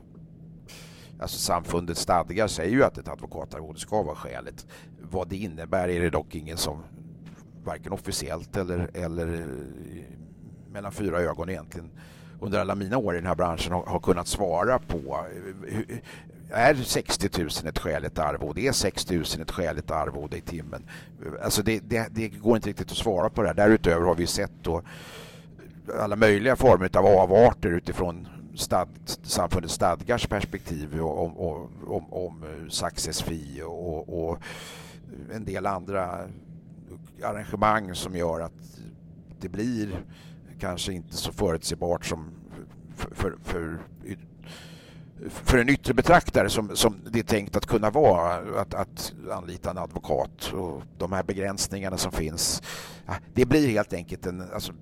Alltså 1.20 1.38
samfundets 1.38 2.00
stadgar 2.00 2.46
säger 2.46 2.70
ju 2.70 2.84
att 2.84 2.98
ett 2.98 3.08
advokatarvode 3.08 3.78
ska 3.78 4.02
vara 4.02 4.16
skäligt. 4.16 4.66
Vad 5.00 5.28
det 5.28 5.36
innebär 5.36 5.88
är 5.88 6.00
det 6.00 6.10
dock 6.10 6.34
ingen 6.34 6.56
som 6.56 6.82
varken 7.64 7.92
officiellt 7.92 8.56
eller, 8.56 8.90
eller 8.94 9.46
mellan 10.72 10.92
fyra 10.92 11.20
ögon 11.20 11.48
egentligen 11.48 11.90
under 12.40 12.60
alla 12.60 12.74
mina 12.74 12.98
år 12.98 13.14
i 13.14 13.18
den 13.18 13.26
här 13.26 13.34
branschen 13.34 13.72
har, 13.72 13.86
har 13.86 14.00
kunnat 14.00 14.28
svara 14.28 14.78
på. 14.78 15.26
Är 16.54 16.74
60 16.74 17.28
000 17.38 17.48
ett 17.64 17.78
skäligt 17.78 18.18
arvode? 18.18 18.60
Är 18.60 18.72
6 18.72 19.10
000 19.10 19.22
ett 19.22 19.50
skäligt 19.50 19.90
arvode 19.90 20.36
i 20.36 20.40
timmen? 20.40 20.82
Alltså 21.42 21.62
det, 21.62 21.80
det, 21.80 22.08
det, 22.10 22.28
går 22.28 22.56
inte 22.56 22.68
riktigt 22.68 22.90
att 22.90 22.96
svara 22.96 23.30
på 23.30 23.42
det 23.42 23.48
här. 23.48 23.54
Därutöver 23.54 24.06
har 24.06 24.14
vi 24.14 24.26
sett 24.26 24.52
då 24.62 24.82
alla 26.00 26.16
möjliga 26.16 26.56
former 26.56 26.96
av 26.96 27.06
avarter 27.06 27.68
utifrån 27.68 28.28
stad, 28.54 28.88
samfundets 29.22 29.74
stadgars 29.74 30.26
perspektiv 30.26 31.00
om, 31.00 31.38
om, 31.38 31.68
om, 31.86 32.12
om 32.12 32.44
success 32.68 33.22
fee 33.22 33.62
och, 33.62 34.28
och 34.28 34.38
en 35.32 35.44
del 35.44 35.66
andra 35.66 36.18
arrangemang 37.22 37.94
som 37.94 38.16
gör 38.16 38.40
att 38.40 38.78
det 39.40 39.48
blir 39.48 40.04
kanske 40.60 40.92
inte 40.92 41.16
så 41.16 41.32
förutsägbart 41.32 42.04
som 42.04 42.30
för, 42.96 43.14
för, 43.14 43.36
för 43.42 43.78
för 45.28 45.58
en 45.58 45.68
yttre 45.68 45.94
betraktare 45.94 46.50
som, 46.50 46.76
som 46.76 46.96
det 47.10 47.18
är 47.18 47.22
tänkt 47.22 47.56
att 47.56 47.66
kunna 47.66 47.90
vara 47.90 48.60
att, 48.60 48.74
att 48.74 49.14
anlita 49.32 49.70
en 49.70 49.78
advokat 49.78 50.52
och 50.54 50.82
de 50.98 51.12
här 51.12 51.22
begränsningarna 51.22 51.96
som 51.96 52.12
finns. 52.12 52.62
Det 53.34 53.44
blir 53.44 53.68
helt 53.68 53.92
enkelt 53.92 54.26
en, 54.26 54.42
alltså, 54.54 54.72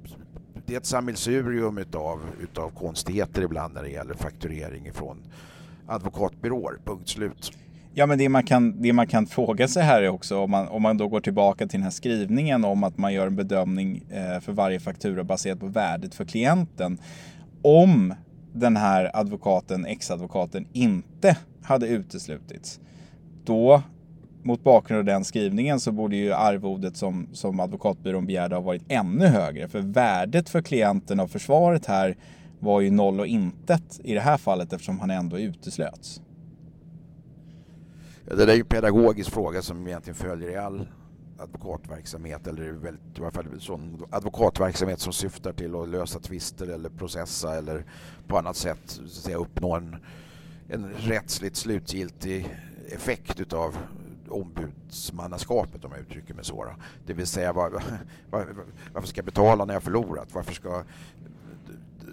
det 0.66 0.74
är 0.74 0.78
ett 0.78 0.86
sammelsurium 0.86 1.78
utav, 1.78 2.20
utav 2.40 2.70
konstigheter 2.70 3.42
ibland 3.42 3.74
när 3.74 3.82
det 3.82 3.90
gäller 3.90 4.14
fakturering 4.14 4.92
från 4.92 5.22
advokatbyråer, 5.86 6.78
punkt 6.84 7.08
slut. 7.08 7.52
Ja, 7.94 8.06
men 8.06 8.18
det 8.18 8.28
man, 8.28 8.42
kan, 8.42 8.82
det 8.82 8.92
man 8.92 9.06
kan 9.06 9.26
fråga 9.26 9.68
sig 9.68 9.82
här 9.82 10.02
är 10.02 10.08
också 10.08 10.38
om 10.38 10.50
man, 10.50 10.68
om 10.68 10.82
man 10.82 10.98
då 10.98 11.08
går 11.08 11.20
tillbaka 11.20 11.66
till 11.66 11.78
den 11.78 11.82
här 11.84 11.90
skrivningen 11.90 12.64
om 12.64 12.84
att 12.84 12.98
man 12.98 13.12
gör 13.12 13.26
en 13.26 13.36
bedömning 13.36 14.02
eh, 14.10 14.40
för 14.40 14.52
varje 14.52 14.80
faktura 14.80 15.24
baserat 15.24 15.60
på 15.60 15.66
värdet 15.66 16.14
för 16.14 16.24
klienten. 16.24 16.98
Om 17.62 18.14
den 18.52 18.76
här 18.76 19.10
advokaten, 19.14 19.86
ex-advokaten, 19.86 20.66
inte 20.72 21.36
hade 21.62 21.86
uteslutits, 21.86 22.80
då 23.44 23.82
mot 24.42 24.64
bakgrund 24.64 24.98
av 24.98 25.04
den 25.04 25.24
skrivningen 25.24 25.80
så 25.80 25.92
borde 25.92 26.16
ju 26.16 26.32
arvodet 26.32 26.96
som, 26.96 27.28
som 27.32 27.60
advokatbyrån 27.60 28.26
begärde 28.26 28.54
ha 28.54 28.62
varit 28.62 28.84
ännu 28.88 29.26
högre. 29.26 29.68
För 29.68 29.80
värdet 29.80 30.48
för 30.48 30.62
klienten 30.62 31.20
av 31.20 31.28
försvaret 31.28 31.86
här 31.86 32.16
var 32.58 32.80
ju 32.80 32.90
noll 32.90 33.20
och 33.20 33.26
intet 33.26 34.00
i 34.04 34.14
det 34.14 34.20
här 34.20 34.36
fallet 34.36 34.72
eftersom 34.72 35.00
han 35.00 35.10
ändå 35.10 35.38
uteslöts. 35.38 36.20
Det 38.24 38.36
där 38.36 38.48
är 38.48 38.54
ju 38.54 38.60
en 38.60 38.66
pedagogisk 38.66 39.30
fråga 39.30 39.62
som 39.62 39.86
egentligen 39.86 40.14
följer 40.14 40.50
i 40.50 40.56
all 40.56 40.86
advokatverksamhet 41.42 42.46
eller 42.46 42.72
väldigt, 42.72 43.18
i 43.18 43.22
alla 43.22 43.30
fall 43.30 43.60
sån 43.60 44.06
advokatverksamhet 44.10 45.00
som 45.00 45.12
syftar 45.12 45.52
till 45.52 45.74
att 45.74 45.88
lösa 45.88 46.20
tvister 46.20 46.68
eller 46.68 46.88
processa 46.88 47.56
eller 47.56 47.84
på 48.26 48.38
annat 48.38 48.56
sätt 48.56 48.80
så 48.84 49.02
att 49.02 49.10
säga, 49.10 49.36
uppnå 49.36 49.76
en, 49.76 49.96
en 50.68 50.92
rättsligt 50.92 51.56
slutgiltig 51.56 52.56
effekt 52.88 53.40
utav 53.40 53.76
ombudsmannaskapet 54.28 55.84
om 55.84 55.92
jag 55.92 56.00
uttrycker 56.00 56.34
mig 56.34 56.44
så. 56.44 56.74
Det 57.06 57.12
vill 57.12 57.26
säga 57.26 57.52
var, 57.52 57.70
var, 58.30 58.46
varför 58.92 59.08
ska 59.08 59.18
jag 59.18 59.24
betala 59.24 59.64
när 59.64 59.74
jag 59.74 59.82
förlorat? 59.82 60.34
Varför 60.34 60.52
ska 60.52 60.84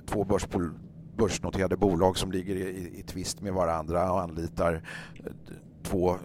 två 0.05 0.23
börspol, 0.23 0.71
börsnoterade 1.17 1.77
bolag 1.77 2.17
som 2.17 2.31
ligger 2.31 2.55
i, 2.55 2.99
i 2.99 3.03
tvist 3.03 3.41
med 3.41 3.53
varandra 3.53 4.11
och 4.11 4.21
anlitar 4.21 4.81
två 5.83 6.17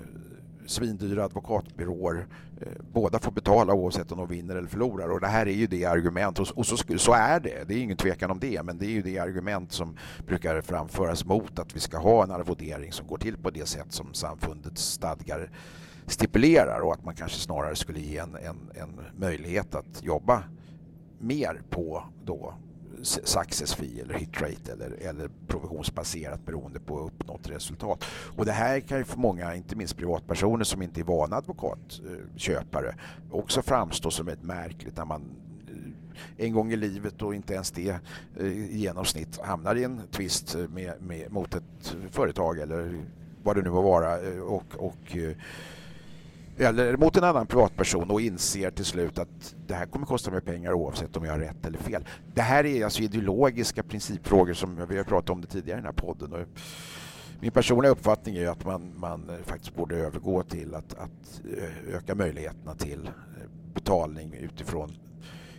svindyra 0.67 1.25
advokatbyråer. 1.25 2.27
Eh, 2.61 2.67
båda 2.93 3.19
får 3.19 3.33
betala 3.33 3.75
oavsett 3.75 4.13
om 4.13 4.19
de 4.19 4.29
vinner 4.29 4.57
eller 4.57 4.69
förlorar 4.69 5.09
och 5.09 5.21
det 5.21 5.27
här 5.27 5.47
är 5.47 5.53
ju 5.53 5.67
det 5.67 5.85
argument 5.85 6.39
och 6.39 6.67
så, 6.67 6.77
så, 6.99 7.13
är 7.13 7.41
det, 7.41 7.69
det 7.69 7.75
är 7.75 7.79
ingen 7.79 7.97
tvekan 7.97 8.31
om 8.31 8.39
det, 8.39 8.63
men 8.63 8.79
det 8.79 8.87
är 8.87 8.91
ju 8.91 9.03
det 9.03 9.19
argument 9.19 9.73
som 9.73 9.97
brukar 10.27 10.61
framföras 10.61 11.25
mot 11.25 11.59
att 11.59 11.77
vi 11.77 11.81
ska 11.81 11.99
ha 11.99 12.25
en 12.25 12.31
arvodering 12.31 12.93
som 12.93 13.07
går 13.07 13.19
till 13.19 13.37
på 13.37 13.51
det 13.51 13.69
sätt 13.69 13.93
som 13.93 14.15
samfundets 14.15 14.83
stadgar 14.83 15.51
stipulerar 16.07 16.81
och 16.81 16.93
att 16.93 17.05
man 17.05 17.15
kanske 17.15 17.39
snarare 17.39 17.77
skulle 17.77 18.01
ge 18.01 18.19
en, 18.19 18.37
en, 18.37 18.71
en 18.75 19.01
möjlighet 19.17 19.75
att 19.75 20.03
jobba 20.03 20.43
mer 21.19 21.63
på 21.71 22.05
då 22.25 22.55
success 23.03 23.75
fee 23.75 24.01
eller 24.01 24.15
hit 24.15 24.41
rate 24.41 24.73
eller, 24.73 24.97
eller 25.01 25.31
provisionsbaserat 25.47 26.47
beroende 26.47 26.81
på 26.81 27.01
uppnått 27.01 27.51
resultat. 27.51 28.05
Och 28.37 28.45
det 28.45 28.53
här 28.53 28.81
kan 28.81 28.99
ju 28.99 29.05
för 29.05 29.19
många, 29.19 29.55
inte 29.55 29.77
minst 29.77 29.97
privatpersoner 29.97 30.65
som 30.65 30.83
inte 30.83 31.01
är 31.01 31.05
vana 31.05 31.37
advokatköpare, 31.37 32.89
eh, 32.89 32.95
också 33.31 33.63
framstå 33.63 34.11
som 34.11 34.29
ett 34.29 34.43
märkligt 34.43 34.97
när 34.97 35.05
man 35.05 35.23
eh, 35.69 36.47
en 36.47 36.53
gång 36.53 36.73
i 36.73 36.77
livet 36.77 37.23
och 37.23 37.35
inte 37.35 37.55
ens 37.55 37.71
det 37.71 38.01
eh, 38.37 38.47
i 38.47 38.79
genomsnitt 38.79 39.41
hamnar 39.41 39.75
i 39.75 39.85
en 39.85 40.01
tvist 40.11 40.57
med, 40.69 41.03
med, 41.03 41.33
mot 41.33 41.55
ett 41.55 41.97
företag 42.11 42.59
eller 42.59 43.05
vad 43.43 43.57
det 43.57 43.63
nu 43.63 43.71
må 43.71 43.83
vara 43.83 44.17
och, 44.43 44.65
och 44.77 45.17
eller 46.59 46.97
mot 46.97 47.17
en 47.17 47.25
annan 47.25 47.47
privatperson 47.47 48.11
och 48.11 48.21
inser 48.21 48.71
till 48.71 48.85
slut 48.85 49.19
att 49.19 49.55
det 49.67 49.75
här 49.75 49.87
kommer 49.87 50.07
kosta 50.07 50.31
mig 50.31 50.41
pengar 50.41 50.73
oavsett 50.73 51.17
om 51.17 51.25
jag 51.25 51.33
har 51.33 51.39
rätt 51.39 51.67
eller 51.67 51.79
fel. 51.79 52.09
Det 52.35 52.43
här 52.43 52.67
är 52.67 52.85
alltså 52.85 53.03
ideologiska 53.03 53.83
principfrågor 53.83 54.55
som 54.55 54.87
vi 54.89 54.97
har 54.97 55.05
pratat 55.05 55.31
om 55.31 55.41
det 55.41 55.47
tidigare 55.47 55.79
i 55.79 55.83
den 55.83 55.87
här 55.87 56.07
podden. 56.07 56.33
Och 56.33 56.49
min 57.41 57.53
personliga 57.53 57.93
uppfattning 57.93 58.37
är 58.37 58.49
att 58.49 58.65
man, 58.65 58.93
man 58.97 59.31
faktiskt 59.45 59.75
borde 59.77 59.97
övergå 59.97 60.43
till 60.43 60.75
att, 60.75 60.95
att 60.95 61.41
eh, 61.59 61.95
öka 61.97 62.15
möjligheterna 62.15 62.75
till 62.75 63.07
eh, 63.07 63.13
betalning 63.75 64.35
utifrån 64.35 64.93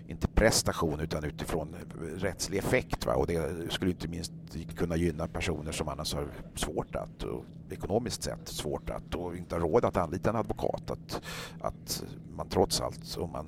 inte 0.07 0.27
prestation 0.27 0.99
utan 0.99 1.23
utifrån 1.23 1.75
rättslig 2.17 2.57
effekt. 2.57 3.05
Va? 3.05 3.15
Och 3.15 3.27
det 3.27 3.71
skulle 3.71 3.91
inte 3.91 4.07
minst 4.07 4.31
kunna 4.75 4.95
gynna 4.95 5.27
personer 5.27 5.71
som 5.71 5.87
annars 5.87 6.13
har 6.13 6.27
svårt 6.55 6.95
att, 6.95 7.23
och 7.23 7.45
ekonomiskt 7.69 8.23
sett 8.23 8.47
svårt 8.47 8.89
att 8.89 9.15
och 9.15 9.35
inte 9.35 9.55
har 9.55 9.59
råd 9.59 9.85
att 9.85 9.97
anlita 9.97 10.29
en 10.29 10.35
advokat. 10.35 10.91
Att, 10.91 11.21
att 11.61 12.03
man 12.35 12.47
trots 12.49 12.81
allt, 12.81 13.17
om 13.17 13.31
man, 13.31 13.45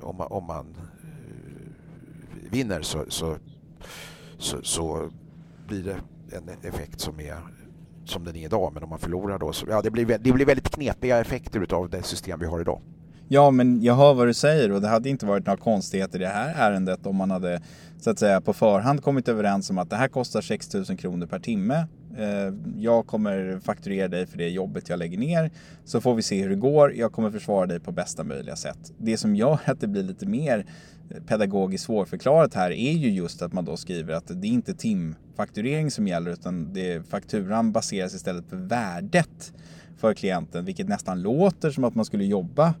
om 0.00 0.16
man, 0.16 0.26
om 0.30 0.44
man 0.44 0.66
eh, 1.02 2.50
vinner 2.50 2.82
så, 2.82 3.04
så, 3.08 3.36
så, 4.38 4.62
så 4.62 5.10
blir 5.66 5.82
det 5.84 6.00
en 6.36 6.48
effekt 6.62 7.00
som 7.00 7.20
är 7.20 7.38
som 8.04 8.24
den 8.24 8.36
är 8.36 8.44
idag. 8.44 8.70
Men 8.74 8.82
om 8.82 8.88
man 8.88 8.98
förlorar 8.98 9.38
då 9.38 9.52
så 9.52 9.66
ja, 9.68 9.82
det 9.82 9.90
blir, 9.90 10.06
det 10.06 10.32
blir 10.32 10.46
väldigt 10.46 10.70
knepiga 10.70 11.20
effekter 11.20 11.74
av 11.74 11.90
det 11.90 12.02
system 12.02 12.40
vi 12.40 12.46
har 12.46 12.60
idag. 12.60 12.80
Ja, 13.28 13.50
men 13.50 13.82
jag 13.82 13.94
hör 13.94 14.14
vad 14.14 14.26
du 14.26 14.34
säger 14.34 14.72
och 14.72 14.80
det 14.80 14.88
hade 14.88 15.08
inte 15.08 15.26
varit 15.26 15.46
några 15.46 15.56
konstigheter 15.56 16.18
i 16.18 16.22
det 16.22 16.28
här 16.28 16.70
ärendet 16.70 17.06
om 17.06 17.16
man 17.16 17.30
hade 17.30 17.60
så 17.98 18.10
att 18.10 18.18
säga 18.18 18.40
på 18.40 18.52
förhand 18.52 19.02
kommit 19.02 19.28
överens 19.28 19.70
om 19.70 19.78
att 19.78 19.90
det 19.90 19.96
här 19.96 20.08
kostar 20.08 20.40
6 20.40 20.74
000 20.74 20.84
kronor 20.84 21.26
per 21.26 21.38
timme. 21.38 21.86
Eh, 22.16 22.54
jag 22.76 23.06
kommer 23.06 23.60
fakturera 23.60 24.08
dig 24.08 24.26
för 24.26 24.38
det 24.38 24.48
jobbet 24.48 24.88
jag 24.88 24.98
lägger 24.98 25.18
ner 25.18 25.50
så 25.84 26.00
får 26.00 26.14
vi 26.14 26.22
se 26.22 26.42
hur 26.42 26.50
det 26.50 26.56
går. 26.56 26.94
Jag 26.94 27.12
kommer 27.12 27.30
försvara 27.30 27.66
dig 27.66 27.80
på 27.80 27.92
bästa 27.92 28.24
möjliga 28.24 28.56
sätt. 28.56 28.92
Det 28.98 29.16
som 29.16 29.36
gör 29.36 29.58
att 29.64 29.80
det 29.80 29.86
blir 29.86 30.02
lite 30.02 30.26
mer 30.26 30.66
eh, 31.10 31.22
pedagogiskt 31.22 31.84
svårförklarat 31.84 32.54
här 32.54 32.70
är 32.70 32.92
ju 32.92 33.10
just 33.10 33.42
att 33.42 33.52
man 33.52 33.64
då 33.64 33.76
skriver 33.76 34.14
att 34.14 34.26
det 34.28 34.46
är 34.46 34.52
inte 34.52 34.74
timfakturering 34.74 35.90
som 35.90 36.08
gäller 36.08 36.30
utan 36.30 36.72
det, 36.72 37.08
fakturan 37.08 37.72
baseras 37.72 38.14
istället 38.14 38.50
på 38.50 38.56
värdet 38.56 39.52
för 39.96 40.14
klienten, 40.14 40.64
vilket 40.64 40.88
nästan 40.88 41.22
låter 41.22 41.70
som 41.70 41.84
att 41.84 41.94
man 41.94 42.04
skulle 42.04 42.24
jobba 42.24 42.74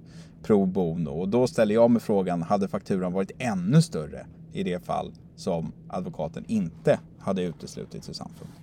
pro 0.44 0.66
bono. 0.66 1.10
Och 1.10 1.28
då 1.28 1.46
ställer 1.46 1.74
jag 1.74 1.90
mig 1.90 2.02
frågan, 2.02 2.42
hade 2.42 2.68
fakturan 2.68 3.12
varit 3.12 3.30
ännu 3.38 3.82
större 3.82 4.26
i 4.52 4.62
det 4.62 4.84
fall 4.84 5.12
som 5.36 5.72
advokaten 5.88 6.44
inte 6.48 7.00
hade 7.18 7.42
uteslutits 7.42 8.08
ur 8.08 8.12
samfundet? 8.12 8.58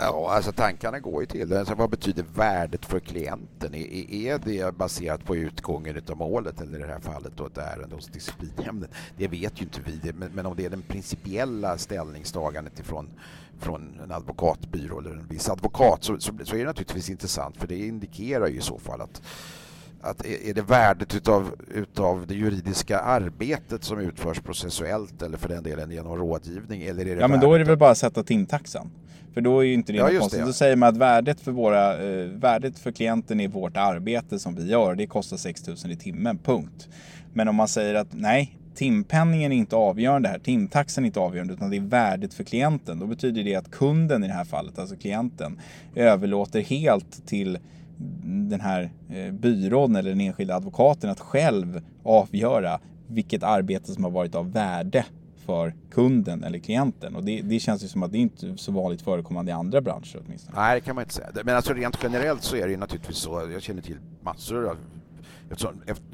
Ja, 0.00 0.30
alltså 0.32 0.52
tankarna 0.52 1.00
går 1.00 1.22
ju 1.22 1.26
till 1.26 1.48
det. 1.48 1.58
Alltså, 1.58 1.74
vad 1.74 1.90
betyder 1.90 2.24
värdet 2.34 2.86
för 2.86 3.00
klienten? 3.00 3.74
Är, 3.74 4.14
är 4.14 4.38
det 4.44 4.76
baserat 4.76 5.24
på 5.24 5.36
utgången 5.36 6.00
av 6.10 6.16
målet 6.16 6.60
eller 6.60 6.78
i 6.78 6.82
det 6.82 6.88
här 6.88 7.00
fallet 7.00 7.32
då 7.36 7.46
ett 7.46 7.58
ärende 7.58 7.94
hos 7.94 8.06
disciplinnämnden? 8.06 8.90
Det 9.16 9.28
vet 9.28 9.60
ju 9.60 9.64
inte 9.64 9.80
vi, 9.84 10.12
men, 10.12 10.30
men 10.32 10.46
om 10.46 10.56
det 10.56 10.64
är 10.64 10.70
den 10.70 10.82
principiella 10.82 11.78
ställningstagandet 11.78 12.80
ifrån 12.80 13.10
från 13.58 14.00
en 14.04 14.12
advokatbyrå 14.12 15.00
eller 15.00 15.10
en 15.10 15.26
viss 15.26 15.48
advokat 15.48 16.04
så, 16.04 16.20
så, 16.20 16.32
så 16.44 16.54
är 16.54 16.58
det 16.58 16.64
naturligtvis 16.64 17.10
intressant 17.10 17.56
för 17.56 17.66
det 17.66 17.86
indikerar 17.86 18.46
ju 18.46 18.58
i 18.58 18.60
så 18.60 18.78
fall 18.78 19.00
att 19.00 19.22
att 20.00 20.26
är 20.26 20.54
det 20.54 20.62
värdet 20.62 21.14
utav, 21.14 21.54
utav 21.74 22.26
det 22.26 22.34
juridiska 22.34 22.98
arbetet 22.98 23.84
som 23.84 23.98
utförs 23.98 24.40
processuellt 24.40 25.22
eller 25.22 25.38
för 25.38 25.48
den 25.48 25.62
delen 25.62 25.90
genom 25.90 26.16
rådgivning? 26.16 26.82
Eller 26.82 27.06
är 27.06 27.16
det 27.16 27.20
ja, 27.20 27.28
men 27.28 27.40
då 27.40 27.54
är 27.54 27.58
det 27.58 27.64
väl 27.64 27.76
bara 27.76 27.90
att 27.90 27.98
sätta 27.98 28.22
timtaxan. 28.22 28.90
För 29.34 29.40
då 29.40 29.60
är 29.60 29.64
ju 29.64 29.74
inte 29.74 29.92
det 29.92 29.98
ja, 29.98 30.08
konstigt. 30.08 30.32
Det, 30.32 30.38
ja. 30.38 30.46
Då 30.46 30.52
säger 30.52 30.76
man 30.76 30.88
att 30.88 30.96
värdet 30.96 31.40
för, 31.40 31.52
våra, 31.52 32.02
eh, 32.02 32.28
värdet 32.28 32.78
för 32.78 32.92
klienten 32.92 33.40
är 33.40 33.48
vårt 33.48 33.76
arbete 33.76 34.38
som 34.38 34.54
vi 34.54 34.70
gör. 34.70 34.94
Det 34.94 35.06
kostar 35.06 35.36
6 35.36 35.66
000 35.66 35.76
i 35.90 35.96
timmen, 35.96 36.38
punkt. 36.38 36.88
Men 37.32 37.48
om 37.48 37.56
man 37.56 37.68
säger 37.68 37.94
att 37.94 38.08
nej, 38.10 38.58
timpenningen 38.74 39.52
är 39.52 39.56
inte 39.56 39.76
avgörande 39.76 40.28
här, 40.28 40.38
timtaxan 40.38 41.04
är 41.04 41.06
inte 41.06 41.20
avgörande, 41.20 41.54
utan 41.54 41.70
det 41.70 41.76
är 41.76 41.80
värdet 41.80 42.34
för 42.34 42.44
klienten. 42.44 42.98
Då 42.98 43.06
betyder 43.06 43.44
det 43.44 43.54
att 43.54 43.70
kunden 43.70 44.24
i 44.24 44.26
det 44.26 44.34
här 44.34 44.44
fallet, 44.44 44.78
alltså 44.78 44.96
klienten, 44.96 45.60
överlåter 45.94 46.60
helt 46.60 47.26
till 47.26 47.58
den 48.48 48.60
här 48.60 48.90
eh, 49.10 49.32
byrån 49.32 49.96
eller 49.96 50.10
den 50.10 50.20
enskilda 50.20 50.56
advokaten 50.56 51.10
att 51.10 51.20
själv 51.20 51.80
avgöra 52.02 52.80
vilket 53.06 53.42
arbete 53.42 53.92
som 53.92 54.04
har 54.04 54.10
varit 54.10 54.34
av 54.34 54.52
värde 54.52 55.04
för 55.46 55.74
kunden 55.90 56.44
eller 56.44 56.58
klienten. 56.58 57.16
Och 57.16 57.24
det, 57.24 57.42
det, 57.42 57.60
känns 57.60 57.84
ju 57.84 57.88
som 57.88 58.02
att 58.02 58.12
det 58.12 58.18
inte 58.18 58.48
är 58.48 58.56
så 58.56 58.72
vanligt 58.72 59.02
förekommande 59.02 59.50
i 59.50 59.54
andra 59.54 59.80
branscher 59.80 60.22
åtminstone. 60.26 60.56
Nej, 60.56 60.74
det 60.74 60.80
kan 60.80 60.94
man 60.94 61.02
inte 61.02 61.14
säga. 61.14 61.28
Men 61.44 61.56
alltså 61.56 61.72
rent 61.72 61.98
generellt 62.02 62.42
så 62.42 62.56
är 62.56 62.64
det 62.64 62.70
ju 62.70 62.76
naturligtvis 62.76 63.16
så. 63.16 63.50
Jag 63.52 63.62
känner 63.62 63.82
till 63.82 63.96
massor 64.22 64.68
av 64.70 64.76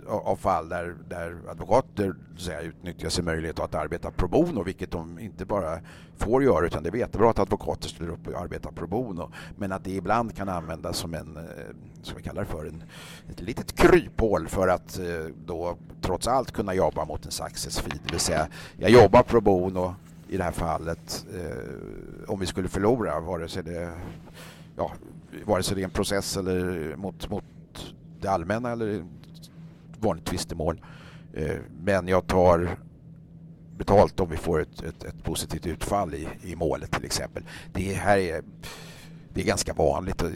av 0.06 0.36
fall 0.36 0.68
där, 0.68 0.96
där 1.08 1.36
advokater 1.48 2.14
säga, 2.36 2.60
utnyttjar 2.60 3.08
sin 3.08 3.24
möjlighet 3.24 3.58
att 3.58 3.74
arbeta 3.74 4.10
pro 4.10 4.28
bono, 4.28 4.62
vilket 4.62 4.90
de 4.90 5.18
inte 5.18 5.44
bara 5.44 5.78
får 6.16 6.42
göra, 6.42 6.66
utan 6.66 6.82
det 6.82 6.88
är 6.88 6.96
jättebra 6.96 7.30
att 7.30 7.38
advokater 7.38 7.88
ställer 7.88 8.10
upp 8.10 8.28
och 8.28 8.40
arbetar 8.40 8.70
pro 8.70 8.86
bono, 8.86 9.32
men 9.56 9.72
att 9.72 9.84
det 9.84 9.90
ibland 9.90 10.36
kan 10.36 10.48
användas 10.48 10.96
som 10.96 11.14
en, 11.14 11.36
eh, 11.36 11.42
som 12.02 12.16
vi 12.16 12.22
kallar 12.22 12.44
för, 12.44 12.66
en, 12.66 12.82
ett 13.30 13.40
litet 13.40 13.76
kryphål 13.76 14.48
för 14.48 14.68
att 14.68 14.98
eh, 14.98 15.04
då 15.46 15.76
trots 16.00 16.26
allt 16.26 16.52
kunna 16.52 16.74
jobba 16.74 17.04
mot 17.04 17.24
en 17.24 17.30
success 17.30 17.80
fee, 17.80 17.98
det 18.04 18.12
vill 18.12 18.20
säga 18.20 18.48
jag 18.76 18.90
jobbar 18.90 19.22
pro 19.22 19.40
bono 19.40 19.94
i 20.28 20.36
det 20.36 20.44
här 20.44 20.52
fallet 20.52 21.26
eh, 21.34 22.30
om 22.30 22.40
vi 22.40 22.46
skulle 22.46 22.68
förlora, 22.68 23.20
vare 23.20 23.48
sig 23.48 23.62
det, 23.62 23.92
ja, 24.76 24.92
vare 25.44 25.62
sig 25.62 25.74
det 25.74 25.82
är 25.82 25.84
en 25.84 25.90
process 25.90 26.36
eller 26.36 26.96
mot, 26.96 27.30
mot 27.30 27.44
det 28.24 28.30
allmänna 28.30 28.72
eller 28.72 29.04
vanligt 29.98 30.24
tvistemål. 30.24 30.80
Eh, 31.34 31.56
men 31.84 32.08
jag 32.08 32.26
tar 32.26 32.76
betalt 33.76 34.20
om 34.20 34.30
vi 34.30 34.36
får 34.36 34.60
ett, 34.60 34.82
ett, 34.82 35.04
ett, 35.04 35.24
positivt 35.24 35.66
utfall 35.66 36.14
i, 36.14 36.28
i 36.42 36.56
målet 36.56 36.90
till 36.90 37.04
exempel. 37.04 37.42
Det 37.72 37.94
här 37.94 38.18
är, 38.18 38.42
det 39.34 39.40
är 39.40 39.44
ganska 39.44 39.72
vanligt 39.72 40.22
och, 40.22 40.30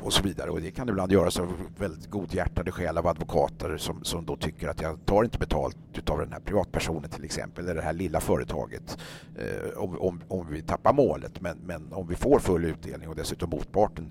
och 0.00 0.12
så 0.12 0.22
vidare 0.22 0.50
och 0.50 0.60
det 0.60 0.70
kan 0.70 0.88
ibland 0.88 1.12
göras 1.12 1.40
av 1.40 1.52
väldigt 1.78 2.10
godhjärtade 2.10 2.72
skäl 2.72 2.98
av 2.98 3.06
advokater 3.06 3.76
som, 3.76 4.04
som 4.04 4.26
då 4.26 4.36
tycker 4.36 4.68
att 4.68 4.80
jag 4.80 5.06
tar 5.06 5.24
inte 5.24 5.38
betalt 5.38 5.76
av 6.10 6.18
den 6.18 6.32
här 6.32 6.40
privatpersonen 6.40 7.10
till 7.10 7.24
exempel 7.24 7.64
eller 7.64 7.74
det 7.74 7.82
här 7.82 7.92
lilla 7.92 8.20
företaget 8.20 8.98
eh, 9.36 9.78
om, 9.78 9.98
om, 9.98 10.20
om 10.28 10.46
vi 10.50 10.62
tappar 10.62 10.92
målet 10.92 11.40
men, 11.40 11.58
men 11.66 11.92
om 11.92 12.06
vi 12.08 12.14
får 12.14 12.38
full 12.38 12.64
utdelning 12.64 13.08
och 13.08 13.16
dessutom 13.16 13.50
motparten 13.50 14.10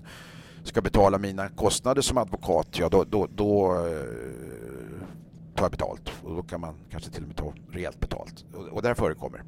ska 0.68 0.80
betala 0.80 1.18
mina 1.18 1.48
kostnader 1.48 2.02
som 2.02 2.18
advokat, 2.18 2.78
ja 2.78 2.88
då, 2.88 3.04
då, 3.04 3.28
då 3.34 3.74
eh, 3.74 5.08
tar 5.54 5.64
jag 5.64 5.70
betalt. 5.70 6.12
Och 6.22 6.36
då 6.36 6.42
kan 6.42 6.60
man 6.60 6.74
kanske 6.90 7.10
till 7.10 7.22
och 7.22 7.28
med 7.28 7.36
ta 7.36 7.52
rejält 7.70 8.00
betalt. 8.00 8.44
Och, 8.54 8.68
och 8.68 8.82
det 8.82 8.94
förekommer. 8.94 9.42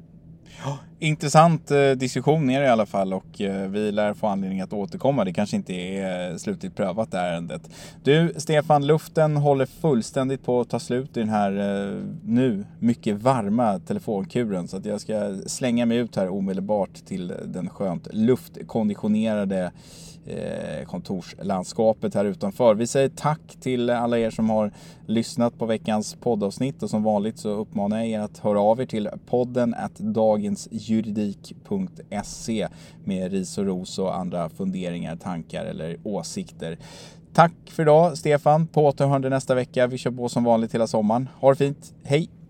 Ja, 0.63 0.77
intressant 0.99 1.71
eh, 1.71 1.91
diskussion 1.91 2.49
är 2.49 2.59
det 2.61 2.65
i 2.65 2.69
alla 2.69 2.85
fall 2.85 3.13
och 3.13 3.41
eh, 3.41 3.69
vi 3.69 3.91
lär 3.91 4.13
få 4.13 4.27
anledning 4.27 4.61
att 4.61 4.73
återkomma. 4.73 5.25
Det 5.25 5.33
kanske 5.33 5.55
inte 5.55 5.73
är 5.73 6.31
eh, 6.31 6.37
slutligt 6.37 6.75
prövat 6.75 7.11
det 7.11 7.17
här 7.17 7.33
ärendet. 7.33 7.61
Du 8.03 8.33
Stefan, 8.37 8.87
luften 8.87 9.37
håller 9.37 9.65
fullständigt 9.65 10.43
på 10.43 10.61
att 10.61 10.69
ta 10.69 10.79
slut 10.79 11.17
i 11.17 11.19
den 11.19 11.29
här 11.29 11.51
eh, 11.51 12.03
nu 12.23 12.65
mycket 12.79 13.21
varma 13.21 13.79
telefonkuren 13.79 14.67
så 14.67 14.77
att 14.77 14.85
jag 14.85 15.01
ska 15.01 15.35
slänga 15.45 15.85
mig 15.85 15.97
ut 15.97 16.15
här 16.15 16.29
omedelbart 16.29 16.93
till 17.05 17.33
den 17.45 17.69
skönt 17.69 18.07
luftkonditionerade 18.11 19.63
Eh, 19.65 19.71
Eh, 20.25 20.85
kontorslandskapet 20.85 22.15
här 22.15 22.25
utanför. 22.25 22.75
Vi 22.75 22.87
säger 22.87 23.09
tack 23.09 23.57
till 23.61 23.89
alla 23.89 24.19
er 24.19 24.29
som 24.29 24.49
har 24.49 24.71
lyssnat 25.07 25.57
på 25.57 25.65
veckans 25.65 26.15
poddavsnitt 26.15 26.83
och 26.83 26.89
som 26.89 27.03
vanligt 27.03 27.39
så 27.39 27.49
uppmanar 27.49 27.97
jag 27.97 28.07
er 28.07 28.19
att 28.19 28.37
höra 28.37 28.61
av 28.61 28.81
er 28.81 28.85
till 28.85 29.09
podden 29.25 29.73
at 29.73 29.95
dagensjuridik.se 29.95 32.67
med 33.03 33.31
ris 33.31 33.57
och 33.57 33.65
ros 33.65 33.99
och 33.99 34.17
andra 34.17 34.49
funderingar, 34.49 35.15
tankar 35.15 35.65
eller 35.65 35.97
åsikter. 36.03 36.77
Tack 37.33 37.53
för 37.65 37.83
idag 37.83 38.17
Stefan, 38.17 38.67
på 38.67 38.85
återhörande 38.85 39.29
nästa 39.29 39.55
vecka. 39.55 39.87
Vi 39.87 39.97
kör 39.97 40.11
på 40.11 40.29
som 40.29 40.43
vanligt 40.43 40.73
hela 40.73 40.87
sommaren. 40.87 41.29
Ha 41.39 41.49
det 41.49 41.55
fint, 41.55 41.93
hej! 42.03 42.40